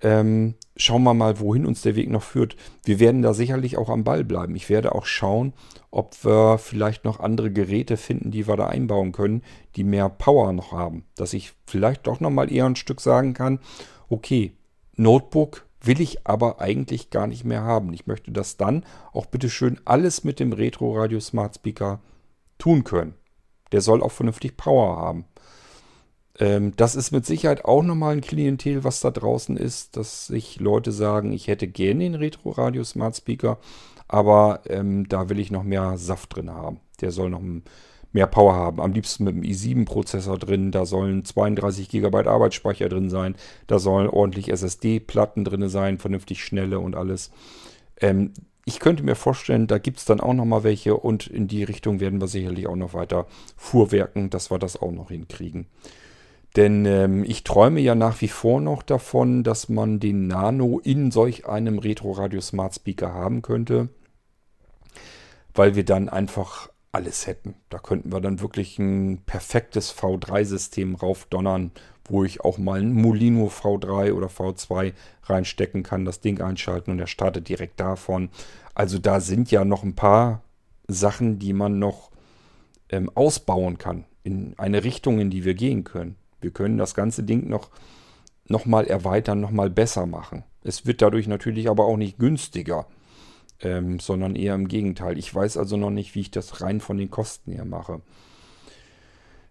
Ähm, 0.00 0.54
schauen 0.76 1.02
wir 1.02 1.14
mal, 1.14 1.40
wohin 1.40 1.66
uns 1.66 1.82
der 1.82 1.96
Weg 1.96 2.08
noch 2.10 2.22
führt. 2.22 2.56
Wir 2.84 3.00
werden 3.00 3.22
da 3.22 3.34
sicherlich 3.34 3.76
auch 3.76 3.88
am 3.88 4.04
Ball 4.04 4.24
bleiben. 4.24 4.54
Ich 4.54 4.68
werde 4.68 4.94
auch 4.94 5.06
schauen, 5.06 5.52
ob 5.90 6.24
wir 6.24 6.58
vielleicht 6.58 7.04
noch 7.04 7.20
andere 7.20 7.50
Geräte 7.50 7.96
finden, 7.96 8.30
die 8.30 8.46
wir 8.46 8.56
da 8.56 8.66
einbauen 8.66 9.12
können, 9.12 9.42
die 9.76 9.84
mehr 9.84 10.08
Power 10.08 10.52
noch 10.52 10.72
haben. 10.72 11.04
Dass 11.16 11.32
ich 11.32 11.52
vielleicht 11.66 12.06
doch 12.06 12.20
nochmal 12.20 12.52
eher 12.52 12.66
ein 12.66 12.76
Stück 12.76 13.00
sagen 13.00 13.34
kann, 13.34 13.58
okay, 14.08 14.52
Notebook 14.96 15.66
will 15.80 16.00
ich 16.00 16.26
aber 16.26 16.60
eigentlich 16.60 17.10
gar 17.10 17.26
nicht 17.26 17.44
mehr 17.44 17.62
haben. 17.62 17.92
Ich 17.92 18.06
möchte 18.06 18.32
das 18.32 18.56
dann 18.56 18.84
auch 19.12 19.26
bitte 19.26 19.48
schön 19.48 19.80
alles 19.84 20.24
mit 20.24 20.40
dem 20.40 20.52
Retro 20.52 20.96
Radio 20.96 21.20
Smart 21.20 21.56
Speaker 21.56 22.00
tun 22.58 22.84
können. 22.84 23.14
Der 23.72 23.80
soll 23.80 24.02
auch 24.02 24.12
vernünftig 24.12 24.56
Power 24.56 24.96
haben. 24.96 25.26
Ähm, 26.38 26.72
das 26.76 26.94
ist 26.94 27.10
mit 27.10 27.26
Sicherheit 27.26 27.64
auch 27.64 27.82
nochmal 27.82 28.14
ein 28.14 28.20
Klientel, 28.20 28.84
was 28.84 29.00
da 29.00 29.10
draußen 29.10 29.56
ist, 29.56 29.96
dass 29.96 30.26
sich 30.26 30.60
Leute 30.60 30.92
sagen, 30.92 31.32
ich 31.32 31.48
hätte 31.48 31.66
gerne 31.66 32.04
den 32.04 32.14
Retro 32.14 32.50
Radio 32.50 32.84
Smart 32.84 33.16
Speaker, 33.16 33.58
aber 34.06 34.60
ähm, 34.66 35.08
da 35.08 35.28
will 35.28 35.38
ich 35.38 35.50
noch 35.50 35.64
mehr 35.64 35.98
Saft 35.98 36.36
drin 36.36 36.50
haben. 36.50 36.80
Der 37.00 37.10
soll 37.10 37.30
noch 37.30 37.42
mehr 38.12 38.26
Power 38.26 38.54
haben. 38.54 38.80
Am 38.80 38.92
liebsten 38.92 39.24
mit 39.24 39.34
einem 39.34 39.42
i7-Prozessor 39.42 40.38
drin. 40.38 40.70
Da 40.72 40.86
sollen 40.86 41.24
32 41.24 41.88
GB 41.88 42.26
Arbeitsspeicher 42.26 42.88
drin 42.88 43.10
sein. 43.10 43.36
Da 43.66 43.78
sollen 43.78 44.08
ordentlich 44.08 44.50
SSD-Platten 44.50 45.44
drin 45.44 45.68
sein, 45.68 45.98
vernünftig 45.98 46.42
schnelle 46.42 46.80
und 46.80 46.96
alles. 46.96 47.30
Ähm, 48.00 48.32
ich 48.64 48.80
könnte 48.80 49.02
mir 49.02 49.14
vorstellen, 49.14 49.66
da 49.66 49.78
gibt 49.78 49.98
es 49.98 50.04
dann 50.04 50.20
auch 50.20 50.34
noch 50.34 50.44
mal 50.44 50.62
welche 50.62 50.94
und 50.94 51.26
in 51.26 51.48
die 51.48 51.64
Richtung 51.64 52.00
werden 52.00 52.20
wir 52.20 52.28
sicherlich 52.28 52.66
auch 52.66 52.76
noch 52.76 52.92
weiter 52.92 53.26
fuhrwerken, 53.56 54.28
dass 54.28 54.50
wir 54.50 54.58
das 54.58 54.80
auch 54.80 54.92
noch 54.92 55.08
hinkriegen. 55.08 55.66
Denn 56.56 56.86
ähm, 56.86 57.24
ich 57.24 57.44
träume 57.44 57.80
ja 57.80 57.94
nach 57.94 58.20
wie 58.20 58.28
vor 58.28 58.60
noch 58.60 58.82
davon, 58.82 59.44
dass 59.44 59.68
man 59.68 60.00
den 60.00 60.26
Nano 60.26 60.80
in 60.82 61.10
solch 61.10 61.46
einem 61.46 61.78
Retro 61.78 62.12
Radio 62.12 62.40
Smart 62.40 62.74
Speaker 62.74 63.12
haben 63.12 63.42
könnte, 63.42 63.88
weil 65.54 65.74
wir 65.74 65.84
dann 65.84 66.08
einfach 66.08 66.70
alles 66.90 67.26
hätten. 67.26 67.54
Da 67.68 67.78
könnten 67.78 68.12
wir 68.12 68.20
dann 68.20 68.40
wirklich 68.40 68.78
ein 68.78 69.22
perfektes 69.26 69.94
V3-System 69.94 70.94
raufdonnern, 70.94 71.70
wo 72.06 72.24
ich 72.24 72.40
auch 72.40 72.56
mal 72.58 72.80
ein 72.80 72.92
Molino 72.92 73.48
V3 73.48 74.12
oder 74.14 74.28
V2 74.28 74.94
reinstecken 75.24 75.82
kann, 75.82 76.06
das 76.06 76.20
Ding 76.20 76.40
einschalten 76.40 76.90
und 76.90 76.98
er 76.98 77.06
startet 77.06 77.48
direkt 77.48 77.78
davon. 77.78 78.30
Also 78.74 78.98
da 78.98 79.20
sind 79.20 79.50
ja 79.50 79.64
noch 79.64 79.82
ein 79.82 79.94
paar 79.94 80.42
Sachen, 80.88 81.38
die 81.38 81.52
man 81.52 81.78
noch 81.78 82.10
ähm, 82.88 83.10
ausbauen 83.14 83.76
kann 83.76 84.06
in 84.22 84.54
eine 84.58 84.84
Richtung, 84.84 85.20
in 85.20 85.30
die 85.30 85.44
wir 85.44 85.54
gehen 85.54 85.84
können. 85.84 86.16
Wir 86.40 86.50
können 86.50 86.78
das 86.78 86.94
ganze 86.94 87.22
Ding 87.22 87.48
noch, 87.48 87.70
noch 88.46 88.66
mal 88.66 88.86
erweitern, 88.86 89.40
noch 89.40 89.50
mal 89.50 89.70
besser 89.70 90.06
machen. 90.06 90.44
Es 90.62 90.86
wird 90.86 91.02
dadurch 91.02 91.26
natürlich 91.26 91.68
aber 91.68 91.84
auch 91.84 91.96
nicht 91.96 92.18
günstiger, 92.18 92.86
ähm, 93.60 93.98
sondern 93.98 94.36
eher 94.36 94.54
im 94.54 94.68
Gegenteil. 94.68 95.18
Ich 95.18 95.34
weiß 95.34 95.56
also 95.56 95.76
noch 95.76 95.90
nicht, 95.90 96.14
wie 96.14 96.20
ich 96.20 96.30
das 96.30 96.60
rein 96.60 96.80
von 96.80 96.98
den 96.98 97.10
Kosten 97.10 97.52
her 97.52 97.64
mache. 97.64 98.00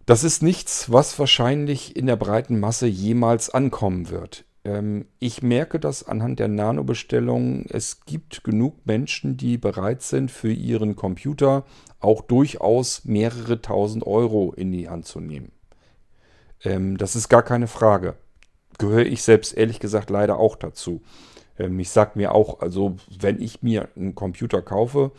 Das 0.05 0.23
ist 0.23 0.41
nichts, 0.41 0.89
was 0.91 1.19
wahrscheinlich 1.19 1.97
in 1.97 2.05
der 2.05 2.15
breiten 2.15 2.59
Masse 2.59 2.87
jemals 2.87 3.49
ankommen 3.49 4.09
wird. 4.09 4.45
Ähm, 4.63 5.05
ich 5.19 5.41
merke 5.41 5.79
das 5.79 6.07
anhand 6.07 6.39
der 6.39 6.47
Nano-Bestellungen. 6.47 7.65
Es 7.69 8.05
gibt 8.05 8.43
genug 8.43 8.85
Menschen, 8.85 9.37
die 9.37 9.57
bereit 9.57 10.01
sind, 10.01 10.31
für 10.31 10.51
ihren 10.51 10.95
Computer 10.95 11.65
auch 11.99 12.21
durchaus 12.21 13.05
mehrere 13.05 13.61
tausend 13.61 14.05
Euro 14.05 14.53
in 14.53 14.71
die 14.71 14.87
Hand 14.87 15.05
zu 15.05 15.19
nehmen. 15.19 15.51
Ähm, 16.63 16.97
das 16.97 17.15
ist 17.15 17.29
gar 17.29 17.43
keine 17.43 17.67
Frage. 17.67 18.15
Gehöre 18.77 19.05
ich 19.05 19.23
selbst 19.23 19.53
ehrlich 19.53 19.79
gesagt 19.79 20.09
leider 20.09 20.37
auch 20.37 20.55
dazu. 20.55 21.01
Ähm, 21.57 21.79
ich 21.79 21.89
sage 21.89 22.11
mir 22.15 22.33
auch, 22.33 22.59
also 22.61 22.95
wenn 23.19 23.41
ich 23.41 23.61
mir 23.63 23.89
einen 23.95 24.15
Computer 24.15 24.61
kaufe, 24.61 25.11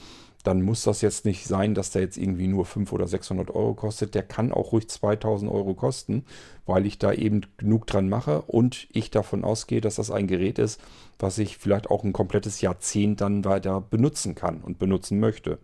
dann 0.45 0.63
muss 0.63 0.85
das 0.85 1.03
jetzt 1.03 1.25
nicht 1.25 1.47
sein, 1.47 1.75
dass 1.75 1.91
der 1.91 2.03
jetzt 2.03 2.17
irgendwie 2.17 2.47
nur 2.47 2.65
500 2.65 2.95
oder 2.95 3.09
600 3.09 3.51
Euro 3.51 3.75
kostet. 3.75 4.15
Der 4.15 4.23
kann 4.23 4.53
auch 4.53 4.73
ruhig 4.73 4.89
2000 4.89 5.51
Euro 5.51 5.75
kosten, 5.75 6.25
weil 6.65 6.87
ich 6.87 6.99
da 6.99 7.13
eben 7.13 7.43
genug 7.57 7.87
dran 7.87 8.09
mache 8.09 8.43
und 8.43 8.89
ich 8.93 9.11
davon 9.11 9.45
ausgehe, 9.45 9.81
dass 9.81 9.97
das 9.97 10.11
ein 10.11 10.27
Gerät 10.27 10.59
ist, 10.59 10.81
was 11.19 11.39
ich 11.39 11.59
vielleicht 11.59 11.91
auch 11.91 12.05
ein 12.05 12.13
komplettes 12.13 12.61
Jahrzehnt 12.61 13.21
dann 13.21 13.45
weiter 13.45 13.81
benutzen 13.81 14.35
kann 14.35 14.61
und 14.63 14.79
benutzen 14.79 15.19
möchte. 15.19 15.59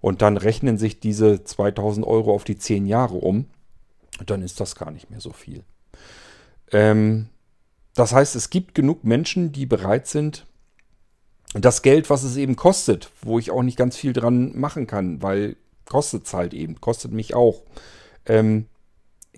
Und 0.00 0.20
dann 0.20 0.36
rechnen 0.36 0.78
sich 0.78 1.00
diese 1.00 1.44
2000 1.44 2.06
Euro 2.06 2.34
auf 2.34 2.44
die 2.44 2.58
10 2.58 2.86
Jahre 2.86 3.14
um. 3.14 3.46
Dann 4.26 4.42
ist 4.42 4.60
das 4.60 4.76
gar 4.76 4.90
nicht 4.90 5.10
mehr 5.10 5.20
so 5.20 5.32
viel. 5.32 5.64
Ähm, 6.72 7.28
das 7.94 8.12
heißt, 8.12 8.36
es 8.36 8.50
gibt 8.50 8.74
genug 8.74 9.04
Menschen, 9.04 9.52
die 9.52 9.66
bereit 9.66 10.06
sind, 10.06 10.46
das 11.54 11.82
Geld, 11.82 12.10
was 12.10 12.24
es 12.24 12.36
eben 12.36 12.56
kostet, 12.56 13.10
wo 13.22 13.38
ich 13.38 13.50
auch 13.50 13.62
nicht 13.62 13.78
ganz 13.78 13.96
viel 13.96 14.12
dran 14.12 14.58
machen 14.58 14.86
kann, 14.86 15.22
weil 15.22 15.56
kostet 15.86 16.26
es 16.26 16.34
halt 16.34 16.52
eben, 16.52 16.80
kostet 16.80 17.12
mich 17.12 17.34
auch. 17.34 17.62
Ähm, 18.26 18.66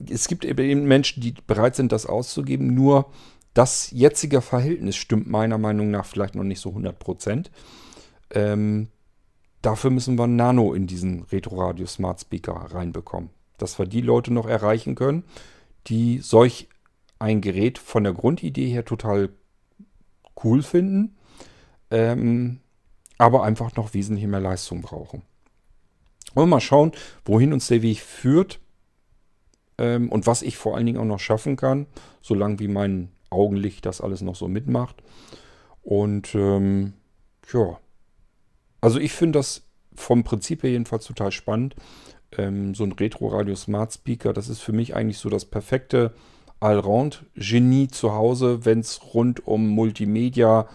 es 0.09 0.29
gibt 0.29 0.45
eben 0.45 0.85
Menschen, 0.87 1.23
die 1.23 1.35
bereit 1.47 1.77
sind, 1.77 1.93
das 1.93 2.07
auszugeben, 2.07 2.75
nur 2.75 3.11
das 3.55 3.91
jetzige 3.91 4.43
Verhältnis 4.43 4.97
stimmt 4.97 5.29
meiner 5.29 5.59
Meinung 5.59 5.91
nach 5.91 6.05
vielleicht 6.05 6.35
noch 6.35 6.45
nicht 6.45 6.61
so 6.61 6.71
100 6.71 6.99
Prozent. 6.99 7.51
Ähm, 8.31 8.89
dafür 9.63 9.91
müssen 9.91 10.19
wir 10.19 10.27
Nano 10.27 10.75
in 10.75 10.87
diesen 10.87 11.23
Retro 11.25 11.63
Radio 11.63 11.87
Smart 11.87 12.21
Speaker 12.21 12.53
reinbekommen, 12.53 13.31
dass 13.59 13.79
wir 13.79 13.87
die 13.87 14.01
Leute 14.01 14.33
noch 14.33 14.47
erreichen 14.47 14.95
können, 14.95 15.25
die 15.87 16.19
solch 16.19 16.69
ein 17.19 17.41
Gerät 17.41 17.79
von 17.79 18.05
der 18.05 18.13
Grundidee 18.13 18.69
her 18.69 18.85
total 18.85 19.31
cool 20.43 20.63
finden 20.63 21.17
ähm, 21.91 22.61
aber 23.19 23.45
einfach 23.45 23.75
noch 23.77 23.95
wesentlich 23.95 24.27
mehr 24.27 24.41
Leistung 24.41 24.83
brauchen. 24.83 25.23
Und 26.35 26.49
mal 26.49 26.61
schauen, 26.61 26.93
wohin 27.25 27.53
uns 27.53 27.69
der 27.69 27.83
Weg 27.83 28.01
führt 28.01 28.61
ähm, 29.79 30.11
und 30.11 30.27
was 30.27 30.43
ich 30.43 30.57
vor 30.57 30.77
allen 30.77 30.87
Dingen 30.87 30.99
auch 30.99 31.05
noch 31.05 31.21
schaffen 31.21 31.57
kann, 31.57 31.87
solange 32.21 32.59
wie 32.59 32.69
mein 32.69 33.11
Augenlicht 33.31 33.87
das 33.87 34.01
alles 34.01 34.21
noch 34.21 34.37
so 34.37 34.49
mitmacht. 34.49 35.03
Und 35.83 36.35
ähm, 36.35 36.95
ja, 37.53 37.79
also 38.81 38.99
ich 38.99 39.13
finde 39.13 39.39
das 39.39 39.63
vom 39.95 40.25
Prinzip 40.25 40.63
her 40.63 40.71
jedenfalls 40.71 41.07
total 41.07 41.33
spannend. 41.33 41.75
Ähm, 42.33 42.75
so 42.75 42.85
ein 42.85 42.93
Retro-Radio 42.93 43.55
Smart 43.55 43.93
Speaker, 43.93 44.33
das 44.33 44.49
ist 44.49 44.61
für 44.61 44.73
mich 44.73 44.95
eigentlich 44.95 45.19
so 45.19 45.29
das 45.29 45.45
perfekte 45.45 46.13
Allround-Genie 46.61 47.89
zu 47.89 48.13
Hause, 48.13 48.65
wenn 48.65 48.81
es 48.81 49.15
rund 49.15 49.47
um 49.47 49.69
Multimedia, 49.69 50.69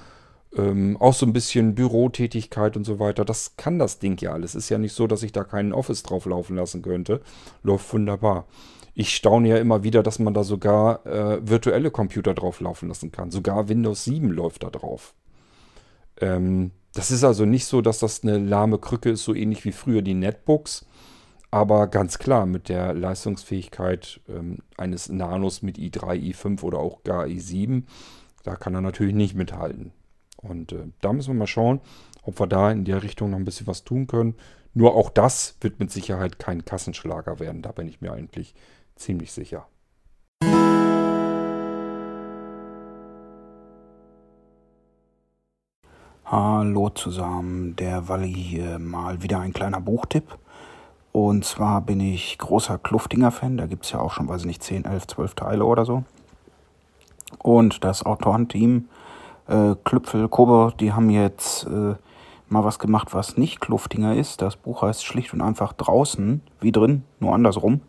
ähm, 0.56 0.98
auch 0.98 1.14
so 1.14 1.26
ein 1.26 1.34
bisschen 1.34 1.76
Bürotätigkeit 1.76 2.76
und 2.76 2.84
so 2.84 3.00
weiter. 3.00 3.26
Das 3.26 3.56
kann 3.58 3.80
das 3.80 4.00
Ding 4.00 4.20
ja 4.22 4.34
alles. 4.34 4.56
Ist 4.56 4.70
ja 4.70 4.78
nicht 4.78 4.94
so, 4.94 5.08
dass 5.08 5.24
ich 5.24 5.32
da 5.32 5.44
keinen 5.44 5.74
Office 5.74 6.04
drauf 6.04 6.26
laufen 6.26 6.56
lassen 6.56 6.82
könnte. 6.82 7.22
Läuft 7.64 7.92
wunderbar. 7.94 8.46
Ich 8.94 9.16
staune 9.16 9.48
ja 9.48 9.58
immer 9.58 9.84
wieder, 9.84 10.04
dass 10.04 10.20
man 10.20 10.34
da 10.34 10.44
sogar 10.44 11.06
äh, 11.06 11.40
virtuelle 11.42 11.92
Computer 11.92 12.34
drauf 12.34 12.60
laufen 12.60 12.90
lassen 12.90 13.12
kann. 13.12 13.32
Sogar 13.32 13.70
Windows 13.70 14.04
7 14.04 14.30
läuft 14.30 14.64
da 14.64 14.70
drauf. 14.70 15.14
Ähm, 16.20 16.72
das 16.94 17.10
ist 17.10 17.24
also 17.24 17.46
nicht 17.46 17.66
so, 17.66 17.82
dass 17.82 18.00
das 18.00 18.24
eine 18.24 18.38
lahme 18.38 18.78
Krücke 18.78 19.12
ist, 19.12 19.24
so 19.24 19.34
ähnlich 19.34 19.64
wie 19.64 19.72
früher 19.72 20.02
die 20.02 20.14
Netbooks. 20.14 20.86
Aber 21.54 21.88
ganz 21.88 22.18
klar, 22.18 22.46
mit 22.46 22.70
der 22.70 22.94
Leistungsfähigkeit 22.94 24.22
ähm, 24.30 24.60
eines 24.78 25.10
Nanos 25.10 25.62
mit 25.62 25.78
i3, 25.78 26.32
i5 26.32 26.64
oder 26.64 26.80
auch 26.80 27.04
gar 27.04 27.26
i7, 27.26 27.84
da 28.44 28.56
kann 28.56 28.74
er 28.74 28.80
natürlich 28.80 29.14
nicht 29.14 29.36
mithalten. 29.36 29.92
Und 30.38 30.72
äh, 30.72 30.88
da 31.02 31.12
müssen 31.12 31.34
wir 31.34 31.40
mal 31.40 31.48
schauen, 31.48 31.82
ob 32.24 32.40
wir 32.40 32.48
da 32.48 32.72
in 32.72 32.86
der 32.86 33.04
Richtung 33.04 33.32
noch 33.32 33.38
ein 33.38 33.44
bisschen 33.44 33.68
was 33.68 33.84
tun 33.84 34.08
können. 34.08 34.36
Nur 34.74 34.96
auch 34.96 35.10
das 35.10 35.58
wird 35.60 35.78
mit 35.82 35.92
Sicherheit 35.92 36.40
kein 36.40 36.64
Kassenschlager 36.64 37.42
werden. 37.42 37.62
Da 37.62 37.74
bin 37.74 37.90
ich 37.90 38.00
mir 38.00 38.14
eigentlich 38.14 38.56
ziemlich 38.96 39.34
sicher. 39.34 39.68
Hallo 46.24 46.90
zusammen, 46.92 47.76
der 47.76 48.08
Walli 48.08 48.34
hier 48.34 48.80
mal 48.80 49.22
wieder 49.22 49.42
ein 49.42 49.52
kleiner 49.52 49.82
Buchtipp. 49.82 50.40
Und 51.12 51.44
zwar 51.44 51.82
bin 51.82 52.00
ich 52.00 52.38
großer 52.38 52.78
Kluftinger-Fan, 52.78 53.58
da 53.58 53.66
gibt 53.66 53.86
es 53.86 53.92
ja 53.92 54.00
auch 54.00 54.12
schon, 54.12 54.30
weiß 54.30 54.42
ich 54.42 54.48
nicht, 54.48 54.64
10, 54.64 54.86
11, 54.86 55.08
12 55.08 55.36
Teile 55.36 55.66
oder 55.66 55.86
so. 55.86 56.04
Und 57.40 57.84
das 57.84 58.06
Autorenteam 58.06 58.88
äh, 59.48 59.76
Klüpfel, 59.84 60.28
Kober, 60.30 60.74
die 60.80 60.94
haben 60.94 61.10
jetzt 61.10 61.66
äh, 61.66 61.96
mal 62.48 62.64
was 62.64 62.80
gemacht, 62.80 63.10
was 63.14 63.38
nicht 63.38 63.60
Kluftinger 63.60 64.16
ist. 64.16 64.42
Das 64.42 64.56
Buch 64.56 64.82
heißt 64.82 65.06
schlicht 65.06 65.34
und 65.34 65.42
einfach 65.42 65.74
draußen, 65.74 66.42
wie 66.60 66.72
drin, 66.72 67.04
nur 67.20 67.34
andersrum. 67.34 67.82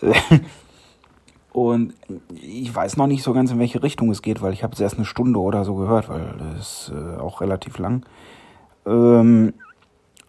und 1.52 1.94
ich 2.34 2.74
weiß 2.74 2.96
noch 2.96 3.06
nicht 3.06 3.22
so 3.22 3.32
ganz, 3.32 3.50
in 3.50 3.58
welche 3.58 3.82
Richtung 3.82 4.10
es 4.10 4.22
geht, 4.22 4.42
weil 4.42 4.52
ich 4.52 4.62
habe 4.62 4.74
es 4.74 4.80
erst 4.80 4.96
eine 4.96 5.04
Stunde 5.04 5.40
oder 5.40 5.64
so 5.64 5.74
gehört, 5.74 6.08
weil 6.08 6.34
ist 6.58 6.92
äh, 6.94 7.20
auch 7.20 7.40
relativ 7.40 7.78
lang. 7.78 8.04
Ähm, 8.86 9.54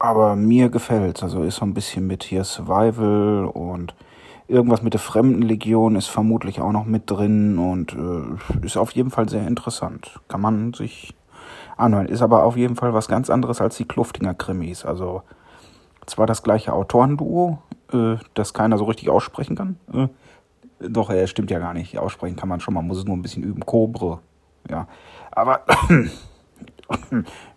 aber 0.02 0.36
mir 0.36 0.70
gefällt 0.70 1.22
Also 1.24 1.44
ist 1.44 1.58
so 1.58 1.66
ein 1.66 1.74
bisschen 1.74 2.08
mit 2.08 2.24
hier 2.24 2.44
Survival 2.44 3.46
und 3.46 3.94
Irgendwas 4.52 4.82
mit 4.82 4.92
der 4.92 5.00
Fremdenlegion 5.00 5.96
ist 5.96 6.08
vermutlich 6.08 6.60
auch 6.60 6.74
noch 6.74 6.84
mit 6.84 7.10
drin 7.10 7.58
und 7.58 7.94
äh, 7.94 8.66
ist 8.66 8.76
auf 8.76 8.92
jeden 8.92 9.10
Fall 9.10 9.30
sehr 9.30 9.48
interessant. 9.48 10.20
Kann 10.28 10.42
man 10.42 10.74
sich 10.74 11.16
anhören. 11.78 12.08
Ist 12.08 12.22
aber 12.22 12.44
auf 12.44 12.58
jeden 12.58 12.76
Fall 12.76 12.94
was 12.94 13.08
ganz 13.08 13.30
anderes 13.30 13.62
als 13.62 13.78
die 13.78 13.86
Kluftinger 13.86 14.34
Krimis. 14.34 14.84
Also 14.84 15.22
zwar 16.06 16.28
das 16.28 16.44
gleiche 16.44 16.74
Autorenduo, 16.74 17.60
äh, 17.94 18.18
das 18.34 18.54
keiner 18.54 18.78
so 18.78 18.84
richtig 18.84 19.10
aussprechen 19.10 19.56
kann. 19.56 19.78
Äh, 19.94 20.08
doch, 20.82 21.10
er 21.10 21.28
stimmt 21.28 21.50
ja 21.50 21.60
gar 21.60 21.74
nicht. 21.74 21.98
Aussprechen 21.98 22.36
kann 22.36 22.50
man 22.50 22.60
schon, 22.60 22.74
man 22.74 22.86
muss 22.86 22.98
es 22.98 23.06
nur 23.06 23.16
ein 23.16 23.22
bisschen 23.22 23.44
üben. 23.44 23.66
Kobre. 23.66 24.20
Ja. 24.70 24.86
Aber 25.32 25.62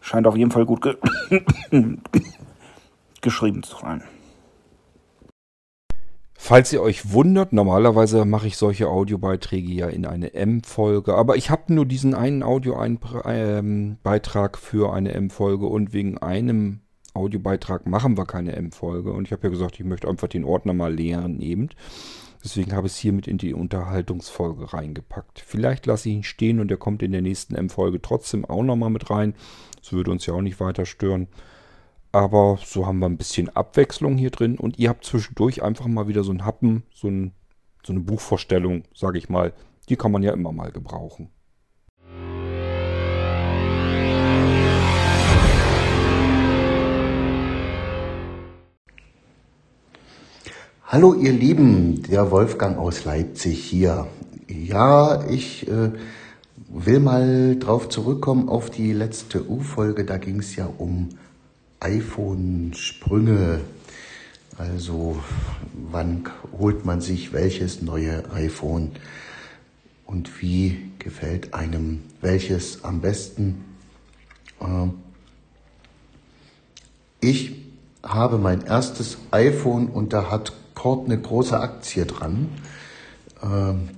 scheint 0.00 0.26
auf 0.26 0.36
jeden 0.36 0.50
Fall 0.50 0.66
gut 0.66 0.82
ge 0.82 0.96
geschrieben 3.20 3.62
zu 3.62 3.76
sein. 3.78 4.02
Falls 6.46 6.70
ihr 6.74 6.82
euch 6.82 7.12
wundert, 7.14 7.54
normalerweise 7.54 8.26
mache 8.26 8.46
ich 8.48 8.58
solche 8.58 8.88
Audiobeiträge 8.88 9.72
ja 9.72 9.88
in 9.88 10.04
eine 10.04 10.34
M-Folge, 10.34 11.14
aber 11.14 11.36
ich 11.36 11.48
habe 11.48 11.72
nur 11.72 11.86
diesen 11.86 12.14
einen 12.14 12.42
Audiobeitrag 12.42 13.24
ähm, 13.24 13.96
für 14.60 14.92
eine 14.92 15.14
M-Folge 15.14 15.64
und 15.64 15.94
wegen 15.94 16.18
einem 16.18 16.80
Audiobeitrag 17.14 17.86
machen 17.86 18.18
wir 18.18 18.26
keine 18.26 18.52
M-Folge 18.56 19.10
und 19.10 19.26
ich 19.26 19.32
habe 19.32 19.44
ja 19.44 19.48
gesagt, 19.48 19.80
ich 19.80 19.86
möchte 19.86 20.06
einfach 20.06 20.28
den 20.28 20.44
Ordner 20.44 20.74
mal 20.74 20.92
leeren 20.92 21.40
eben. 21.40 21.70
Deswegen 22.44 22.74
habe 22.74 22.87
ich 22.87 22.92
es 22.92 22.98
hiermit 22.98 23.26
in 23.26 23.38
die 23.38 23.54
Unterhaltungsfolge 23.54 24.74
reingepackt. 24.74 25.40
Vielleicht 25.40 25.87
lasse 25.87 26.11
ich 26.11 26.14
ihn 26.14 26.22
stehen 26.22 26.61
und 26.61 26.70
er 26.70 26.76
kommt 26.76 27.02
in 27.02 27.11
der 27.11 27.22
nächsten 27.22 27.54
M-Folge 27.54 28.02
trotzdem 28.02 28.44
auch 28.44 28.62
nochmal 28.62 28.90
mit 28.90 29.09
rein. 29.09 29.35
Das 29.80 29.92
würde 29.92 30.11
uns 30.11 30.26
ja 30.26 30.35
auch 30.35 30.42
nicht 30.42 30.61
weiter 30.61 30.85
stören. 30.85 31.26
Aber 32.12 32.59
so 32.62 32.87
haben 32.87 32.98
wir 32.98 33.07
ein 33.07 33.16
bisschen 33.16 33.48
Abwechslung 33.48 34.18
hier 34.18 34.30
drin 34.30 34.59
und 34.59 34.78
ihr 34.78 34.90
habt 34.90 35.04
zwischendurch 35.04 35.62
einfach 35.62 35.87
mal 35.87 36.07
wieder 36.07 36.22
so 36.22 36.33
ein 36.33 36.44
Happen, 36.44 36.85
so, 36.94 37.09
ein, 37.09 37.33
so 37.83 37.94
eine 37.94 38.00
Buchvorstellung, 38.00 38.85
sage 38.94 39.16
ich 39.18 39.30
mal. 39.30 39.54
Die 39.88 39.96
kann 39.96 40.12
man 40.12 40.22
ja 40.22 40.33
immer 40.33 40.52
mal 40.52 40.70
gebrauchen. 40.70 41.30
Hallo 50.86 51.14
ihr 51.14 51.32
Lieben, 51.32 52.02
der 52.02 52.30
Wolfgang 52.30 52.76
aus 52.76 53.06
Leipzig 53.06 53.64
hier. 53.64 54.06
Ja, 54.48 55.24
ich 55.30 55.66
äh, 55.66 55.92
will 56.68 57.00
mal 57.00 57.56
drauf 57.58 57.88
zurückkommen 57.88 58.50
auf 58.50 58.68
die 58.68 58.92
letzte 58.92 59.48
U-Folge. 59.48 60.04
Da 60.04 60.18
ging 60.18 60.40
es 60.40 60.56
ja 60.56 60.68
um 60.76 61.08
iPhone-Sprünge. 61.80 63.62
Also 64.58 65.16
wann 65.90 66.28
holt 66.58 66.84
man 66.84 67.00
sich 67.00 67.32
welches 67.32 67.80
neue 67.80 68.30
iPhone 68.34 68.92
und 70.04 70.42
wie 70.42 70.90
gefällt 70.98 71.54
einem 71.54 72.02
welches 72.20 72.84
am 72.84 73.00
besten? 73.00 73.64
Äh, 74.60 74.88
ich 77.20 77.56
habe 78.02 78.36
mein 78.36 78.60
erstes 78.66 79.16
iPhone 79.30 79.88
und 79.88 80.12
da 80.12 80.30
hat 80.30 80.52
Cord 80.74 81.06
eine 81.06 81.20
große 81.20 81.58
Aktie 81.58 82.06
dran. 82.06 82.48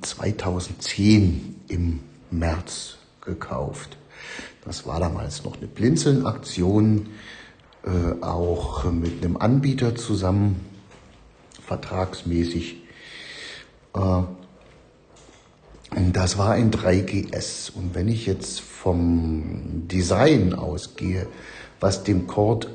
2010 0.02 1.22
ähm, 1.22 1.54
im 1.68 2.00
März 2.30 2.96
gekauft. 3.20 3.96
Das 4.64 4.86
war 4.86 4.98
damals 4.98 5.44
noch 5.44 5.56
eine 5.56 5.68
Blinzeln-Aktion, 5.68 7.08
äh, 7.84 8.22
auch 8.22 8.90
mit 8.90 9.24
einem 9.24 9.36
Anbieter 9.36 9.94
zusammen, 9.94 10.60
vertragsmäßig. 11.64 12.82
Äh, 13.94 14.22
das 16.12 16.36
war 16.36 16.52
ein 16.52 16.72
3GS. 16.72 17.70
Und 17.72 17.94
wenn 17.94 18.08
ich 18.08 18.26
jetzt 18.26 18.60
vom 18.60 19.86
Design 19.86 20.52
ausgehe, 20.52 21.28
was 21.78 22.02
dem 22.02 22.26
Cord 22.26 22.68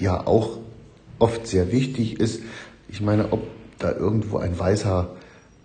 ja 0.00 0.26
auch 0.26 0.58
oft 1.20 1.46
sehr 1.46 1.70
wichtig 1.70 2.18
ist, 2.18 2.40
ich 2.88 3.00
meine, 3.00 3.32
ob 3.32 3.46
da 3.78 3.92
irgendwo 3.92 4.38
ein 4.38 4.58
weißer 4.58 5.14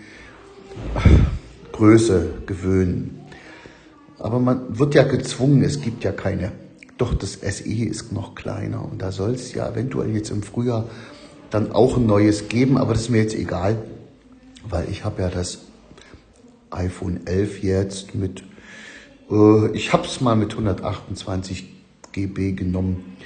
Größe 1.72 2.34
gewöhnen. 2.48 3.20
Aber 4.18 4.40
man 4.40 4.80
wird 4.80 4.96
ja 4.96 5.04
gezwungen, 5.04 5.64
es 5.64 5.82
gibt 5.82 6.04
ja 6.04 6.14
keine. 6.14 6.52
Doch 6.98 7.14
das 7.14 7.34
SE 7.34 7.86
ist 7.86 8.12
noch 8.12 8.34
kleiner 8.34 8.84
und 8.84 9.04
da 9.04 9.12
soll 9.12 9.36
es 9.36 9.54
ja 9.54 9.70
eventuell 9.70 10.16
jetzt 10.16 10.32
im 10.32 10.42
Frühjahr 10.42 10.86
dann 11.52 11.72
auch 11.74 11.98
ein 11.98 12.08
neues 12.08 12.50
geben, 12.50 12.76
aber 12.76 12.94
das 12.94 13.04
ist 13.04 13.10
mir 13.10 13.22
jetzt 13.22 13.36
egal, 13.36 13.78
weil 14.68 14.90
ich 14.90 15.06
habe 15.06 15.22
ja 15.22 15.30
das 15.30 15.60
iPhone 16.72 17.28
11 17.28 17.62
jetzt 17.62 18.16
mit 18.16 18.42
äh, 18.42 18.51
ich 19.74 19.94
habe 19.94 20.06
es 20.06 20.20
mal 20.20 20.36
mit 20.36 20.52
128 20.52 21.66
GB 22.12 22.52
genommen. 22.52 23.18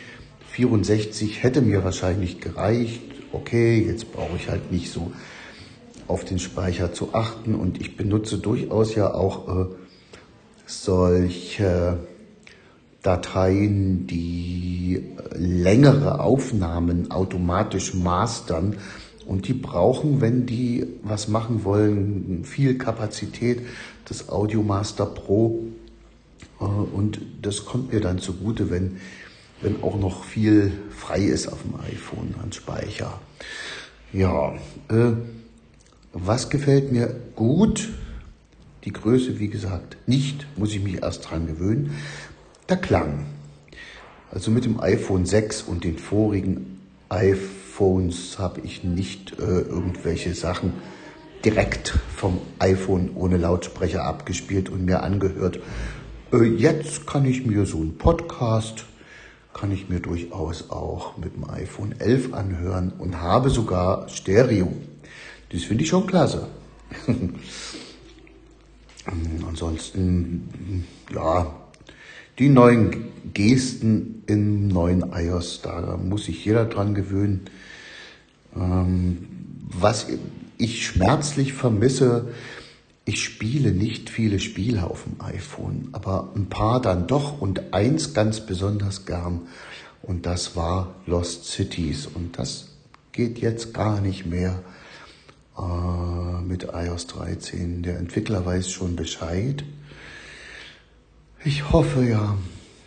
64 0.51 1.41
hätte 1.41 1.61
mir 1.61 1.83
wahrscheinlich 1.83 2.39
gereicht. 2.39 3.01
Okay, 3.31 3.83
jetzt 3.85 4.13
brauche 4.13 4.35
ich 4.37 4.47
halt 4.47 4.71
nicht 4.71 4.91
so 4.91 5.11
auf 6.07 6.23
den 6.23 6.37
Speicher 6.39 6.93
zu 6.93 7.15
achten 7.15 7.55
und 7.55 7.81
ich 7.81 7.97
benutze 7.97 8.37
durchaus 8.37 8.93
ja 8.93 9.13
auch 9.13 9.47
äh, 9.47 9.65
solche 10.67 11.99
Dateien, 13.01 14.07
die 14.07 15.03
längere 15.33 16.19
Aufnahmen 16.19 17.11
automatisch 17.11 17.93
mastern 17.95 18.77
und 19.25 19.47
die 19.47 19.53
brauchen, 19.53 20.21
wenn 20.21 20.45
die 20.45 20.85
was 21.03 21.27
machen 21.27 21.63
wollen, 21.63 22.43
viel 22.43 22.77
Kapazität. 22.77 23.61
Das 24.05 24.29
Audiomaster 24.29 25.07
Pro 25.07 25.63
äh, 25.63 25.74
und 26.59 27.19
das 27.41 27.65
kommt 27.65 27.93
mir 27.93 28.01
dann 28.01 28.19
zugute, 28.19 28.69
wenn, 28.69 28.97
wenn 29.61 29.83
auch 29.83 29.99
noch 29.99 30.23
viel 30.23 30.71
frei 30.89 31.19
ist 31.19 31.47
auf 31.47 31.61
dem 31.63 31.75
iPhone 31.75 32.35
an 32.41 32.51
Speicher. 32.51 33.19
Ja, 34.13 34.53
äh, 34.89 35.13
was 36.13 36.49
gefällt 36.49 36.91
mir 36.91 37.13
gut? 37.35 37.89
Die 38.85 38.93
Größe, 38.93 39.39
wie 39.39 39.49
gesagt, 39.49 39.97
nicht, 40.07 40.47
muss 40.57 40.73
ich 40.73 40.81
mich 40.81 41.01
erst 41.01 41.29
dran 41.29 41.47
gewöhnen. 41.47 41.91
Der 42.69 42.77
Klang. 42.77 43.25
Also 44.31 44.51
mit 44.51 44.65
dem 44.65 44.79
iPhone 44.79 45.25
6 45.25 45.63
und 45.63 45.83
den 45.83 45.97
vorigen 45.97 46.79
iPhones 47.09 48.39
habe 48.39 48.61
ich 48.61 48.83
nicht 48.83 49.39
äh, 49.39 49.61
irgendwelche 49.61 50.33
Sachen 50.33 50.73
direkt 51.43 51.93
vom 52.15 52.39
iPhone 52.59 53.11
ohne 53.15 53.37
Lautsprecher 53.37 54.03
abgespielt 54.03 54.69
und 54.69 54.85
mir 54.85 55.03
angehört, 55.03 55.59
jetzt 56.43 57.07
kann 57.07 57.25
ich 57.25 57.45
mir 57.45 57.65
so 57.65 57.77
einen 57.77 57.97
Podcast, 57.97 58.85
kann 59.53 59.71
ich 59.71 59.89
mir 59.89 59.99
durchaus 59.99 60.69
auch 60.69 61.17
mit 61.17 61.35
dem 61.35 61.49
iPhone 61.49 61.93
11 61.99 62.33
anhören 62.33 62.91
und 62.97 63.21
habe 63.21 63.49
sogar 63.49 64.09
Stereo. 64.09 64.73
Das 65.49 65.63
finde 65.63 65.83
ich 65.83 65.89
schon 65.89 66.07
klasse. 66.07 66.47
Ansonsten, 69.47 70.85
ja, 71.13 71.55
die 72.39 72.49
neuen 72.49 73.05
Gesten 73.33 74.23
im 74.25 74.67
neuen 74.67 75.11
iOS, 75.13 75.61
da 75.61 75.97
muss 75.97 76.25
sich 76.25 76.43
jeder 76.43 76.65
dran 76.65 76.95
gewöhnen. 76.95 77.41
Ähm, 78.55 79.27
was 79.69 80.07
ich 80.57 80.85
schmerzlich 80.85 81.53
vermisse, 81.53 82.29
ich 83.05 83.23
spiele 83.23 83.71
nicht 83.71 84.09
viele 84.09 84.39
Spiele 84.39 84.89
auf 84.89 85.03
dem 85.03 85.21
iPhone, 85.21 85.89
aber 85.91 86.31
ein 86.35 86.47
paar 86.47 86.81
dann 86.81 87.05
doch 87.05 87.39
und 87.39 87.71
eins 87.73 88.15
ganz 88.15 88.41
besonders 88.41 89.05
gern. 89.05 89.41
Und 90.01 90.25
das 90.25 90.55
war 90.55 90.95
Lost 91.05 91.45
Cities. 91.45 92.07
Und 92.07 92.39
das 92.39 92.69
geht 93.11 93.37
jetzt 93.37 93.75
gar 93.75 94.01
nicht 94.01 94.25
mehr 94.25 94.63
äh, 95.57 96.41
mit 96.41 96.67
iOS 96.73 97.05
13. 97.07 97.83
Der 97.83 97.99
Entwickler 97.99 98.43
weiß 98.43 98.71
schon 98.71 98.95
Bescheid. 98.95 99.63
Ich 101.43 101.71
hoffe 101.71 102.03
ja, 102.03 102.37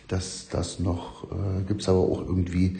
dass 0.09 0.49
das 0.49 0.79
noch, 0.79 1.31
äh, 1.31 1.63
gibt 1.65 1.81
es 1.81 1.87
aber 1.87 1.99
auch 1.99 2.19
irgendwie 2.19 2.79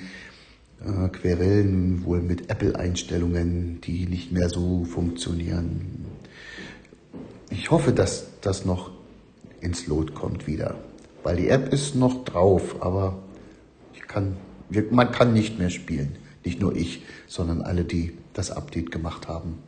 äh, 0.85 1.07
Querellen 1.07 2.03
wohl 2.03 2.21
mit 2.21 2.49
Apple-Einstellungen, 2.49 3.79
die 3.81 4.07
nicht 4.07 4.33
mehr 4.33 4.49
so 4.49 4.83
funktionieren 4.83 6.05
ich 7.49 7.71
hoffe, 7.71 7.91
dass 7.91 8.27
das 8.41 8.65
noch 8.65 8.91
ins 9.61 9.87
Lot 9.87 10.15
kommt 10.15 10.47
wieder. 10.47 10.75
Weil 11.23 11.37
die 11.37 11.49
App 11.49 11.73
ist 11.73 11.95
noch 11.95 12.23
drauf, 12.23 12.81
aber 12.81 13.17
kann, 14.09 14.35
man 14.91 15.11
kann 15.11 15.33
nicht 15.33 15.57
mehr 15.57 15.69
spielen. 15.69 16.17
Nicht 16.43 16.59
nur 16.59 16.75
ich, 16.75 17.03
sondern 17.27 17.61
alle, 17.61 17.85
die 17.85 18.17
das 18.33 18.51
Update 18.51 18.91
gemacht 18.91 19.29
haben. 19.29 19.59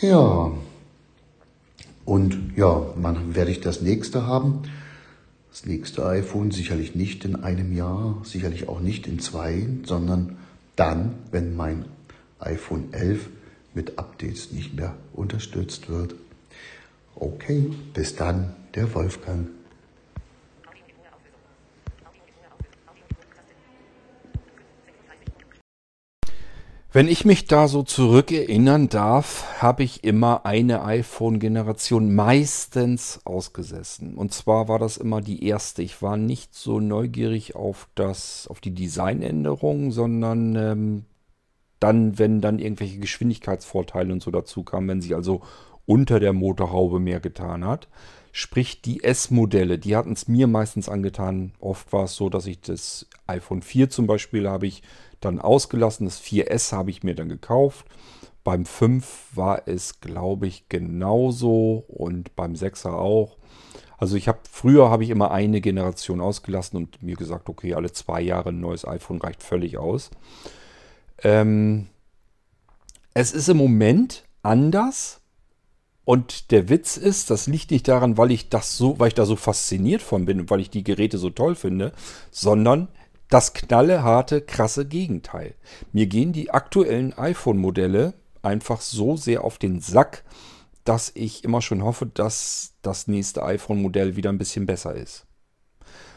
Ja. 0.00 0.52
Und 2.04 2.52
ja, 2.56 2.86
wann 2.96 3.34
werde 3.34 3.50
ich 3.50 3.60
das 3.60 3.82
nächste 3.82 4.26
haben? 4.26 4.62
Das 5.50 5.66
nächste 5.66 6.06
iPhone 6.06 6.50
sicherlich 6.50 6.94
nicht 6.94 7.24
in 7.24 7.36
einem 7.36 7.76
Jahr, 7.76 8.22
sicherlich 8.24 8.68
auch 8.68 8.80
nicht 8.80 9.06
in 9.06 9.18
zwei, 9.18 9.68
sondern 9.84 10.38
dann, 10.76 11.14
wenn 11.30 11.54
mein 11.54 11.84
iPhone 12.38 12.92
11 12.92 13.28
mit 13.74 13.98
Updates 13.98 14.52
nicht 14.52 14.74
mehr 14.74 14.94
unterstützt 15.12 15.88
wird. 15.88 16.14
Okay, 17.14 17.70
bis 17.92 18.16
dann, 18.16 18.54
der 18.74 18.92
Wolfgang. 18.94 19.48
Wenn 26.94 27.08
ich 27.08 27.24
mich 27.24 27.46
da 27.46 27.68
so 27.68 27.82
zurückerinnern 27.82 28.90
darf, 28.90 29.62
habe 29.62 29.82
ich 29.82 30.04
immer 30.04 30.44
eine 30.44 30.84
iPhone-Generation 30.84 32.14
meistens 32.14 33.20
ausgesessen. 33.24 34.14
Und 34.14 34.34
zwar 34.34 34.68
war 34.68 34.78
das 34.78 34.98
immer 34.98 35.22
die 35.22 35.46
erste. 35.46 35.80
Ich 35.80 36.02
war 36.02 36.18
nicht 36.18 36.54
so 36.54 36.80
neugierig 36.80 37.56
auf 37.56 37.88
das, 37.94 38.46
auf 38.46 38.60
die 38.60 38.74
Designänderungen, 38.74 39.90
sondern 39.90 40.54
ähm, 40.54 41.04
dann, 41.80 42.18
wenn 42.18 42.42
dann 42.42 42.58
irgendwelche 42.58 42.98
Geschwindigkeitsvorteile 42.98 44.12
und 44.12 44.22
so 44.22 44.30
dazu 44.30 44.62
kamen, 44.62 44.88
wenn 44.88 45.00
sich 45.00 45.14
also 45.14 45.40
unter 45.92 46.20
der 46.20 46.32
Motorhaube 46.32 47.00
mehr 47.00 47.20
getan 47.20 47.66
hat. 47.66 47.86
Sprich, 48.32 48.80
die 48.80 49.04
S-Modelle, 49.04 49.78
die 49.78 49.94
hatten 49.94 50.12
es 50.12 50.26
mir 50.26 50.46
meistens 50.46 50.88
angetan. 50.88 51.52
Oft 51.60 51.92
war 51.92 52.04
es 52.04 52.16
so, 52.16 52.30
dass 52.30 52.46
ich 52.46 52.62
das 52.62 53.06
iPhone 53.26 53.60
4 53.60 53.90
zum 53.90 54.06
Beispiel 54.06 54.48
habe 54.48 54.66
ich 54.66 54.82
dann 55.20 55.38
ausgelassen. 55.38 56.06
Das 56.06 56.18
4S 56.22 56.72
habe 56.72 56.88
ich 56.88 57.02
mir 57.02 57.14
dann 57.14 57.28
gekauft. 57.28 57.84
Beim 58.42 58.64
5 58.64 59.32
war 59.34 59.68
es, 59.68 60.00
glaube 60.00 60.46
ich, 60.46 60.70
genauso 60.70 61.84
und 61.88 62.34
beim 62.36 62.54
6er 62.54 62.94
auch. 62.94 63.36
Also 63.98 64.16
ich 64.16 64.28
habe 64.28 64.38
früher 64.50 64.88
habe 64.88 65.04
ich 65.04 65.10
immer 65.10 65.30
eine 65.30 65.60
Generation 65.60 66.22
ausgelassen 66.22 66.78
und 66.78 67.02
mir 67.02 67.16
gesagt, 67.16 67.50
okay, 67.50 67.74
alle 67.74 67.92
zwei 67.92 68.22
Jahre 68.22 68.48
ein 68.48 68.60
neues 68.60 68.88
iPhone 68.88 69.20
reicht 69.20 69.42
völlig 69.42 69.76
aus. 69.76 70.10
Ähm, 71.22 71.88
es 73.12 73.32
ist 73.32 73.50
im 73.50 73.58
Moment 73.58 74.24
anders 74.42 75.21
und 76.04 76.50
der 76.50 76.68
Witz 76.68 76.96
ist, 76.96 77.30
das 77.30 77.46
liegt 77.46 77.70
nicht 77.70 77.86
daran, 77.86 78.18
weil 78.18 78.32
ich 78.32 78.48
das 78.48 78.76
so, 78.76 78.98
weil 78.98 79.08
ich 79.08 79.14
da 79.14 79.24
so 79.24 79.36
fasziniert 79.36 80.02
von 80.02 80.24
bin 80.24 80.40
und 80.40 80.50
weil 80.50 80.60
ich 80.60 80.70
die 80.70 80.84
Geräte 80.84 81.18
so 81.18 81.30
toll 81.30 81.54
finde, 81.54 81.92
sondern 82.30 82.88
das 83.28 83.54
knalleharte, 83.54 84.42
krasse 84.42 84.84
Gegenteil. 84.84 85.54
Mir 85.92 86.06
gehen 86.06 86.32
die 86.32 86.50
aktuellen 86.50 87.16
iPhone-Modelle 87.16 88.14
einfach 88.42 88.80
so 88.80 89.16
sehr 89.16 89.44
auf 89.44 89.58
den 89.58 89.80
Sack, 89.80 90.24
dass 90.84 91.12
ich 91.14 91.44
immer 91.44 91.62
schon 91.62 91.84
hoffe, 91.84 92.06
dass 92.06 92.74
das 92.82 93.06
nächste 93.06 93.44
iPhone-Modell 93.44 94.16
wieder 94.16 94.30
ein 94.30 94.38
bisschen 94.38 94.66
besser 94.66 94.94
ist. 94.94 95.26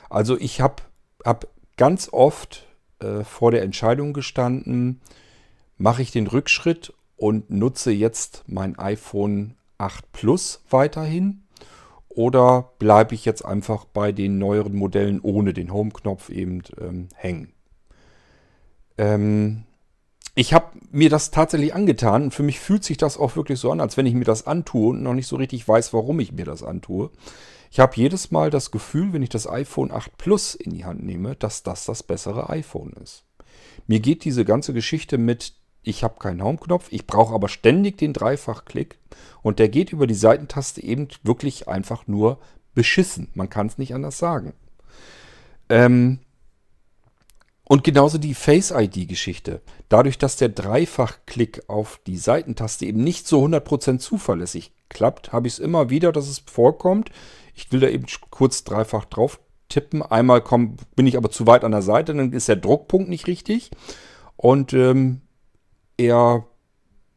Also 0.09 0.37
ich 0.37 0.61
habe 0.61 0.81
hab 1.23 1.47
ganz 1.77 2.09
oft 2.11 2.65
äh, 2.99 3.23
vor 3.23 3.51
der 3.51 3.61
Entscheidung 3.61 4.13
gestanden, 4.13 5.01
mache 5.77 6.01
ich 6.01 6.11
den 6.11 6.25
Rückschritt 6.25 6.93
und 7.15 7.49
nutze 7.51 7.91
jetzt 7.91 8.43
mein 8.47 8.77
iPhone 8.79 9.55
8 9.77 10.11
Plus 10.11 10.63
weiterhin 10.69 11.43
oder 12.09 12.71
bleibe 12.79 13.13
ich 13.13 13.25
jetzt 13.25 13.43
einfach 13.43 13.85
bei 13.85 14.11
den 14.11 14.37
neueren 14.37 14.75
Modellen 14.75 15.19
ohne 15.21 15.53
den 15.53 15.71
Home-Knopf 15.73 16.29
eben 16.29 16.63
ähm, 16.79 17.09
hängen? 17.15 17.53
Ähm, 18.97 19.63
ich 20.33 20.53
habe 20.53 20.77
mir 20.91 21.09
das 21.09 21.31
tatsächlich 21.31 21.73
angetan 21.73 22.23
und 22.23 22.33
für 22.33 22.43
mich 22.43 22.59
fühlt 22.59 22.83
sich 22.83 22.97
das 22.97 23.17
auch 23.17 23.35
wirklich 23.35 23.59
so 23.59 23.71
an, 23.71 23.79
als 23.79 23.95
wenn 23.97 24.05
ich 24.05 24.13
mir 24.13 24.25
das 24.25 24.47
antue 24.47 24.89
und 24.89 25.03
noch 25.03 25.13
nicht 25.13 25.27
so 25.27 25.37
richtig 25.37 25.67
weiß, 25.67 25.93
warum 25.93 26.19
ich 26.19 26.31
mir 26.31 26.45
das 26.45 26.63
antue. 26.63 27.09
Ich 27.71 27.79
habe 27.79 27.93
jedes 27.95 28.31
Mal 28.31 28.49
das 28.49 28.71
Gefühl, 28.71 29.11
wenn 29.11 29.23
ich 29.23 29.29
das 29.29 29.47
iPhone 29.49 29.91
8 29.91 30.17
Plus 30.17 30.55
in 30.55 30.71
die 30.71 30.85
Hand 30.85 31.03
nehme, 31.03 31.35
dass 31.35 31.63
das 31.63 31.85
das 31.85 32.03
bessere 32.03 32.49
iPhone 32.49 32.93
ist. 33.01 33.23
Mir 33.87 33.99
geht 33.99 34.23
diese 34.23 34.45
ganze 34.45 34.73
Geschichte 34.73 35.17
mit 35.17 35.53
ich 35.85 36.03
habe 36.03 36.19
keinen 36.19 36.43
Home-Knopf, 36.43 36.87
ich 36.89 37.07
brauche 37.07 37.33
aber 37.33 37.47
ständig 37.47 37.97
den 37.97 38.13
Dreifachklick 38.13 38.97
und 39.41 39.59
der 39.59 39.69
geht 39.69 39.91
über 39.91 40.07
die 40.07 40.13
Seitentaste 40.15 40.83
eben 40.83 41.07
wirklich 41.23 41.67
einfach 41.67 42.07
nur 42.07 42.39
beschissen. 42.73 43.29
Man 43.33 43.49
kann 43.49 43.67
es 43.67 43.77
nicht 43.77 43.93
anders 43.93 44.17
sagen. 44.17 44.53
Ähm 45.69 46.19
und 47.67 47.83
genauso 47.83 48.19
die 48.19 48.35
Face-ID-Geschichte. 48.35 49.61
Dadurch, 49.89 50.19
dass 50.19 50.35
der 50.35 50.49
Dreifachklick 50.49 51.63
auf 51.67 51.99
die 52.05 52.17
Seitentaste 52.17 52.85
eben 52.85 53.03
nicht 53.03 53.27
so 53.27 53.43
100% 53.43 53.97
zuverlässig 53.97 54.71
klappt, 54.89 55.33
habe 55.33 55.47
ich 55.47 55.53
es 55.53 55.59
immer 55.59 55.89
wieder, 55.89 56.11
dass 56.11 56.27
es 56.27 56.39
vorkommt. 56.39 57.09
Ich 57.55 57.71
will 57.71 57.79
da 57.79 57.87
eben 57.87 58.05
kurz 58.29 58.65
dreifach 58.65 59.05
drauf 59.05 59.39
tippen. 59.67 60.03
Einmal 60.03 60.41
komm, 60.41 60.77
bin 60.95 61.07
ich 61.07 61.17
aber 61.17 61.31
zu 61.31 61.47
weit 61.47 61.63
an 61.63 61.71
der 61.71 61.81
Seite, 61.81 62.13
dann 62.13 62.33
ist 62.33 62.47
der 62.47 62.55
Druckpunkt 62.55 63.09
nicht 63.09 63.25
richtig. 63.25 63.71
Und 64.35 64.73
ähm, 64.73 65.21
er 65.97 66.45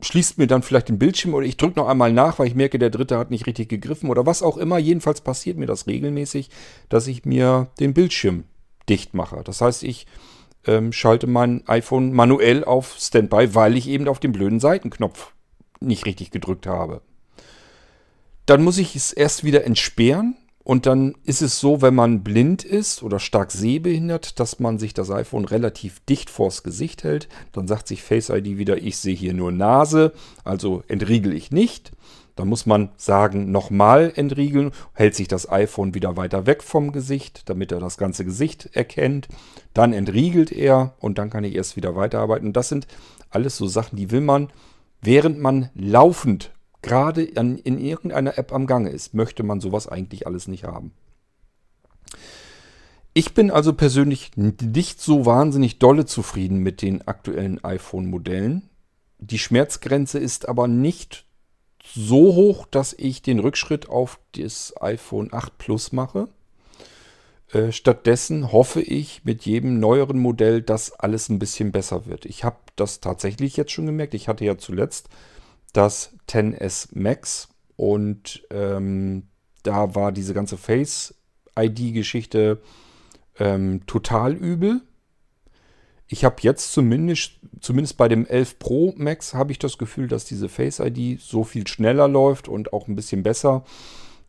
schließt 0.00 0.38
mir 0.38 0.46
dann 0.46 0.62
vielleicht 0.62 0.88
den 0.88 0.98
Bildschirm 0.98 1.34
oder 1.34 1.46
ich 1.46 1.56
drücke 1.56 1.78
noch 1.78 1.88
einmal 1.88 2.12
nach, 2.12 2.38
weil 2.38 2.46
ich 2.46 2.54
merke, 2.54 2.78
der 2.78 2.90
dritte 2.90 3.18
hat 3.18 3.30
nicht 3.30 3.46
richtig 3.46 3.68
gegriffen 3.68 4.10
oder 4.10 4.26
was 4.26 4.42
auch 4.42 4.56
immer. 4.56 4.78
Jedenfalls 4.78 5.20
passiert 5.20 5.56
mir 5.56 5.66
das 5.66 5.86
regelmäßig, 5.86 6.50
dass 6.88 7.06
ich 7.06 7.24
mir 7.24 7.68
den 7.80 7.94
Bildschirm 7.94 8.44
dicht 8.88 9.14
mache. 9.14 9.42
Das 9.44 9.60
heißt, 9.60 9.82
ich 9.82 10.06
ähm, 10.66 10.92
schalte 10.92 11.26
mein 11.26 11.66
iPhone 11.66 12.12
manuell 12.12 12.64
auf 12.64 12.96
Standby, 12.98 13.54
weil 13.54 13.76
ich 13.76 13.88
eben 13.88 14.06
auf 14.06 14.20
den 14.20 14.32
blöden 14.32 14.60
Seitenknopf 14.60 15.32
nicht 15.80 16.06
richtig 16.06 16.30
gedrückt 16.30 16.66
habe. 16.66 17.02
Dann 18.46 18.62
muss 18.62 18.78
ich 18.78 18.94
es 18.94 19.12
erst 19.12 19.44
wieder 19.44 19.64
entsperren 19.64 20.36
und 20.68 20.84
dann 20.84 21.14
ist 21.24 21.40
es 21.40 21.60
so, 21.60 21.80
wenn 21.80 21.94
man 21.94 22.22
blind 22.22 22.62
ist 22.62 23.02
oder 23.02 23.20
stark 23.20 23.52
sehbehindert, 23.52 24.38
dass 24.38 24.60
man 24.60 24.78
sich 24.78 24.92
das 24.92 25.10
iPhone 25.10 25.46
relativ 25.46 26.00
dicht 26.00 26.28
vors 26.28 26.62
Gesicht 26.62 27.04
hält. 27.04 27.26
Dann 27.52 27.66
sagt 27.66 27.88
sich 27.88 28.02
Face 28.02 28.28
ID 28.28 28.58
wieder, 28.58 28.76
ich 28.76 28.98
sehe 28.98 29.14
hier 29.14 29.32
nur 29.32 29.50
Nase, 29.50 30.12
also 30.44 30.82
entriegel 30.86 31.32
ich 31.32 31.50
nicht. 31.50 31.92
Dann 32.36 32.48
muss 32.48 32.66
man 32.66 32.90
sagen, 32.98 33.50
nochmal 33.50 34.12
entriegeln, 34.14 34.72
hält 34.92 35.14
sich 35.14 35.26
das 35.26 35.50
iPhone 35.50 35.94
wieder 35.94 36.18
weiter 36.18 36.44
weg 36.44 36.62
vom 36.62 36.92
Gesicht, 36.92 37.48
damit 37.48 37.72
er 37.72 37.80
das 37.80 37.96
ganze 37.96 38.26
Gesicht 38.26 38.68
erkennt. 38.74 39.28
Dann 39.72 39.94
entriegelt 39.94 40.52
er 40.52 40.92
und 40.98 41.16
dann 41.16 41.30
kann 41.30 41.44
ich 41.44 41.54
erst 41.54 41.76
wieder 41.76 41.96
weiterarbeiten. 41.96 42.52
Das 42.52 42.68
sind 42.68 42.86
alles 43.30 43.56
so 43.56 43.66
Sachen, 43.66 43.96
die 43.96 44.10
will 44.10 44.20
man, 44.20 44.50
während 45.00 45.38
man 45.38 45.70
laufend 45.74 46.50
gerade 46.82 47.22
in, 47.22 47.58
in 47.58 47.78
irgendeiner 47.78 48.38
App 48.38 48.52
am 48.52 48.66
Gange 48.66 48.90
ist, 48.90 49.14
möchte 49.14 49.42
man 49.42 49.60
sowas 49.60 49.88
eigentlich 49.88 50.26
alles 50.26 50.48
nicht 50.48 50.64
haben. 50.64 50.92
Ich 53.14 53.34
bin 53.34 53.50
also 53.50 53.72
persönlich 53.72 54.30
nicht 54.36 55.00
so 55.00 55.26
wahnsinnig 55.26 55.78
dolle 55.78 56.06
zufrieden 56.06 56.58
mit 56.58 56.82
den 56.82 57.06
aktuellen 57.08 57.62
iPhone-Modellen. 57.64 58.68
Die 59.18 59.38
Schmerzgrenze 59.38 60.18
ist 60.18 60.48
aber 60.48 60.68
nicht 60.68 61.24
so 61.82 62.34
hoch, 62.34 62.66
dass 62.70 62.92
ich 62.92 63.22
den 63.22 63.40
Rückschritt 63.40 63.88
auf 63.88 64.20
das 64.36 64.74
iPhone 64.80 65.32
8 65.32 65.58
Plus 65.58 65.92
mache. 65.92 66.28
Äh, 67.50 67.72
stattdessen 67.72 68.52
hoffe 68.52 68.82
ich 68.82 69.24
mit 69.24 69.46
jedem 69.46 69.80
neueren 69.80 70.18
Modell, 70.18 70.62
dass 70.62 70.92
alles 70.92 71.28
ein 71.28 71.38
bisschen 71.38 71.72
besser 71.72 72.06
wird. 72.06 72.26
Ich 72.26 72.44
habe 72.44 72.58
das 72.76 73.00
tatsächlich 73.00 73.56
jetzt 73.56 73.72
schon 73.72 73.86
gemerkt. 73.86 74.14
Ich 74.14 74.28
hatte 74.28 74.44
ja 74.44 74.58
zuletzt 74.58 75.08
das 75.72 76.14
10S 76.28 76.88
Max 76.92 77.48
und 77.76 78.44
ähm, 78.50 79.28
da 79.62 79.94
war 79.94 80.12
diese 80.12 80.34
ganze 80.34 80.56
Face-ID-Geschichte 80.56 82.60
ähm, 83.38 83.82
total 83.86 84.34
übel. 84.34 84.80
Ich 86.06 86.24
habe 86.24 86.36
jetzt 86.40 86.72
zumindest, 86.72 87.32
zumindest 87.60 87.98
bei 87.98 88.08
dem 88.08 88.26
11 88.26 88.58
Pro 88.58 88.94
Max 88.96 89.34
habe 89.34 89.52
ich 89.52 89.58
das 89.58 89.76
Gefühl, 89.76 90.08
dass 90.08 90.24
diese 90.24 90.48
Face 90.48 90.80
ID 90.80 91.20
so 91.20 91.44
viel 91.44 91.68
schneller 91.68 92.08
läuft 92.08 92.48
und 92.48 92.72
auch 92.72 92.88
ein 92.88 92.96
bisschen 92.96 93.22
besser, 93.22 93.64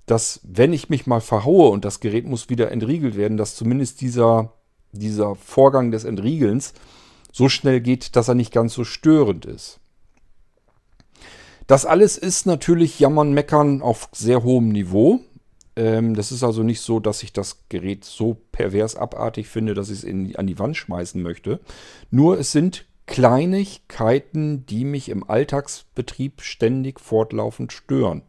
dass 0.06 0.42
wenn 0.44 0.74
ich 0.74 0.90
mich 0.90 1.08
mal 1.08 1.22
verhaue 1.22 1.70
und 1.70 1.86
das 1.86 2.02
Gerät 2.02 2.26
muss 2.26 2.50
wieder 2.50 2.72
entriegelt 2.72 3.16
werden, 3.16 3.38
dass 3.38 3.56
zumindest 3.56 4.02
dieser, 4.02 4.54
dieser 4.92 5.36
Vorgang 5.36 5.92
des 5.92 6.04
Entriegelns 6.04 6.74
so 7.32 7.48
schnell 7.48 7.80
geht, 7.80 8.16
dass 8.16 8.28
er 8.28 8.36
nicht 8.36 8.52
ganz 8.52 8.74
so 8.74 8.84
störend 8.84 9.46
ist. 9.46 9.79
Das 11.70 11.86
alles 11.86 12.18
ist 12.18 12.48
natürlich 12.48 13.00
Jammern, 13.00 13.32
Meckern 13.32 13.84
auf 13.84 14.10
sehr 14.12 14.42
hohem 14.42 14.70
Niveau. 14.70 15.20
Ähm, 15.76 16.16
das 16.16 16.32
ist 16.32 16.44
also 16.44 16.64
nicht 16.64 16.82
so, 16.82 17.00
dass 17.00 17.22
ich 17.22 17.32
das 17.32 17.68
Gerät 17.70 18.04
so 18.04 18.42
pervers 18.52 18.96
abartig 18.96 19.48
finde, 19.50 19.76
dass 19.76 19.92
ich 19.92 20.04
es 20.04 20.36
an 20.36 20.48
die 20.48 20.58
Wand 20.58 20.78
schmeißen 20.78 21.22
möchte. 21.22 21.60
Nur 22.10 22.40
es 22.40 22.52
sind 22.52 22.88
Kleinigkeiten, 23.06 24.66
die 24.66 24.84
mich 24.84 25.10
im 25.10 25.30
Alltagsbetrieb 25.30 26.42
ständig 26.42 27.00
fortlaufend 27.00 27.72
stören. 27.72 28.24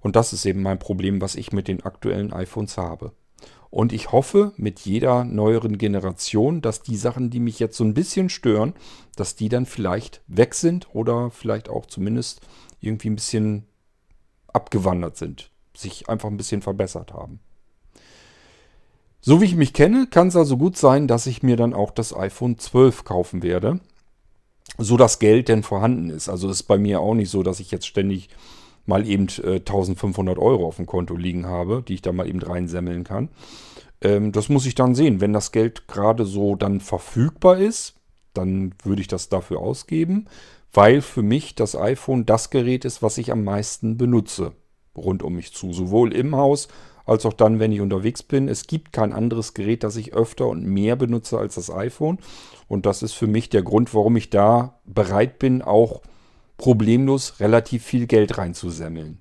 Und 0.00 0.14
das 0.14 0.32
ist 0.32 0.46
eben 0.46 0.62
mein 0.62 0.78
Problem, 0.78 1.20
was 1.20 1.34
ich 1.34 1.50
mit 1.50 1.66
den 1.66 1.82
aktuellen 1.82 2.32
iPhones 2.32 2.78
habe. 2.78 3.10
Und 3.72 3.94
ich 3.94 4.12
hoffe 4.12 4.52
mit 4.58 4.80
jeder 4.80 5.24
neueren 5.24 5.78
Generation, 5.78 6.60
dass 6.60 6.82
die 6.82 6.94
Sachen, 6.94 7.30
die 7.30 7.40
mich 7.40 7.58
jetzt 7.58 7.74
so 7.74 7.84
ein 7.84 7.94
bisschen 7.94 8.28
stören, 8.28 8.74
dass 9.16 9.34
die 9.34 9.48
dann 9.48 9.64
vielleicht 9.64 10.20
weg 10.26 10.54
sind 10.54 10.94
oder 10.94 11.30
vielleicht 11.30 11.70
auch 11.70 11.86
zumindest 11.86 12.42
irgendwie 12.80 13.08
ein 13.08 13.14
bisschen 13.14 13.64
abgewandert 14.52 15.16
sind, 15.16 15.50
sich 15.74 16.10
einfach 16.10 16.28
ein 16.28 16.36
bisschen 16.36 16.60
verbessert 16.60 17.14
haben. 17.14 17.40
So 19.22 19.40
wie 19.40 19.46
ich 19.46 19.56
mich 19.56 19.72
kenne, 19.72 20.06
kann 20.06 20.28
es 20.28 20.36
also 20.36 20.58
gut 20.58 20.76
sein, 20.76 21.08
dass 21.08 21.26
ich 21.26 21.42
mir 21.42 21.56
dann 21.56 21.72
auch 21.72 21.92
das 21.92 22.14
iPhone 22.14 22.58
12 22.58 23.04
kaufen 23.04 23.42
werde, 23.42 23.80
so 24.76 24.98
das 24.98 25.18
Geld 25.18 25.48
denn 25.48 25.62
vorhanden 25.62 26.10
ist. 26.10 26.28
Also 26.28 26.50
ist 26.50 26.64
bei 26.64 26.76
mir 26.76 27.00
auch 27.00 27.14
nicht 27.14 27.30
so, 27.30 27.42
dass 27.42 27.58
ich 27.58 27.70
jetzt 27.70 27.86
ständig 27.86 28.28
mal 28.86 29.06
eben 29.06 29.28
äh, 29.42 29.56
1500 29.56 30.38
Euro 30.38 30.66
auf 30.66 30.76
dem 30.76 30.86
Konto 30.86 31.16
liegen 31.16 31.46
habe, 31.46 31.82
die 31.86 31.94
ich 31.94 32.02
da 32.02 32.12
mal 32.12 32.28
eben 32.28 32.42
reinsemmeln 32.42 33.04
kann. 33.04 33.28
Ähm, 34.00 34.32
das 34.32 34.48
muss 34.48 34.66
ich 34.66 34.74
dann 34.74 34.94
sehen. 34.94 35.20
Wenn 35.20 35.32
das 35.32 35.52
Geld 35.52 35.88
gerade 35.88 36.24
so 36.24 36.56
dann 36.56 36.80
verfügbar 36.80 37.58
ist, 37.58 37.94
dann 38.34 38.74
würde 38.82 39.02
ich 39.02 39.08
das 39.08 39.28
dafür 39.28 39.60
ausgeben, 39.60 40.26
weil 40.72 41.02
für 41.02 41.22
mich 41.22 41.54
das 41.54 41.76
iPhone 41.76 42.24
das 42.26 42.50
Gerät 42.50 42.84
ist, 42.84 43.02
was 43.02 43.18
ich 43.18 43.30
am 43.30 43.44
meisten 43.44 43.98
benutze 43.98 44.52
rund 44.96 45.22
um 45.22 45.34
mich 45.34 45.52
zu. 45.52 45.72
Sowohl 45.72 46.12
im 46.12 46.36
Haus 46.36 46.68
als 47.04 47.26
auch 47.26 47.32
dann, 47.32 47.58
wenn 47.58 47.72
ich 47.72 47.80
unterwegs 47.80 48.22
bin. 48.22 48.48
Es 48.48 48.66
gibt 48.66 48.92
kein 48.92 49.12
anderes 49.12 49.54
Gerät, 49.54 49.82
das 49.82 49.96
ich 49.96 50.14
öfter 50.14 50.46
und 50.46 50.64
mehr 50.64 50.96
benutze 50.96 51.38
als 51.38 51.56
das 51.56 51.70
iPhone. 51.70 52.18
Und 52.68 52.86
das 52.86 53.02
ist 53.02 53.12
für 53.12 53.26
mich 53.26 53.50
der 53.50 53.62
Grund, 53.62 53.94
warum 53.94 54.16
ich 54.16 54.30
da 54.30 54.80
bereit 54.84 55.38
bin, 55.38 55.62
auch 55.62 56.02
problemlos 56.56 57.40
relativ 57.40 57.84
viel 57.84 58.06
Geld 58.06 58.38
reinzusemmeln. 58.38 59.18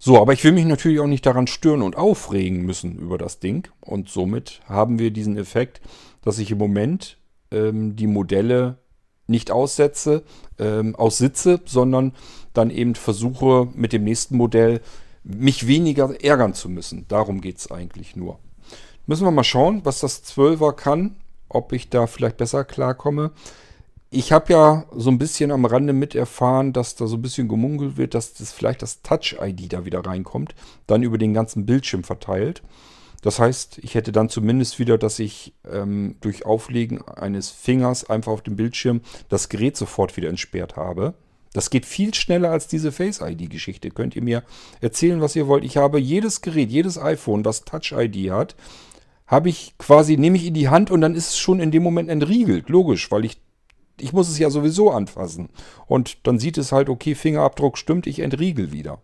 So, 0.00 0.20
aber 0.20 0.32
ich 0.32 0.44
will 0.44 0.52
mich 0.52 0.64
natürlich 0.64 1.00
auch 1.00 1.06
nicht 1.06 1.26
daran 1.26 1.48
stören 1.48 1.82
und 1.82 1.96
aufregen 1.96 2.64
müssen 2.64 2.96
über 2.98 3.18
das 3.18 3.40
Ding. 3.40 3.68
Und 3.80 4.08
somit 4.08 4.60
haben 4.66 4.98
wir 4.98 5.10
diesen 5.10 5.36
Effekt, 5.36 5.80
dass 6.22 6.38
ich 6.38 6.50
im 6.50 6.58
Moment 6.58 7.18
ähm, 7.50 7.96
die 7.96 8.06
Modelle 8.06 8.78
nicht 9.26 9.50
aussetze, 9.50 10.22
ähm, 10.58 10.94
aussitze, 10.96 11.60
sondern 11.64 12.12
dann 12.54 12.70
eben 12.70 12.94
versuche 12.94 13.68
mit 13.74 13.92
dem 13.92 14.04
nächsten 14.04 14.36
Modell 14.36 14.80
mich 15.24 15.66
weniger 15.66 16.14
ärgern 16.22 16.54
zu 16.54 16.68
müssen. 16.68 17.06
Darum 17.08 17.40
geht 17.40 17.58
es 17.58 17.70
eigentlich 17.70 18.16
nur. 18.16 18.38
Müssen 19.06 19.24
wir 19.24 19.30
mal 19.30 19.44
schauen, 19.44 19.82
was 19.84 20.00
das 20.00 20.24
12er 20.24 20.72
kann, 20.72 21.16
ob 21.48 21.72
ich 21.72 21.90
da 21.90 22.06
vielleicht 22.06 22.36
besser 22.36 22.64
klarkomme. 22.64 23.32
Ich 24.10 24.32
habe 24.32 24.52
ja 24.52 24.86
so 24.92 25.10
ein 25.10 25.18
bisschen 25.18 25.50
am 25.50 25.66
Rande 25.66 25.92
mit 25.92 26.14
erfahren, 26.14 26.72
dass 26.72 26.94
da 26.94 27.06
so 27.06 27.16
ein 27.16 27.22
bisschen 27.22 27.46
gemunkelt 27.46 27.98
wird, 27.98 28.14
dass 28.14 28.32
das 28.32 28.52
vielleicht 28.52 28.80
das 28.80 29.02
Touch-ID 29.02 29.72
da 29.72 29.84
wieder 29.84 30.00
reinkommt, 30.00 30.54
dann 30.86 31.02
über 31.02 31.18
den 31.18 31.34
ganzen 31.34 31.66
Bildschirm 31.66 32.04
verteilt. 32.04 32.62
Das 33.20 33.38
heißt, 33.38 33.78
ich 33.82 33.94
hätte 33.94 34.12
dann 34.12 34.30
zumindest 34.30 34.78
wieder, 34.78 34.96
dass 34.96 35.18
ich 35.18 35.52
ähm, 35.70 36.16
durch 36.20 36.46
Auflegen 36.46 37.02
eines 37.06 37.50
Fingers 37.50 38.08
einfach 38.08 38.32
auf 38.32 38.42
dem 38.42 38.56
Bildschirm 38.56 39.02
das 39.28 39.50
Gerät 39.50 39.76
sofort 39.76 40.16
wieder 40.16 40.28
entsperrt 40.30 40.76
habe. 40.76 41.14
Das 41.52 41.68
geht 41.68 41.84
viel 41.84 42.14
schneller 42.14 42.50
als 42.50 42.68
diese 42.68 42.92
Face-ID-Geschichte. 42.92 43.90
Könnt 43.90 44.16
ihr 44.16 44.22
mir 44.22 44.42
erzählen, 44.80 45.20
was 45.20 45.36
ihr 45.36 45.48
wollt. 45.48 45.64
Ich 45.64 45.76
habe 45.76 45.98
jedes 45.98 46.40
Gerät, 46.40 46.70
jedes 46.70 46.98
iPhone, 46.98 47.44
was 47.44 47.64
Touch-ID 47.64 48.30
hat, 48.30 48.54
habe 49.26 49.48
ich 49.48 49.74
quasi, 49.78 50.16
nehme 50.16 50.36
ich 50.36 50.46
in 50.46 50.54
die 50.54 50.68
Hand 50.68 50.90
und 50.90 51.00
dann 51.00 51.14
ist 51.14 51.30
es 51.30 51.38
schon 51.38 51.60
in 51.60 51.70
dem 51.70 51.82
Moment 51.82 52.08
entriegelt. 52.08 52.68
Logisch, 52.68 53.10
weil 53.10 53.24
ich, 53.24 53.38
ich 54.02 54.12
muss 54.12 54.28
es 54.28 54.38
ja 54.38 54.50
sowieso 54.50 54.90
anfassen. 54.90 55.48
Und 55.86 56.26
dann 56.26 56.38
sieht 56.38 56.58
es 56.58 56.72
halt, 56.72 56.88
okay, 56.88 57.14
Fingerabdruck 57.14 57.78
stimmt, 57.78 58.06
ich 58.06 58.20
entriegel 58.20 58.72
wieder. 58.72 59.02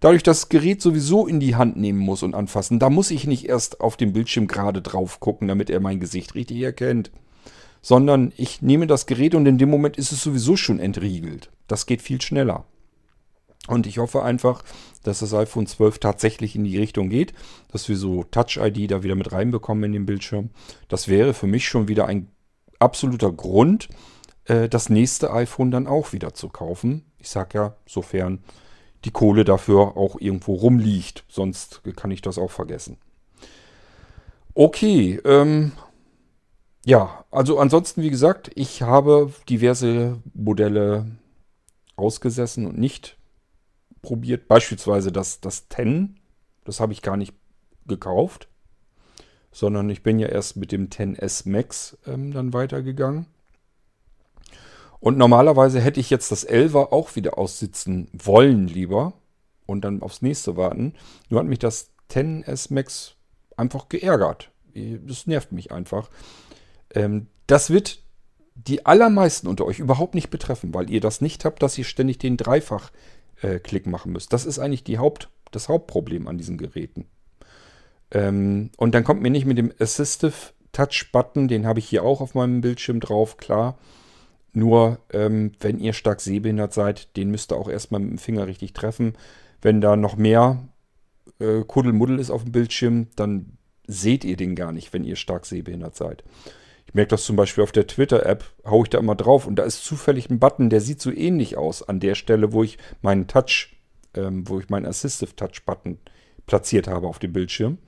Dadurch, 0.00 0.22
dass 0.22 0.40
das 0.40 0.48
Gerät 0.50 0.82
sowieso 0.82 1.26
in 1.26 1.40
die 1.40 1.56
Hand 1.56 1.76
nehmen 1.76 1.98
muss 1.98 2.22
und 2.22 2.34
anfassen, 2.34 2.78
da 2.78 2.90
muss 2.90 3.10
ich 3.10 3.26
nicht 3.26 3.48
erst 3.48 3.80
auf 3.80 3.96
dem 3.96 4.12
Bildschirm 4.12 4.46
gerade 4.46 4.82
drauf 4.82 5.20
gucken, 5.20 5.48
damit 5.48 5.70
er 5.70 5.80
mein 5.80 6.00
Gesicht 6.00 6.34
richtig 6.34 6.60
erkennt 6.60 7.10
sondern 7.86 8.32
ich 8.36 8.62
nehme 8.62 8.88
das 8.88 9.06
Gerät 9.06 9.36
und 9.36 9.46
in 9.46 9.58
dem 9.58 9.70
Moment 9.70 9.96
ist 9.96 10.10
es 10.10 10.20
sowieso 10.20 10.56
schon 10.56 10.80
entriegelt. 10.80 11.52
Das 11.68 11.86
geht 11.86 12.02
viel 12.02 12.20
schneller. 12.20 12.64
Und 13.68 13.86
ich 13.86 13.98
hoffe 13.98 14.24
einfach, 14.24 14.64
dass 15.04 15.20
das 15.20 15.32
iPhone 15.32 15.68
12 15.68 16.00
tatsächlich 16.00 16.56
in 16.56 16.64
die 16.64 16.78
Richtung 16.78 17.10
geht, 17.10 17.32
dass 17.70 17.88
wir 17.88 17.96
so 17.96 18.24
Touch-ID 18.24 18.90
da 18.90 19.04
wieder 19.04 19.14
mit 19.14 19.30
reinbekommen 19.30 19.84
in 19.84 19.92
den 19.92 20.04
Bildschirm. 20.04 20.50
Das 20.88 21.06
wäre 21.06 21.32
für 21.32 21.46
mich 21.46 21.68
schon 21.68 21.86
wieder 21.86 22.06
ein 22.06 22.26
absoluter 22.78 23.32
Grund, 23.32 23.88
äh, 24.44 24.68
das 24.68 24.88
nächste 24.88 25.32
iPhone 25.32 25.70
dann 25.70 25.86
auch 25.86 26.12
wieder 26.12 26.34
zu 26.34 26.48
kaufen. 26.48 27.04
Ich 27.18 27.28
sage 27.28 27.58
ja, 27.58 27.76
sofern 27.86 28.42
die 29.04 29.10
Kohle 29.10 29.44
dafür 29.44 29.96
auch 29.96 30.20
irgendwo 30.20 30.54
rumliegt. 30.54 31.24
Sonst 31.28 31.82
kann 31.96 32.10
ich 32.10 32.22
das 32.22 32.38
auch 32.38 32.50
vergessen. 32.50 32.98
Okay, 34.54 35.20
ähm, 35.24 35.72
ja, 36.84 37.24
also 37.30 37.58
ansonsten, 37.58 38.02
wie 38.02 38.10
gesagt, 38.10 38.50
ich 38.54 38.82
habe 38.82 39.32
diverse 39.48 40.18
Modelle 40.34 41.06
ausgesessen 41.96 42.66
und 42.66 42.78
nicht 42.78 43.16
probiert. 44.02 44.48
Beispielsweise 44.48 45.12
das, 45.12 45.40
das 45.40 45.68
10, 45.68 46.18
das 46.64 46.80
habe 46.80 46.92
ich 46.92 47.02
gar 47.02 47.16
nicht 47.16 47.34
gekauft, 47.86 48.48
sondern 49.56 49.88
ich 49.88 50.02
bin 50.02 50.18
ja 50.18 50.28
erst 50.28 50.58
mit 50.58 50.70
dem 50.70 50.90
10S 50.90 51.48
Max 51.48 51.96
ähm, 52.06 52.30
dann 52.30 52.52
weitergegangen. 52.52 53.24
Und 55.00 55.16
normalerweise 55.16 55.80
hätte 55.80 55.98
ich 55.98 56.10
jetzt 56.10 56.30
das 56.30 56.46
11er 56.46 56.92
auch 56.92 57.16
wieder 57.16 57.38
aussitzen 57.38 58.10
wollen 58.12 58.68
lieber 58.68 59.14
und 59.64 59.80
dann 59.82 60.02
aufs 60.02 60.20
nächste 60.20 60.58
warten. 60.58 60.92
Nur 61.30 61.40
hat 61.40 61.46
mich 61.46 61.58
das 61.58 61.90
10S 62.10 62.70
Max 62.70 63.14
einfach 63.56 63.88
geärgert. 63.88 64.50
Das 64.74 65.26
nervt 65.26 65.52
mich 65.52 65.72
einfach. 65.72 66.10
Ähm, 66.94 67.28
das 67.46 67.70
wird 67.70 68.00
die 68.56 68.84
allermeisten 68.84 69.46
unter 69.46 69.64
euch 69.64 69.78
überhaupt 69.78 70.14
nicht 70.14 70.28
betreffen, 70.28 70.74
weil 70.74 70.90
ihr 70.90 71.00
das 71.00 71.22
nicht 71.22 71.46
habt, 71.46 71.62
dass 71.62 71.78
ihr 71.78 71.84
ständig 71.84 72.18
den 72.18 72.36
Dreifach-Klick 72.36 73.86
äh, 73.86 73.88
machen 73.88 74.12
müsst. 74.12 74.34
Das 74.34 74.44
ist 74.44 74.58
eigentlich 74.58 74.84
die 74.84 74.98
Haupt, 74.98 75.30
das 75.50 75.70
Hauptproblem 75.70 76.28
an 76.28 76.36
diesen 76.36 76.58
Geräten. 76.58 77.06
Ähm, 78.10 78.70
und 78.76 78.94
dann 78.94 79.04
kommt 79.04 79.22
mir 79.22 79.30
nicht 79.30 79.46
mit 79.46 79.58
dem 79.58 79.72
Assistive 79.78 80.52
Touch-Button, 80.72 81.48
den 81.48 81.66
habe 81.66 81.78
ich 81.78 81.88
hier 81.88 82.04
auch 82.04 82.20
auf 82.20 82.34
meinem 82.34 82.60
Bildschirm 82.60 83.00
drauf, 83.00 83.36
klar. 83.36 83.78
Nur, 84.52 84.98
ähm, 85.12 85.52
wenn 85.60 85.78
ihr 85.78 85.92
stark 85.92 86.20
sehbehindert 86.20 86.72
seid, 86.72 87.16
den 87.16 87.30
müsst 87.30 87.52
ihr 87.52 87.56
auch 87.56 87.68
erstmal 87.68 88.00
mit 88.00 88.10
dem 88.10 88.18
Finger 88.18 88.46
richtig 88.46 88.72
treffen. 88.72 89.14
Wenn 89.60 89.80
da 89.80 89.96
noch 89.96 90.16
mehr 90.16 90.62
äh, 91.40 91.62
Kuddelmuddel 91.66 92.18
ist 92.18 92.30
auf 92.30 92.44
dem 92.44 92.52
Bildschirm, 92.52 93.08
dann 93.16 93.58
seht 93.86 94.24
ihr 94.24 94.36
den 94.36 94.54
gar 94.54 94.72
nicht, 94.72 94.92
wenn 94.92 95.04
ihr 95.04 95.16
stark 95.16 95.46
sehbehindert 95.46 95.94
seid. 95.94 96.24
Ich 96.86 96.94
merke 96.94 97.10
das 97.10 97.24
zum 97.24 97.36
Beispiel 97.36 97.64
auf 97.64 97.72
der 97.72 97.86
Twitter-App, 97.86 98.44
haue 98.64 98.84
ich 98.84 98.90
da 98.90 98.98
immer 98.98 99.14
drauf 99.14 99.46
und 99.46 99.56
da 99.56 99.64
ist 99.64 99.84
zufällig 99.84 100.30
ein 100.30 100.38
Button, 100.38 100.70
der 100.70 100.80
sieht 100.80 101.00
so 101.00 101.10
ähnlich 101.10 101.56
aus 101.56 101.82
an 101.82 102.00
der 102.00 102.14
Stelle, 102.14 102.52
wo 102.52 102.62
ich 102.62 102.78
meinen 103.02 103.26
Touch, 103.26 103.76
ähm, 104.14 104.48
wo 104.48 104.60
ich 104.60 104.68
meinen 104.68 104.86
Assistive 104.86 105.34
Touch-Button 105.34 105.98
platziert 106.46 106.88
habe 106.88 107.06
auf 107.06 107.18
dem 107.18 107.32
Bildschirm. 107.32 107.78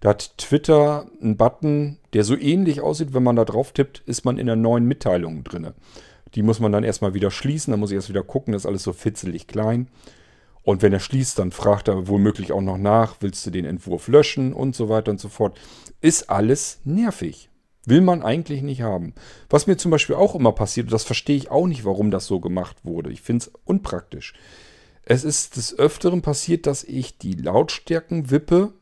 Da 0.00 0.10
hat 0.10 0.36
Twitter 0.36 1.06
einen 1.20 1.36
Button, 1.36 1.98
der 2.12 2.24
so 2.24 2.36
ähnlich 2.36 2.80
aussieht, 2.80 3.14
wenn 3.14 3.22
man 3.22 3.36
da 3.36 3.44
drauf 3.44 3.72
tippt, 3.72 4.02
ist 4.06 4.24
man 4.24 4.36
in 4.36 4.46
der 4.46 4.56
neuen 4.56 4.84
Mitteilung 4.84 5.44
drin. 5.44 5.68
Die 6.34 6.42
muss 6.42 6.60
man 6.60 6.72
dann 6.72 6.84
erstmal 6.84 7.14
wieder 7.14 7.30
schließen, 7.30 7.70
dann 7.70 7.80
muss 7.80 7.90
ich 7.90 7.96
erst 7.96 8.08
wieder 8.08 8.24
gucken, 8.24 8.52
das 8.52 8.62
ist 8.62 8.66
alles 8.66 8.82
so 8.82 8.92
fitzelig 8.92 9.46
klein. 9.46 9.88
Und 10.64 10.82
wenn 10.82 10.92
er 10.92 11.00
schließt, 11.00 11.38
dann 11.38 11.52
fragt 11.52 11.88
er 11.88 12.08
womöglich 12.08 12.52
auch 12.52 12.60
noch 12.60 12.78
nach, 12.78 13.16
willst 13.20 13.44
du 13.46 13.50
den 13.50 13.64
Entwurf 13.64 14.08
löschen 14.08 14.52
und 14.52 14.74
so 14.74 14.88
weiter 14.88 15.10
und 15.10 15.20
so 15.20 15.28
fort. 15.28 15.58
Ist 16.00 16.30
alles 16.30 16.80
nervig. 16.84 17.48
Will 17.84 18.00
man 18.00 18.22
eigentlich 18.22 18.62
nicht 18.62 18.82
haben. 18.82 19.14
Was 19.50 19.66
mir 19.66 19.76
zum 19.76 19.90
Beispiel 19.90 20.14
auch 20.14 20.36
immer 20.36 20.52
passiert, 20.52 20.92
das 20.92 21.02
verstehe 21.02 21.36
ich 21.36 21.50
auch 21.50 21.66
nicht, 21.66 21.84
warum 21.84 22.12
das 22.12 22.26
so 22.26 22.38
gemacht 22.38 22.76
wurde. 22.84 23.10
Ich 23.10 23.22
finde 23.22 23.44
es 23.44 23.52
unpraktisch. 23.64 24.34
Es 25.04 25.24
ist 25.24 25.56
des 25.56 25.78
Öfteren 25.78 26.22
passiert, 26.22 26.66
dass 26.66 26.84
ich 26.84 27.18
die 27.18 27.34
Lautstärkenwippe 27.34 28.72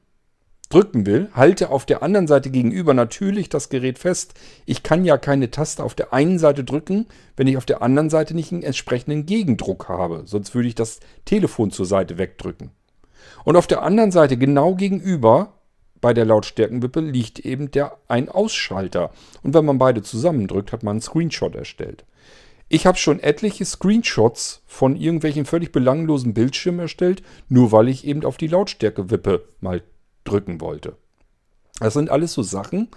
drücken 0.68 1.04
will, 1.04 1.28
halte 1.34 1.70
auf 1.70 1.84
der 1.84 2.02
anderen 2.02 2.28
Seite 2.28 2.50
gegenüber 2.50 2.94
natürlich 2.94 3.48
das 3.48 3.68
Gerät 3.68 3.98
fest. 3.98 4.34
Ich 4.66 4.82
kann 4.82 5.04
ja 5.04 5.18
keine 5.18 5.50
Taste 5.50 5.82
auf 5.82 5.94
der 5.94 6.12
einen 6.12 6.38
Seite 6.38 6.62
drücken, 6.62 7.06
wenn 7.36 7.48
ich 7.48 7.56
auf 7.56 7.66
der 7.66 7.82
anderen 7.82 8.08
Seite 8.08 8.34
nicht 8.34 8.52
einen 8.52 8.62
entsprechenden 8.62 9.26
Gegendruck 9.26 9.88
habe. 9.88 10.22
Sonst 10.26 10.54
würde 10.54 10.68
ich 10.68 10.74
das 10.76 11.00
Telefon 11.24 11.70
zur 11.72 11.86
Seite 11.86 12.18
wegdrücken. 12.18 12.70
Und 13.44 13.56
auf 13.56 13.66
der 13.66 13.82
anderen 13.82 14.12
Seite 14.12 14.36
genau 14.36 14.74
gegenüber 14.74 15.54
bei 16.00 16.14
der 16.14 16.24
Lautstärkenwippe 16.24 17.00
liegt 17.00 17.40
eben 17.40 17.70
der 17.70 17.98
Ein-Ausschalter. 18.08 19.10
Und 19.42 19.54
wenn 19.54 19.64
man 19.64 19.78
beide 19.78 20.02
zusammendrückt, 20.02 20.72
hat 20.72 20.82
man 20.82 20.92
einen 20.92 21.02
Screenshot 21.02 21.54
erstellt. 21.54 22.04
Ich 22.72 22.86
habe 22.86 22.96
schon 22.96 23.18
etliche 23.18 23.64
Screenshots 23.64 24.62
von 24.64 24.94
irgendwelchen 24.94 25.44
völlig 25.44 25.72
belanglosen 25.72 26.34
Bildschirmen 26.34 26.78
erstellt, 26.78 27.20
nur 27.48 27.72
weil 27.72 27.88
ich 27.88 28.06
eben 28.06 28.24
auf 28.24 28.36
die 28.36 28.46
Lautstärkewippe 28.46 29.44
mal 29.60 29.82
drücken 30.22 30.60
wollte. 30.60 30.96
Das 31.80 31.94
sind 31.94 32.10
alles 32.10 32.32
so 32.32 32.44
Sachen, 32.44 32.88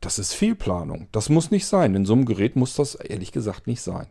das 0.00 0.18
ist 0.18 0.32
Fehlplanung. 0.32 1.06
Das 1.12 1.28
muss 1.28 1.52
nicht 1.52 1.64
sein. 1.66 1.94
In 1.94 2.06
so 2.06 2.14
einem 2.14 2.24
Gerät 2.24 2.56
muss 2.56 2.74
das 2.74 2.96
ehrlich 2.96 3.30
gesagt 3.30 3.68
nicht 3.68 3.82
sein. 3.82 4.08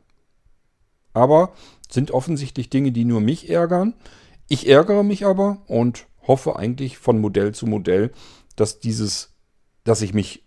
Aber 1.12 1.52
sind 1.90 2.12
offensichtlich 2.12 2.70
Dinge, 2.70 2.94
die 2.94 3.04
nur 3.04 3.20
mich 3.20 3.50
ärgern. 3.50 3.96
Ich 4.48 4.70
ärgere 4.70 5.04
mich 5.04 5.26
aber 5.26 5.64
und 5.68 6.08
hoffe 6.26 6.56
eigentlich 6.56 6.98
von 6.98 7.20
Modell 7.20 7.54
zu 7.54 7.68
Modell, 7.68 8.14
dass 8.56 8.80
dieses, 8.80 9.34
dass 9.84 10.02
ich 10.02 10.14
mich 10.14 10.46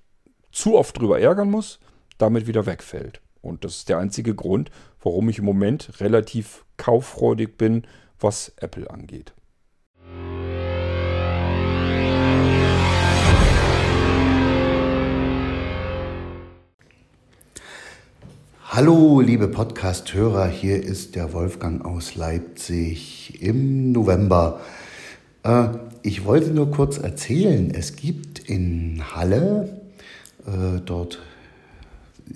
zu 0.51 0.79
oft 0.79 0.99
drüber 0.99 1.21
ärgern 1.21 1.51
muss, 1.51 1.79
damit 2.17 2.47
wieder 2.47 2.65
wegfällt. 2.65 3.21
Und 3.41 3.65
das 3.65 3.77
ist 3.77 3.89
der 3.89 3.99
einzige 3.99 4.35
Grund, 4.35 4.71
warum 5.03 5.29
ich 5.29 5.39
im 5.39 5.45
Moment 5.45 6.01
relativ 6.01 6.65
kauffreudig 6.77 7.57
bin, 7.57 7.87
was 8.19 8.53
Apple 8.57 8.91
angeht. 8.91 9.35
Hallo, 18.69 19.21
liebe 19.21 19.49
Podcast-Hörer, 19.49 20.49
hier 20.49 20.83
ist 20.83 21.17
der 21.17 21.33
Wolfgang 21.33 21.83
aus 21.85 22.15
Leipzig 22.15 23.41
im 23.41 23.93
November. 23.93 24.61
Äh, 25.45 25.69
ich 26.03 26.27
wollte 26.27 26.51
nur 26.51 26.71
kurz 26.71 26.99
erzählen, 26.99 27.71
es 27.75 27.97
gibt 27.97 28.39
in 28.39 29.03
Halle, 29.15 29.81
äh, 30.47 30.81
dort 30.85 31.21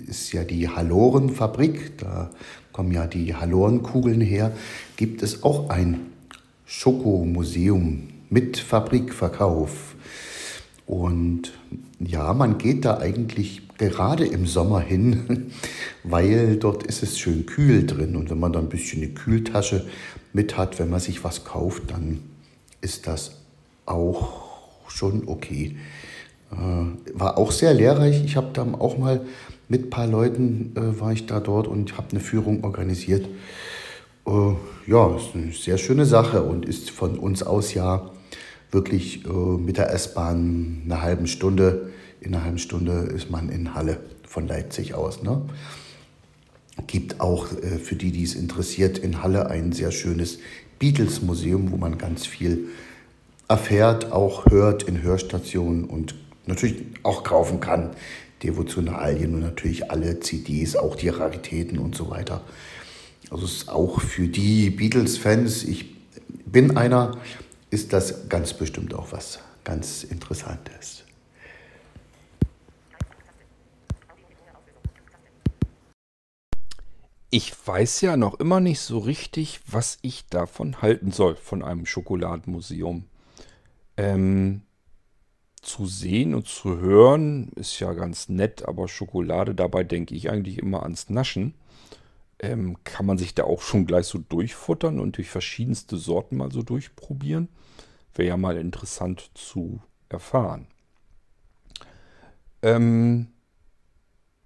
ist 0.07 0.31
ja 0.33 0.43
die 0.43 0.69
Hallorenfabrik, 0.69 1.97
da 1.97 2.29
kommen 2.71 2.91
ja 2.91 3.07
die 3.07 3.35
Hallorenkugeln 3.35 4.21
her, 4.21 4.53
gibt 4.95 5.23
es 5.23 5.43
auch 5.43 5.69
ein 5.69 6.01
Schokomuseum 6.65 8.07
mit 8.29 8.57
Fabrikverkauf. 8.57 9.95
Und 10.85 11.53
ja, 11.99 12.33
man 12.33 12.57
geht 12.57 12.85
da 12.85 12.97
eigentlich 12.97 13.67
gerade 13.77 14.25
im 14.25 14.45
Sommer 14.45 14.79
hin, 14.79 15.51
weil 16.03 16.57
dort 16.57 16.83
ist 16.83 17.03
es 17.03 17.19
schön 17.19 17.45
kühl 17.45 17.85
drin. 17.85 18.15
Und 18.15 18.29
wenn 18.29 18.39
man 18.39 18.53
da 18.53 18.59
ein 18.59 18.69
bisschen 18.69 19.01
eine 19.01 19.11
Kühltasche 19.11 19.87
mit 20.33 20.57
hat, 20.57 20.79
wenn 20.79 20.89
man 20.89 20.99
sich 20.99 21.23
was 21.23 21.43
kauft, 21.43 21.91
dann 21.91 22.19
ist 22.81 23.07
das 23.07 23.37
auch 23.85 24.41
schon 24.87 25.27
okay. 25.27 25.75
Äh, 26.51 27.17
war 27.17 27.37
auch 27.37 27.51
sehr 27.51 27.73
lehrreich. 27.73 28.23
Ich 28.23 28.35
habe 28.35 28.49
da 28.53 28.63
auch 28.63 28.97
mal 28.97 29.21
mit 29.71 29.85
ein 29.85 29.89
paar 29.89 30.07
Leuten 30.07 30.73
äh, 30.75 30.99
war 30.99 31.11
ich 31.13 31.25
da 31.25 31.39
dort 31.39 31.67
und 31.67 31.97
habe 31.97 32.11
eine 32.11 32.19
Führung 32.19 32.63
organisiert. 32.63 33.27
Äh, 34.27 34.31
ja, 34.85 35.15
ist 35.15 35.33
eine 35.33 35.51
sehr 35.53 35.79
schöne 35.79 36.05
Sache 36.05 36.43
und 36.43 36.65
ist 36.65 36.91
von 36.91 37.17
uns 37.17 37.41
aus 37.41 37.73
ja 37.73 38.11
wirklich 38.69 39.25
äh, 39.25 39.29
mit 39.29 39.77
der 39.77 39.91
S-Bahn 39.91 40.83
eine 40.85 41.01
halbe 41.01 41.25
Stunde 41.27 41.91
in 42.21 42.35
einer 42.35 42.43
halben 42.43 42.59
Stunde 42.59 43.09
ist 43.15 43.31
man 43.31 43.49
in 43.49 43.73
Halle 43.73 43.97
von 44.27 44.47
Leipzig 44.47 44.93
aus. 44.93 45.23
Ne? 45.23 45.41
Gibt 46.85 47.19
auch 47.19 47.51
äh, 47.51 47.79
für 47.79 47.95
die, 47.95 48.11
die 48.11 48.23
es 48.23 48.35
interessiert, 48.35 48.99
in 48.99 49.23
Halle 49.23 49.49
ein 49.49 49.73
sehr 49.73 49.91
schönes 49.91 50.37
Beatles-Museum, 50.77 51.71
wo 51.71 51.77
man 51.77 51.97
ganz 51.97 52.27
viel 52.27 52.69
erfährt, 53.47 54.11
auch 54.11 54.45
hört 54.45 54.83
in 54.83 55.01
Hörstationen 55.01 55.83
und 55.83 56.15
natürlich 56.45 56.83
auch 57.01 57.23
kaufen 57.23 57.59
kann. 57.59 57.89
Devotionalien 58.43 59.35
und 59.35 59.41
natürlich 59.41 59.91
alle 59.91 60.19
CDs, 60.19 60.75
auch 60.75 60.95
die 60.95 61.09
Raritäten 61.09 61.77
und 61.77 61.95
so 61.95 62.09
weiter. 62.09 62.43
Also 63.29 63.45
es 63.45 63.53
ist 63.53 63.69
auch 63.69 64.01
für 64.01 64.27
die 64.27 64.69
Beatles-Fans, 64.69 65.63
ich 65.63 65.95
bin 66.45 66.75
einer, 66.77 67.17
ist 67.69 67.93
das 67.93 68.27
ganz 68.27 68.53
bestimmt 68.53 68.93
auch 68.93 69.11
was 69.11 69.39
ganz 69.63 70.03
Interessantes. 70.03 71.03
Ich 77.33 77.53
weiß 77.65 78.01
ja 78.01 78.17
noch 78.17 78.41
immer 78.41 78.59
nicht 78.59 78.81
so 78.81 78.99
richtig, 78.99 79.61
was 79.65 79.99
ich 80.01 80.27
davon 80.27 80.81
halten 80.81 81.11
soll, 81.11 81.35
von 81.35 81.63
einem 81.63 81.85
Schokoladenmuseum. 81.85 83.05
Ähm, 83.95 84.63
zu 85.61 85.85
sehen 85.85 86.33
und 86.33 86.47
zu 86.47 86.77
hören 86.79 87.49
ist 87.55 87.79
ja 87.79 87.93
ganz 87.93 88.29
nett, 88.29 88.67
aber 88.67 88.87
Schokolade, 88.87 89.53
dabei 89.53 89.83
denke 89.83 90.15
ich 90.15 90.29
eigentlich 90.29 90.57
immer 90.57 90.83
ans 90.83 91.09
Naschen. 91.09 91.53
Ähm, 92.39 92.77
kann 92.83 93.05
man 93.05 93.19
sich 93.19 93.35
da 93.35 93.43
auch 93.43 93.61
schon 93.61 93.85
gleich 93.85 94.07
so 94.07 94.17
durchfuttern 94.17 94.99
und 94.99 95.17
durch 95.17 95.29
verschiedenste 95.29 95.97
Sorten 95.97 96.37
mal 96.37 96.51
so 96.51 96.63
durchprobieren? 96.63 97.49
Wäre 98.15 98.29
ja 98.29 98.37
mal 98.37 98.57
interessant 98.57 99.29
zu 99.35 99.79
erfahren. 100.09 100.67
Ähm, 102.63 103.27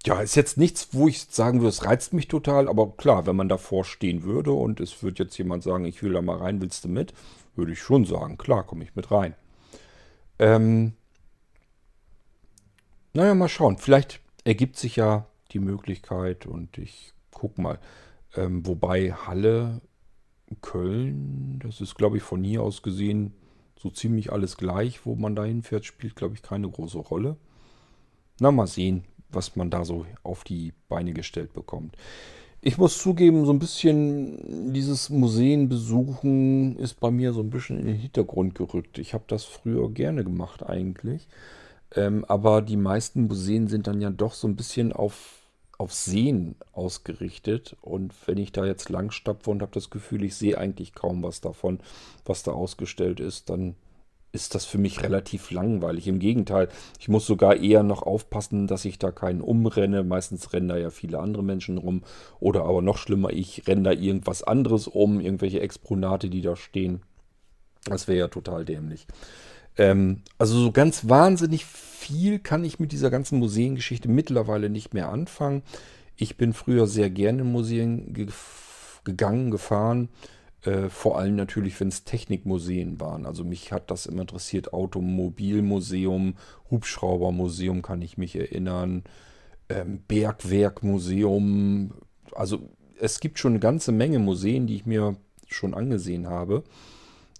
ja, 0.05 0.20
ist 0.22 0.36
jetzt 0.36 0.57
nichts, 0.57 0.89
wo 0.91 1.07
ich 1.07 1.28
sagen 1.30 1.61
würde, 1.61 1.70
es 1.70 1.86
reizt 1.86 2.13
mich 2.13 2.28
total, 2.28 2.68
aber 2.68 2.91
klar, 2.91 3.26
wenn 3.26 3.36
man 3.36 3.49
davor 3.49 3.86
stehen 3.86 4.24
würde 4.24 4.51
und 4.51 4.80
es 4.80 5.01
würde 5.01 5.24
jetzt 5.24 5.38
jemand 5.38 5.63
sagen, 5.63 5.86
ich 5.86 6.03
will 6.03 6.13
da 6.13 6.22
mal 6.22 6.38
rein, 6.38 6.61
willst 6.61 6.84
du 6.84 6.89
mit? 6.89 7.13
Würde 7.55 7.72
ich 7.72 7.80
schon 7.80 8.05
sagen, 8.05 8.38
klar, 8.38 8.63
komme 8.63 8.84
ich 8.84 8.95
mit 8.95 9.09
rein. 9.09 9.34
Ähm, 10.38 10.93
naja, 13.16 13.34
mal 13.34 13.49
schauen. 13.49 13.78
Vielleicht 13.78 14.22
ergibt 14.43 14.78
sich 14.78 14.95
ja 14.95 15.26
die 15.51 15.59
Möglichkeit 15.59 16.45
und 16.45 16.78
ich 16.78 17.13
gucke 17.32 17.61
mal. 17.61 17.80
Ähm, 18.36 18.66
wobei 18.68 19.11
Halle, 19.13 19.82
Köln, 20.61 21.59
das 21.63 21.82
ist, 21.82 21.95
glaube 21.95 22.18
ich, 22.18 22.24
von 22.24 22.43
hier 22.43 22.61
aus 22.61 22.82
gesehen 22.82 23.34
so 23.80 23.89
ziemlich 23.89 24.32
alles 24.32 24.57
gleich, 24.57 25.05
wo 25.05 25.16
man 25.16 25.36
da 25.36 25.43
hinfährt, 25.43 25.86
spielt, 25.86 26.16
glaube 26.16 26.36
ich, 26.36 26.41
keine 26.41 26.70
große 26.70 26.97
Rolle. 26.97 27.38
Na, 28.39 28.51
mal 28.51 28.68
sehen 28.68 29.05
was 29.36 29.55
man 29.55 29.70
da 29.70 29.86
so 29.86 30.05
auf 30.24 30.43
die 30.43 30.74
Beine 30.88 31.13
gestellt 31.13 31.53
bekommt. 31.53 31.95
Ich 32.61 32.80
muss 32.80 32.97
zugeben, 32.97 33.45
so 33.45 33.53
ein 33.53 33.59
bisschen 33.59 34.74
dieses 34.74 35.11
Museen 35.11 35.70
besuchen 35.70 36.78
ist 36.78 36.99
bei 36.99 37.11
mir 37.11 37.32
so 37.32 37.41
ein 37.41 37.51
bisschen 37.51 37.80
in 37.80 37.86
den 37.86 37.97
Hintergrund 37.97 38.55
gerückt. 38.55 38.97
Ich 38.97 39.13
habe 39.13 39.26
das 39.28 39.43
früher 39.43 39.91
gerne 39.91 40.24
gemacht 40.24 40.63
eigentlich. 40.63 41.28
Ähm, 41.93 42.25
aber 42.25 42.61
die 42.61 42.77
meisten 42.77 43.27
Museen 43.27 43.67
sind 43.67 43.88
dann 43.88 44.01
ja 44.01 44.09
doch 44.09 44.33
so 44.33 44.47
ein 44.47 44.55
bisschen 44.55 44.93
auf, 44.93 45.39
auf 45.77 45.93
Sehen 45.93 46.55
ausgerichtet. 46.73 47.75
Und 47.81 48.13
wenn 48.27 48.38
ich 48.38 48.51
da 48.51 48.65
jetzt 48.65 48.89
lang 48.89 49.11
stapfe 49.11 49.49
und 49.49 49.61
habe 49.61 49.71
das 49.73 49.89
Gefühl, 49.89 50.23
ich 50.23 50.36
sehe 50.36 50.57
eigentlich 50.57 50.93
kaum 50.93 51.23
was 51.23 51.41
davon, 51.41 51.79
was 52.25 52.43
da 52.43 52.51
ausgestellt 52.51 53.19
ist, 53.19 53.49
dann 53.49 53.75
ist 54.36 54.53
das 54.53 54.65
für 54.65 54.77
mich 54.77 55.01
relativ 55.01 55.49
langweilig. 55.49 56.07
Im 56.07 56.19
Gegenteil, 56.19 56.67
ich 56.99 57.07
muss 57.07 57.25
sogar 57.25 57.55
eher 57.55 57.83
noch 57.83 58.03
aufpassen, 58.03 58.67
dass 58.67 58.83
ich 58.83 58.99
da 58.99 59.11
keinen 59.11 59.41
umrenne. 59.41 60.03
Meistens 60.03 60.51
rennen 60.51 60.67
da 60.67 60.77
ja 60.77 60.89
viele 60.89 61.19
andere 61.19 61.41
Menschen 61.41 61.77
rum. 61.77 62.03
Oder 62.39 62.65
aber 62.65 62.81
noch 62.81 62.97
schlimmer, 62.97 63.31
ich 63.31 63.65
renne 63.65 63.83
da 63.83 63.91
irgendwas 63.91 64.43
anderes 64.43 64.88
um, 64.88 65.21
irgendwelche 65.21 65.61
Exponate, 65.61 66.29
die 66.29 66.41
da 66.41 66.55
stehen. 66.55 67.01
Das 67.86 68.07
wäre 68.07 68.19
ja 68.19 68.27
total 68.27 68.65
dämlich. 68.65 69.07
Ähm, 69.78 70.21
also 70.38 70.59
so 70.59 70.71
ganz 70.71 71.09
wahnsinnig 71.09 71.65
viel 71.65 72.39
kann 72.39 72.63
ich 72.63 72.80
mit 72.80 72.91
dieser 72.91 73.09
ganzen 73.09 73.39
Museengeschichte 73.39 74.07
mittlerweile 74.07 74.69
nicht 74.69 74.93
mehr 74.93 75.09
anfangen. 75.09 75.63
Ich 76.15 76.38
bin 76.38 76.53
früher 76.53 76.88
sehr 76.88 77.09
gerne 77.09 77.41
in 77.41 77.51
Museen 77.51 78.13
ge 78.13 78.28
gegangen, 79.03 79.51
gefahren. 79.51 80.09
Äh, 80.63 80.89
vor 80.89 81.17
allem 81.19 81.36
natürlich, 81.36 81.80
wenn 81.80 81.89
es 81.89 82.03
Technikmuseen 82.05 82.99
waren. 82.99 83.26
Also 83.26 83.43
mich 83.43 83.71
hat 83.71 83.91
das 83.91 84.07
immer 84.07 84.21
interessiert. 84.21 84.73
Automobilmuseum, 84.73 86.36
Hubschraubermuseum 86.71 87.82
kann 87.82 88.01
ich 88.01 88.17
mich 88.17 88.36
erinnern. 88.36 89.03
Ähm, 89.69 90.01
Bergwerkmuseum. 90.07 91.93
Also 92.34 92.69
es 92.99 93.19
gibt 93.19 93.38
schon 93.38 93.53
eine 93.53 93.59
ganze 93.59 93.91
Menge 93.91 94.19
Museen, 94.19 94.65
die 94.67 94.76
ich 94.76 94.86
mir 94.86 95.15
schon 95.47 95.73
angesehen 95.73 96.28
habe. 96.28 96.63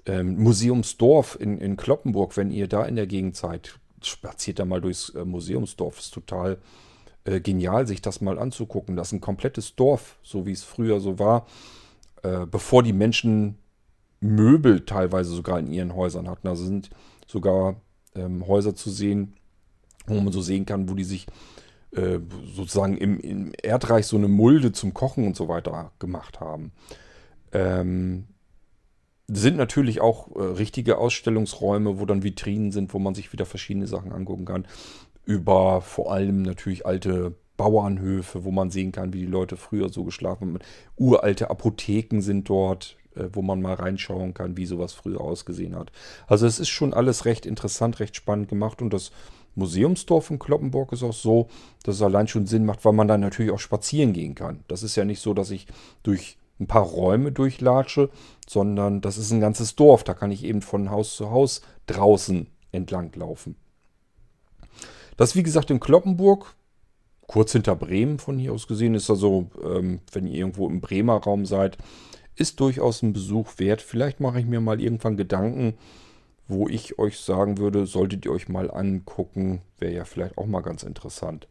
Ähm, 0.06 0.38
Museumsdorf 0.38 1.38
in, 1.40 1.58
in 1.60 1.78
Kloppenburg, 1.78 2.38
wenn 2.38 2.52
ihr 2.52 2.68
da 2.68 2.86
in 2.86 2.96
der 2.96 3.08
Gegend 3.08 3.36
seid, 3.36 3.80
spaziert 4.02 4.60
da 4.60 4.66
mal 4.66 4.82
durchs 4.82 5.10
äh, 5.10 5.26
Museumsdorf. 5.26 6.00
Ist 6.00 6.14
total 6.14 6.60
äh, 7.24 7.40
genial, 7.40 7.88
sich 7.88 8.02
das 8.02 8.22
mal 8.22 8.38
anzugucken. 8.38 8.96
Das 8.96 9.08
ist 9.08 9.14
ein 9.14 9.22
komplettes 9.22 9.76
Dorf, 9.76 10.20
so 10.22 10.46
wie 10.46 10.52
es 10.52 10.64
früher 10.64 11.00
so 11.00 11.18
war 11.18 11.46
äh, 12.26 12.46
bevor 12.46 12.82
die 12.82 12.94
Menschen 12.94 13.58
Möbel 14.20 14.86
teilweise 14.86 15.30
sogar 15.36 15.60
in 15.60 15.72
ihren 15.72 15.94
Häusern 15.94 16.28
hatten. 16.28 16.48
Also 16.48 16.66
sind 16.66 16.90
sogar 17.28 17.76
ähm, 18.16 18.48
Häuser 18.48 18.76
zu 18.76 18.90
sehen, 18.90 19.36
wo 20.08 20.16
man 20.16 20.34
so 20.34 20.42
sehen 20.42 20.66
kann, 20.66 20.90
wo 20.90 20.96
die 20.96 21.04
sich 21.04 21.28
äh, 21.92 22.20
sozusagen 22.56 22.98
im, 22.98 23.20
im, 23.20 23.52
Erdreich 23.62 24.08
so 24.08 24.18
eine 24.18 24.28
Mulde 24.28 24.72
zum 24.72 24.94
Kochen 24.94 25.28
und 25.28 25.36
so 25.36 25.48
weiter 25.48 25.92
gemacht 26.00 26.40
haben. 26.40 26.72
Ähm, 27.52 28.26
sind 29.28 29.58
natürlich 29.58 30.02
auch 30.02 30.36
äh, 30.36 30.42
richtige 30.42 30.98
Ausstellungsräume, 30.98 32.00
wo 32.00 32.06
dann 32.06 32.24
Vitrinen 32.24 32.72
sind, 32.72 32.94
wo 32.94 33.00
man 33.00 33.16
sich 33.16 33.34
wieder 33.34 33.46
verschiedene 33.46 33.88
Sachen 33.88 34.12
angucken 34.12 34.46
kann. 34.46 34.68
Über 35.26 35.82
vor 35.82 36.12
allem 36.12 36.44
natürlich 36.44 36.86
alte 36.86 37.34
Bauernhöfe, 37.58 38.44
wo 38.44 38.52
man 38.52 38.70
sehen 38.70 38.92
kann, 38.92 39.14
wie 39.14 39.22
die 39.22 39.26
Leute 39.26 39.58
früher 39.58 39.90
so 39.90 40.04
geschlafen 40.04 40.50
haben. 40.50 40.60
Uralte 40.98 41.50
Apotheken 41.50 42.22
sind 42.22 42.50
dort, 42.50 42.98
äh, 43.16 43.26
wo 43.32 43.42
man 43.42 43.62
mal 43.62 43.74
reinschauen 43.74 44.34
kann, 44.34 44.58
wie 44.58 44.66
sowas 44.66 44.94
früher 44.94 45.22
ausgesehen 45.22 45.76
hat. 45.76 45.92
Also 46.28 46.46
es 46.46 46.60
ist 46.60 46.70
schon 46.70 46.94
alles 46.94 47.26
recht 47.26 47.46
interessant, 47.46 48.00
recht 48.00 48.16
spannend 48.16 48.50
gemacht 48.50 48.82
und 48.82 48.94
das 48.94 49.12
Museumsdorf 49.56 50.30
in 50.32 50.40
Kloppenburg 50.40 50.92
ist 50.92 51.04
auch 51.04 51.14
so, 51.14 51.48
dass 51.84 51.96
es 51.96 52.02
allein 52.02 52.28
schon 52.28 52.46
Sinn 52.46 52.66
macht, 52.66 52.84
weil 52.84 52.94
man 52.94 53.08
dann 53.08 53.22
natürlich 53.22 53.52
auch 53.52 53.60
spazieren 53.60 54.12
gehen 54.12 54.36
kann. 54.36 54.60
Das 54.68 54.84
ist 54.84 54.98
ja 54.98 55.06
nicht 55.06 55.22
so, 55.22 55.34
dass 55.34 55.50
ich 55.50 55.66
durch 56.04 56.38
ein 56.60 56.68
paar 56.68 56.84
Räume 56.84 57.32
durchlatsche, 57.32 58.10
sondern 58.48 59.02
das 59.02 59.18
ist 59.18 59.32
ein 59.32 59.42
ganzes 59.42 59.76
Dorf. 59.76 60.04
Da 60.04 60.14
kann 60.14 60.32
ich 60.32 60.44
eben 60.44 60.62
von 60.62 60.90
Haus 60.90 61.16
zu 61.16 61.32
Haus 61.32 61.62
draußen 61.88 62.48
entlang 62.72 63.12
laufen. 63.16 63.56
Das 65.18 65.36
wie 65.36 65.44
gesagt 65.44 65.72
in 65.72 65.80
Kloppenburg, 65.80 66.56
kurz 67.28 67.52
hinter 67.54 67.76
Bremen 67.76 68.20
von 68.20 68.38
hier 68.38 68.54
aus 68.54 68.68
gesehen, 68.68 68.96
ist 68.96 69.10
also, 69.10 69.50
ähm, 69.64 70.00
wenn 70.12 70.28
ihr 70.28 70.40
irgendwo 70.40 70.68
im 70.68 70.82
Bremer 70.82 71.16
Raum 71.16 71.46
seid, 71.46 71.78
ist 72.36 72.60
durchaus 72.60 73.02
ein 73.02 73.14
Besuch 73.14 73.54
wert. 73.58 73.82
Vielleicht 73.82 74.20
mache 74.20 74.40
ich 74.40 74.46
mir 74.46 74.60
mal 74.60 74.82
irgendwann 74.82 75.18
Gedanken, 75.18 75.76
wo 76.48 76.68
ich 76.68 77.00
euch 77.00 77.20
sagen 77.20 77.58
würde, 77.58 77.86
solltet 77.86 78.26
ihr 78.26 78.32
euch 78.32 78.50
mal 78.50 78.70
angucken, 78.70 79.62
wäre 79.80 79.94
ja 79.94 80.06
vielleicht 80.06 80.38
auch 80.38 80.46
mal 80.46 80.62
ganz 80.62 80.84
interessant. 80.84 81.48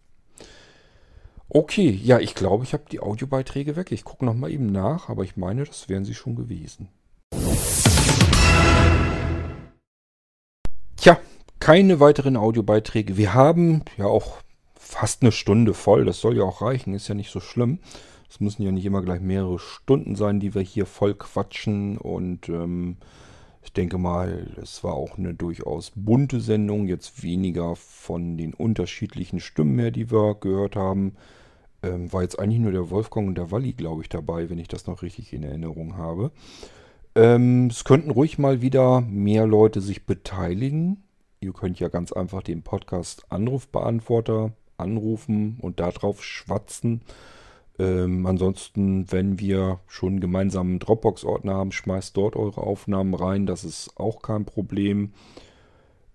Okay, 1.49 1.91
ja, 1.91 2.19
ich 2.19 2.35
glaube, 2.35 2.65
ich 2.65 2.73
habe 2.73 2.85
die 2.91 3.01
Audiobeiträge 3.01 3.77
weg. 3.77 3.93
Ich 3.93 4.05
gucke 4.05 4.25
nochmal 4.25 4.51
eben 4.51 4.67
nach, 4.67 5.11
aber 5.11 5.25
ich 5.25 5.37
meine, 5.37 5.65
das 5.65 5.89
wären 5.89 6.05
sie 6.05 6.15
schon 6.15 6.37
gewesen. 6.37 6.89
Tja, 10.97 11.19
keine 11.61 12.01
weiteren 12.01 12.39
Audiobeiträge. 12.39 13.19
Wir 13.19 13.35
haben 13.35 13.83
ja 13.99 14.07
auch 14.07 14.39
fast 14.75 15.23
eine 15.23 15.33
Stunde 15.33 15.75
voll. 15.75 16.07
Das 16.07 16.21
soll 16.21 16.39
ja 16.39 16.45
auch 16.45 16.63
reichen, 16.63 16.95
ist 16.95 17.09
ja 17.09 17.15
nicht 17.15 17.31
so 17.31 17.41
schlimm. 17.41 17.79
Es 18.31 18.41
müssen 18.41 18.63
ja 18.63 18.73
nicht 18.73 18.87
immer 18.87 19.03
gleich 19.03 19.21
mehrere 19.21 19.59
Stunden 19.59 20.17
sein, 20.17 20.41
die 20.41 20.55
wir 20.55 20.63
hier 20.63 20.87
voll 20.87 21.15
quatschen 21.15 21.99
und 21.99 22.49
ähm, 22.49 22.97
ich 23.65 23.73
denke 23.73 23.97
mal, 23.97 24.47
es 24.63 24.85
war 24.85 24.93
auch 24.93 25.17
eine 25.17 25.35
durchaus 25.35 25.91
bunte 25.95 26.41
Sendung, 26.41 26.87
jetzt 26.87 27.23
weniger 27.23 27.75
von 27.77 28.37
den 28.37 28.53
unterschiedlichen 28.53 29.41
Stimmen 29.41 29.79
her, 29.79 29.91
die 29.91 30.11
wir 30.11 30.35
gehört 30.35 30.77
haben. 30.77 31.17
Ähm, 31.83 32.13
war 32.13 32.23
jetzt 32.23 32.39
eigentlich 32.39 32.61
nur 32.61 32.73
der 32.73 32.91
Wolfgang 32.91 33.29
und 33.29 33.37
der 33.37 33.51
Walli, 33.51 33.73
glaube 33.73 34.03
ich, 34.03 34.11
dabei, 34.11 34.51
wenn 34.51 34.59
ich 34.59 34.69
das 34.69 34.87
noch 34.87 35.03
richtig 35.03 35.33
in 35.33 35.43
Erinnerung 35.43 35.97
habe. 35.97 36.31
Ähm, 37.15 37.69
es 37.69 37.85
könnten 37.85 38.11
ruhig 38.11 38.39
mal 38.39 38.61
wieder 38.61 39.01
mehr 39.01 39.47
Leute 39.47 39.81
sich 39.81 40.05
beteiligen. 40.05 41.03
Ihr 41.41 41.53
könnt 41.53 41.81
ja 41.81 41.89
ganz 41.89 42.13
einfach 42.13 42.43
den 42.43 42.63
Podcast 42.63 43.25
Anrufbeantworter 43.31 44.53
anrufen 44.77 45.59
und 45.61 45.81
darauf 45.81 46.23
schwatzen. 46.23 47.01
Ähm, 47.79 48.27
ansonsten, 48.27 49.11
wenn 49.11 49.41
wir 49.41 49.81
schon 49.89 50.15
einen 50.15 50.21
gemeinsamen 50.21 50.79
Dropbox-Ordner 50.79 51.55
haben, 51.55 51.73
schmeißt 51.73 52.17
dort 52.17 52.37
eure 52.37 52.61
Aufnahmen 52.61 53.15
rein. 53.15 53.47
Das 53.47 53.65
ist 53.65 53.91
auch 53.97 54.23
kein 54.23 54.45
Problem. 54.45 55.13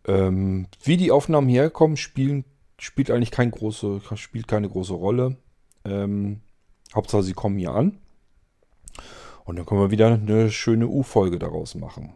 Ähm, 0.08 0.68
wie 0.84 0.98
die 0.98 1.12
Aufnahmen 1.12 1.50
herkommen, 1.50 1.98
spielen, 1.98 2.46
spielt 2.78 3.12
eigentlich 3.12 3.32
kein 3.32 3.52
große, 3.52 4.02
spielt 4.16 4.48
keine 4.48 4.70
große 4.70 4.94
Rolle. 4.94 5.38
Ähm, 5.84 6.42
Hauptsache, 6.96 7.24
sie 7.24 7.34
kommen 7.34 7.58
hier 7.58 7.74
an. 7.74 8.00
Und 9.44 9.58
dann 9.58 9.66
können 9.66 9.82
wir 9.82 9.92
wieder 9.92 10.14
eine 10.14 10.52
schöne 10.52 10.88
U-Folge 10.88 11.40
daraus 11.40 11.76
machen. 11.76 12.14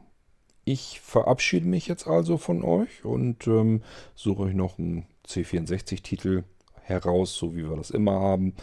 Ich 0.65 1.01
verabschiede 1.01 1.67
mich 1.67 1.87
jetzt 1.87 2.07
also 2.07 2.37
von 2.37 2.63
euch 2.63 3.03
und 3.03 3.47
ähm, 3.47 3.81
suche 4.15 4.43
euch 4.43 4.53
noch 4.53 4.79
einen 4.79 5.07
C64-Titel 5.27 6.43
heraus, 6.83 7.35
so 7.35 7.55
wie 7.55 7.69
wir 7.69 7.75
das 7.75 7.89
immer 7.89 8.13
haben. 8.13 8.53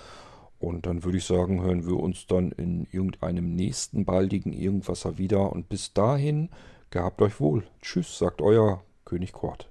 Und 0.60 0.84
dann 0.84 1.04
würde 1.04 1.16
ich 1.18 1.24
sagen, 1.24 1.62
hören 1.62 1.86
wir 1.86 1.96
uns 1.96 2.26
dann 2.26 2.52
in 2.52 2.86
irgendeinem 2.92 3.54
nächsten 3.56 4.04
baldigen 4.04 4.52
Irgendwasser 4.52 5.16
wieder. 5.16 5.50
Und 5.50 5.70
bis 5.70 5.94
dahin, 5.94 6.50
gehabt 6.90 7.22
euch 7.22 7.40
wohl. 7.40 7.64
Tschüss, 7.80 8.18
sagt 8.18 8.42
euer 8.42 8.84
König 9.06 9.32
Kort. 9.32 9.70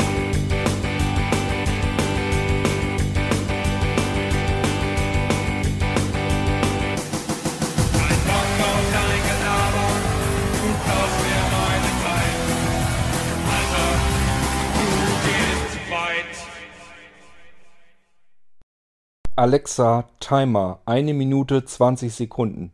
Alexa, 19.41 20.07
Timer, 20.19 20.81
eine 20.85 21.15
Minute 21.15 21.65
20 21.65 22.13
Sekunden. 22.13 22.71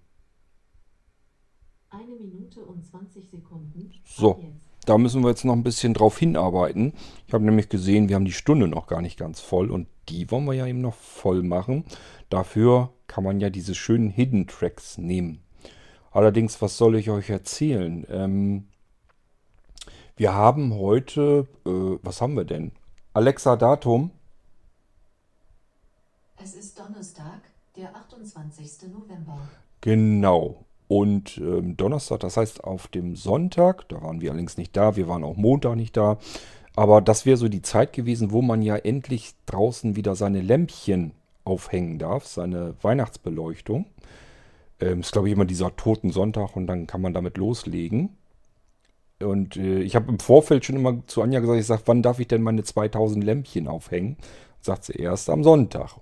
Eine 1.90 2.14
Minute 2.20 2.60
und 2.60 2.86
20 2.86 3.30
Sekunden. 3.30 3.94
So, 4.04 4.44
da 4.86 4.98
müssen 4.98 5.24
wir 5.24 5.30
jetzt 5.30 5.46
noch 5.46 5.54
ein 5.54 5.64
bisschen 5.64 5.94
drauf 5.94 6.18
hinarbeiten. 6.18 6.92
Ich 7.26 7.34
habe 7.34 7.46
nämlich 7.46 7.70
gesehen, 7.70 8.10
wir 8.10 8.18
haben 8.18 8.26
die 8.26 8.34
Stunde 8.34 8.68
noch 8.68 8.88
gar 8.88 9.02
nicht 9.02 9.18
ganz 9.18 9.40
voll 9.40 9.72
und 9.72 9.88
die 10.10 10.30
wollen 10.30 10.44
wir 10.44 10.56
ja 10.56 10.68
eben 10.68 10.82
noch 10.82 10.96
voll 10.96 11.42
machen. 11.42 11.86
Dafür 12.30 12.90
kann 13.08 13.24
man 13.24 13.40
ja 13.40 13.50
diese 13.50 13.74
schönen 13.74 14.10
Hidden 14.10 14.48
Tracks 14.48 14.98
nehmen. 14.98 15.40
Allerdings, 16.12 16.62
was 16.62 16.76
soll 16.76 16.98
ich 16.98 17.10
euch 17.10 17.30
erzählen? 17.30 18.06
Ähm, 18.10 18.68
wir 20.18 20.34
haben 20.34 20.76
heute, 20.76 21.48
äh, 21.66 21.98
was 22.02 22.20
haben 22.20 22.36
wir 22.36 22.44
denn? 22.44 22.74
Alexa 23.14 23.56
Datum. 23.56 24.12
Es 26.44 26.54
ist 26.54 26.80
Donnerstag, 26.80 27.42
der 27.76 27.96
28. 27.96 28.90
November. 28.94 29.40
Genau. 29.82 30.66
Und 30.88 31.38
ähm, 31.38 31.76
Donnerstag, 31.76 32.20
das 32.22 32.38
heißt 32.38 32.64
auf 32.64 32.88
dem 32.88 33.16
Sonntag, 33.16 33.90
da 33.90 34.02
waren 34.02 34.22
wir 34.22 34.32
allerdings 34.32 34.58
nicht 34.58 34.78
da, 34.78 34.96
wir 34.96 35.08
waren 35.08 35.24
auch 35.24 35.36
Montag 35.36 35.76
nicht 35.76 35.98
da. 35.98 36.18
Aber 36.76 37.02
das 37.02 37.26
wäre 37.26 37.38
so 37.38 37.50
die 37.50 37.64
Zeit 37.64 37.92
gewesen, 37.92 38.32
wo 38.32 38.42
man 38.42 38.62
ja 38.62 38.76
endlich 38.76 39.34
draußen 39.48 39.96
wieder 39.96 40.16
seine 40.16 40.42
Lämpchen 40.42 41.12
aufhängen 41.44 41.98
darf, 41.98 42.28
seine 42.28 42.76
Weihnachtsbeleuchtung. 42.84 43.86
Ähm, 44.80 45.00
ist, 45.00 45.12
glaube 45.12 45.28
ich, 45.28 45.34
immer 45.34 45.46
dieser 45.46 45.76
Toten 45.76 46.12
Sonntag 46.12 46.56
und 46.56 46.68
dann 46.68 46.86
kann 46.86 47.02
man 47.02 47.14
damit 47.14 47.38
loslegen. 47.38 48.16
Und 49.20 49.58
äh, 49.58 49.80
ich 49.80 49.96
habe 49.96 50.10
im 50.10 50.20
Vorfeld 50.20 50.66
schon 50.66 50.76
immer 50.76 51.02
zu 51.08 51.24
Anja 51.24 51.40
gesagt, 51.40 51.60
ich 51.60 51.66
sage, 51.66 51.82
wann 51.88 52.04
darf 52.04 52.20
ich 52.20 52.28
denn 52.28 52.44
meine 52.44 52.64
2000 52.64 53.24
Lämpchen 53.24 53.68
aufhängen? 53.68 54.18
Sagt 54.62 54.86
sie 54.86 54.94
erst 54.94 55.30
am 55.32 55.44
Sonntag. 55.44 55.96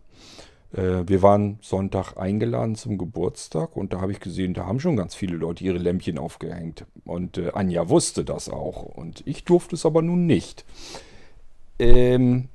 Äh, 0.74 1.08
wir 1.08 1.22
waren 1.22 1.58
Sonntag 1.62 2.18
eingeladen 2.18 2.76
zum 2.76 2.98
Geburtstag 2.98 3.76
und 3.76 3.94
da 3.94 4.02
habe 4.02 4.12
ich 4.12 4.20
gesehen, 4.20 4.54
da 4.54 4.66
haben 4.66 4.80
schon 4.80 4.96
ganz 4.96 5.16
viele 5.16 5.36
Leute 5.36 5.64
ihre 5.64 5.78
Lämpchen 5.78 6.18
aufgehängt. 6.18 6.86
Und 7.06 7.38
äh, 7.38 7.52
Anja 7.54 7.90
wusste 7.90 8.26
das 8.26 8.50
auch 8.50 8.84
und 8.84 9.24
ich 9.26 9.44
durfte 9.44 9.76
es 9.76 9.86
aber 9.86 10.02
nun 10.02 10.26
nicht. 10.26 10.66
Ähm, 11.80 12.50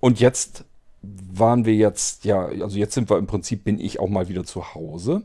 und 0.00 0.20
jetzt 0.20 0.64
waren 1.02 1.64
wir 1.64 1.74
jetzt, 1.74 2.24
ja, 2.24 2.46
also 2.46 2.78
jetzt 2.78 2.94
sind 2.94 3.10
wir 3.10 3.18
im 3.18 3.26
Prinzip, 3.26 3.64
bin 3.64 3.78
ich 3.78 4.00
auch 4.00 4.08
mal 4.08 4.28
wieder 4.28 4.44
zu 4.44 4.74
Hause. 4.74 5.22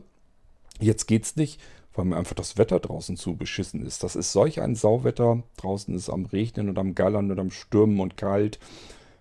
Jetzt 0.80 1.06
geht's 1.06 1.36
nicht, 1.36 1.60
weil 1.94 2.04
mir 2.04 2.16
einfach 2.16 2.34
das 2.34 2.58
Wetter 2.58 2.80
draußen 2.80 3.16
zu 3.16 3.36
beschissen 3.36 3.84
ist. 3.84 4.02
Das 4.02 4.16
ist 4.16 4.32
solch 4.32 4.60
ein 4.60 4.74
Sauwetter. 4.74 5.42
Draußen 5.56 5.94
ist 5.94 6.02
es 6.02 6.10
am 6.10 6.26
Regnen 6.26 6.68
und 6.68 6.78
am 6.78 6.94
Gallern 6.94 7.30
und 7.30 7.38
am 7.38 7.50
Stürmen 7.50 8.00
und 8.00 8.16
kalt. 8.16 8.58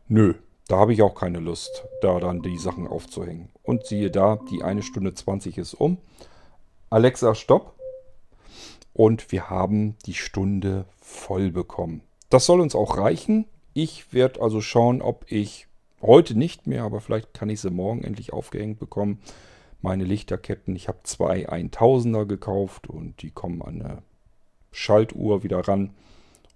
Nö, 0.07 0.35
da 0.71 0.77
habe 0.77 0.93
ich 0.93 1.01
auch 1.01 1.15
keine 1.15 1.39
Lust, 1.39 1.85
da 2.01 2.21
dann 2.21 2.41
die 2.41 2.57
Sachen 2.57 2.87
aufzuhängen. 2.87 3.49
Und 3.61 3.85
siehe 3.85 4.09
da, 4.09 4.39
die 4.49 4.63
eine 4.63 4.83
Stunde 4.83 5.13
20 5.13 5.57
ist 5.57 5.73
um. 5.73 5.97
Alexa, 6.89 7.35
stopp. 7.35 7.75
Und 8.93 9.33
wir 9.33 9.49
haben 9.49 9.97
die 10.05 10.13
Stunde 10.13 10.85
voll 11.01 11.51
bekommen. 11.51 12.03
Das 12.29 12.45
soll 12.45 12.61
uns 12.61 12.73
auch 12.73 12.97
reichen. 12.97 13.47
Ich 13.73 14.13
werde 14.13 14.41
also 14.41 14.61
schauen, 14.61 15.01
ob 15.01 15.29
ich 15.29 15.67
heute 16.01 16.37
nicht 16.37 16.67
mehr, 16.67 16.83
aber 16.83 17.01
vielleicht 17.01 17.33
kann 17.33 17.49
ich 17.49 17.59
sie 17.59 17.69
morgen 17.69 18.05
endlich 18.05 18.31
aufgehängt 18.31 18.79
bekommen. 18.79 19.21
Meine 19.81 20.05
Lichterketten, 20.05 20.73
ich 20.77 20.87
habe 20.87 20.99
zwei 21.03 21.49
1000er 21.49 22.25
gekauft 22.25 22.87
und 22.87 23.21
die 23.23 23.31
kommen 23.31 23.61
an 23.61 23.81
eine 23.81 24.03
Schaltuhr 24.71 25.43
wieder 25.43 25.67
ran. 25.67 25.93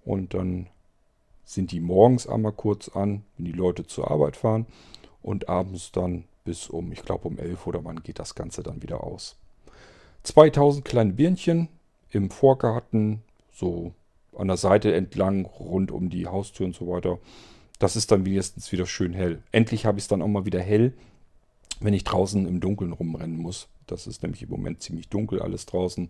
Und 0.06 0.32
dann 0.32 0.68
sind 1.46 1.70
die 1.72 1.80
morgens 1.80 2.26
einmal 2.26 2.52
kurz 2.52 2.88
an, 2.88 3.22
wenn 3.36 3.46
die 3.46 3.52
Leute 3.52 3.86
zur 3.86 4.10
Arbeit 4.10 4.36
fahren 4.36 4.66
und 5.22 5.48
abends 5.48 5.92
dann 5.92 6.24
bis 6.44 6.68
um, 6.68 6.92
ich 6.92 7.02
glaube 7.02 7.28
um 7.28 7.38
11 7.38 7.66
oder 7.66 7.84
wann 7.84 8.02
geht 8.02 8.18
das 8.18 8.34
Ganze 8.34 8.62
dann 8.62 8.82
wieder 8.82 9.02
aus. 9.02 9.36
2000 10.24 10.84
kleine 10.84 11.12
Birnchen 11.12 11.68
im 12.10 12.30
Vorgarten, 12.30 13.22
so 13.52 13.92
an 14.36 14.48
der 14.48 14.56
Seite 14.56 14.92
entlang, 14.94 15.46
rund 15.46 15.90
um 15.90 16.10
die 16.10 16.26
Haustür 16.26 16.66
und 16.66 16.74
so 16.74 16.88
weiter. 16.88 17.18
Das 17.78 17.94
ist 17.96 18.10
dann 18.10 18.26
wenigstens 18.26 18.72
wieder 18.72 18.86
schön 18.86 19.12
hell. 19.12 19.42
Endlich 19.52 19.86
habe 19.86 19.98
ich 19.98 20.04
es 20.04 20.08
dann 20.08 20.22
auch 20.22 20.28
mal 20.28 20.46
wieder 20.46 20.60
hell, 20.60 20.94
wenn 21.80 21.94
ich 21.94 22.04
draußen 22.04 22.46
im 22.46 22.60
Dunkeln 22.60 22.92
rumrennen 22.92 23.38
muss. 23.38 23.68
Das 23.86 24.06
ist 24.06 24.22
nämlich 24.22 24.42
im 24.42 24.50
Moment 24.50 24.82
ziemlich 24.82 25.08
dunkel 25.08 25.40
alles 25.40 25.66
draußen. 25.66 26.08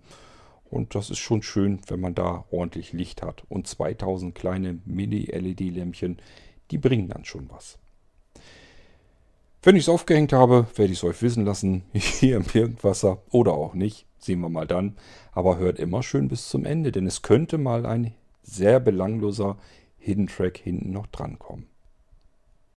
Und 0.71 0.95
das 0.95 1.11
ist 1.11 1.19
schon 1.19 1.43
schön, 1.43 1.81
wenn 1.87 2.01
man 2.01 2.14
da 2.14 2.45
ordentlich 2.51 2.93
Licht 2.93 3.23
hat. 3.23 3.45
Und 3.49 3.67
2000 3.67 4.35
kleine 4.35 4.79
Mini-LED-Lämpchen, 4.85 6.19
die 6.71 6.79
bringen 6.79 7.09
dann 7.09 7.25
schon 7.25 7.49
was. 7.51 7.79
Wenn 9.62 9.77
ich 9.77 9.83
es 9.83 9.89
aufgehängt 9.89 10.33
habe, 10.33 10.67
werde 10.77 10.93
ich 10.93 10.99
es 10.99 11.05
euch 11.05 11.23
wissen 11.23 11.45
lassen. 11.45 11.83
Hier 11.93 12.37
im 12.37 12.45
Irgendwasser 12.53 13.23
oder 13.31 13.53
auch 13.55 13.75
nicht. 13.75 14.07
Sehen 14.19 14.41
wir 14.41 14.49
mal 14.49 14.67
dann. 14.67 14.97
Aber 15.33 15.59
hört 15.59 15.79
immer 15.79 16.03
schön 16.03 16.29
bis 16.29 16.49
zum 16.49 16.64
Ende, 16.64 16.93
denn 16.93 17.07
es 17.07 17.23
könnte 17.23 17.59
mal 17.59 17.87
ein 17.87 18.14
sehr 18.43 18.81
belangloser 18.81 19.59
Hidden 19.99 20.29
Track 20.29 20.59
hinten 20.59 20.93
noch 20.93 21.07
drankommen. 21.09 21.67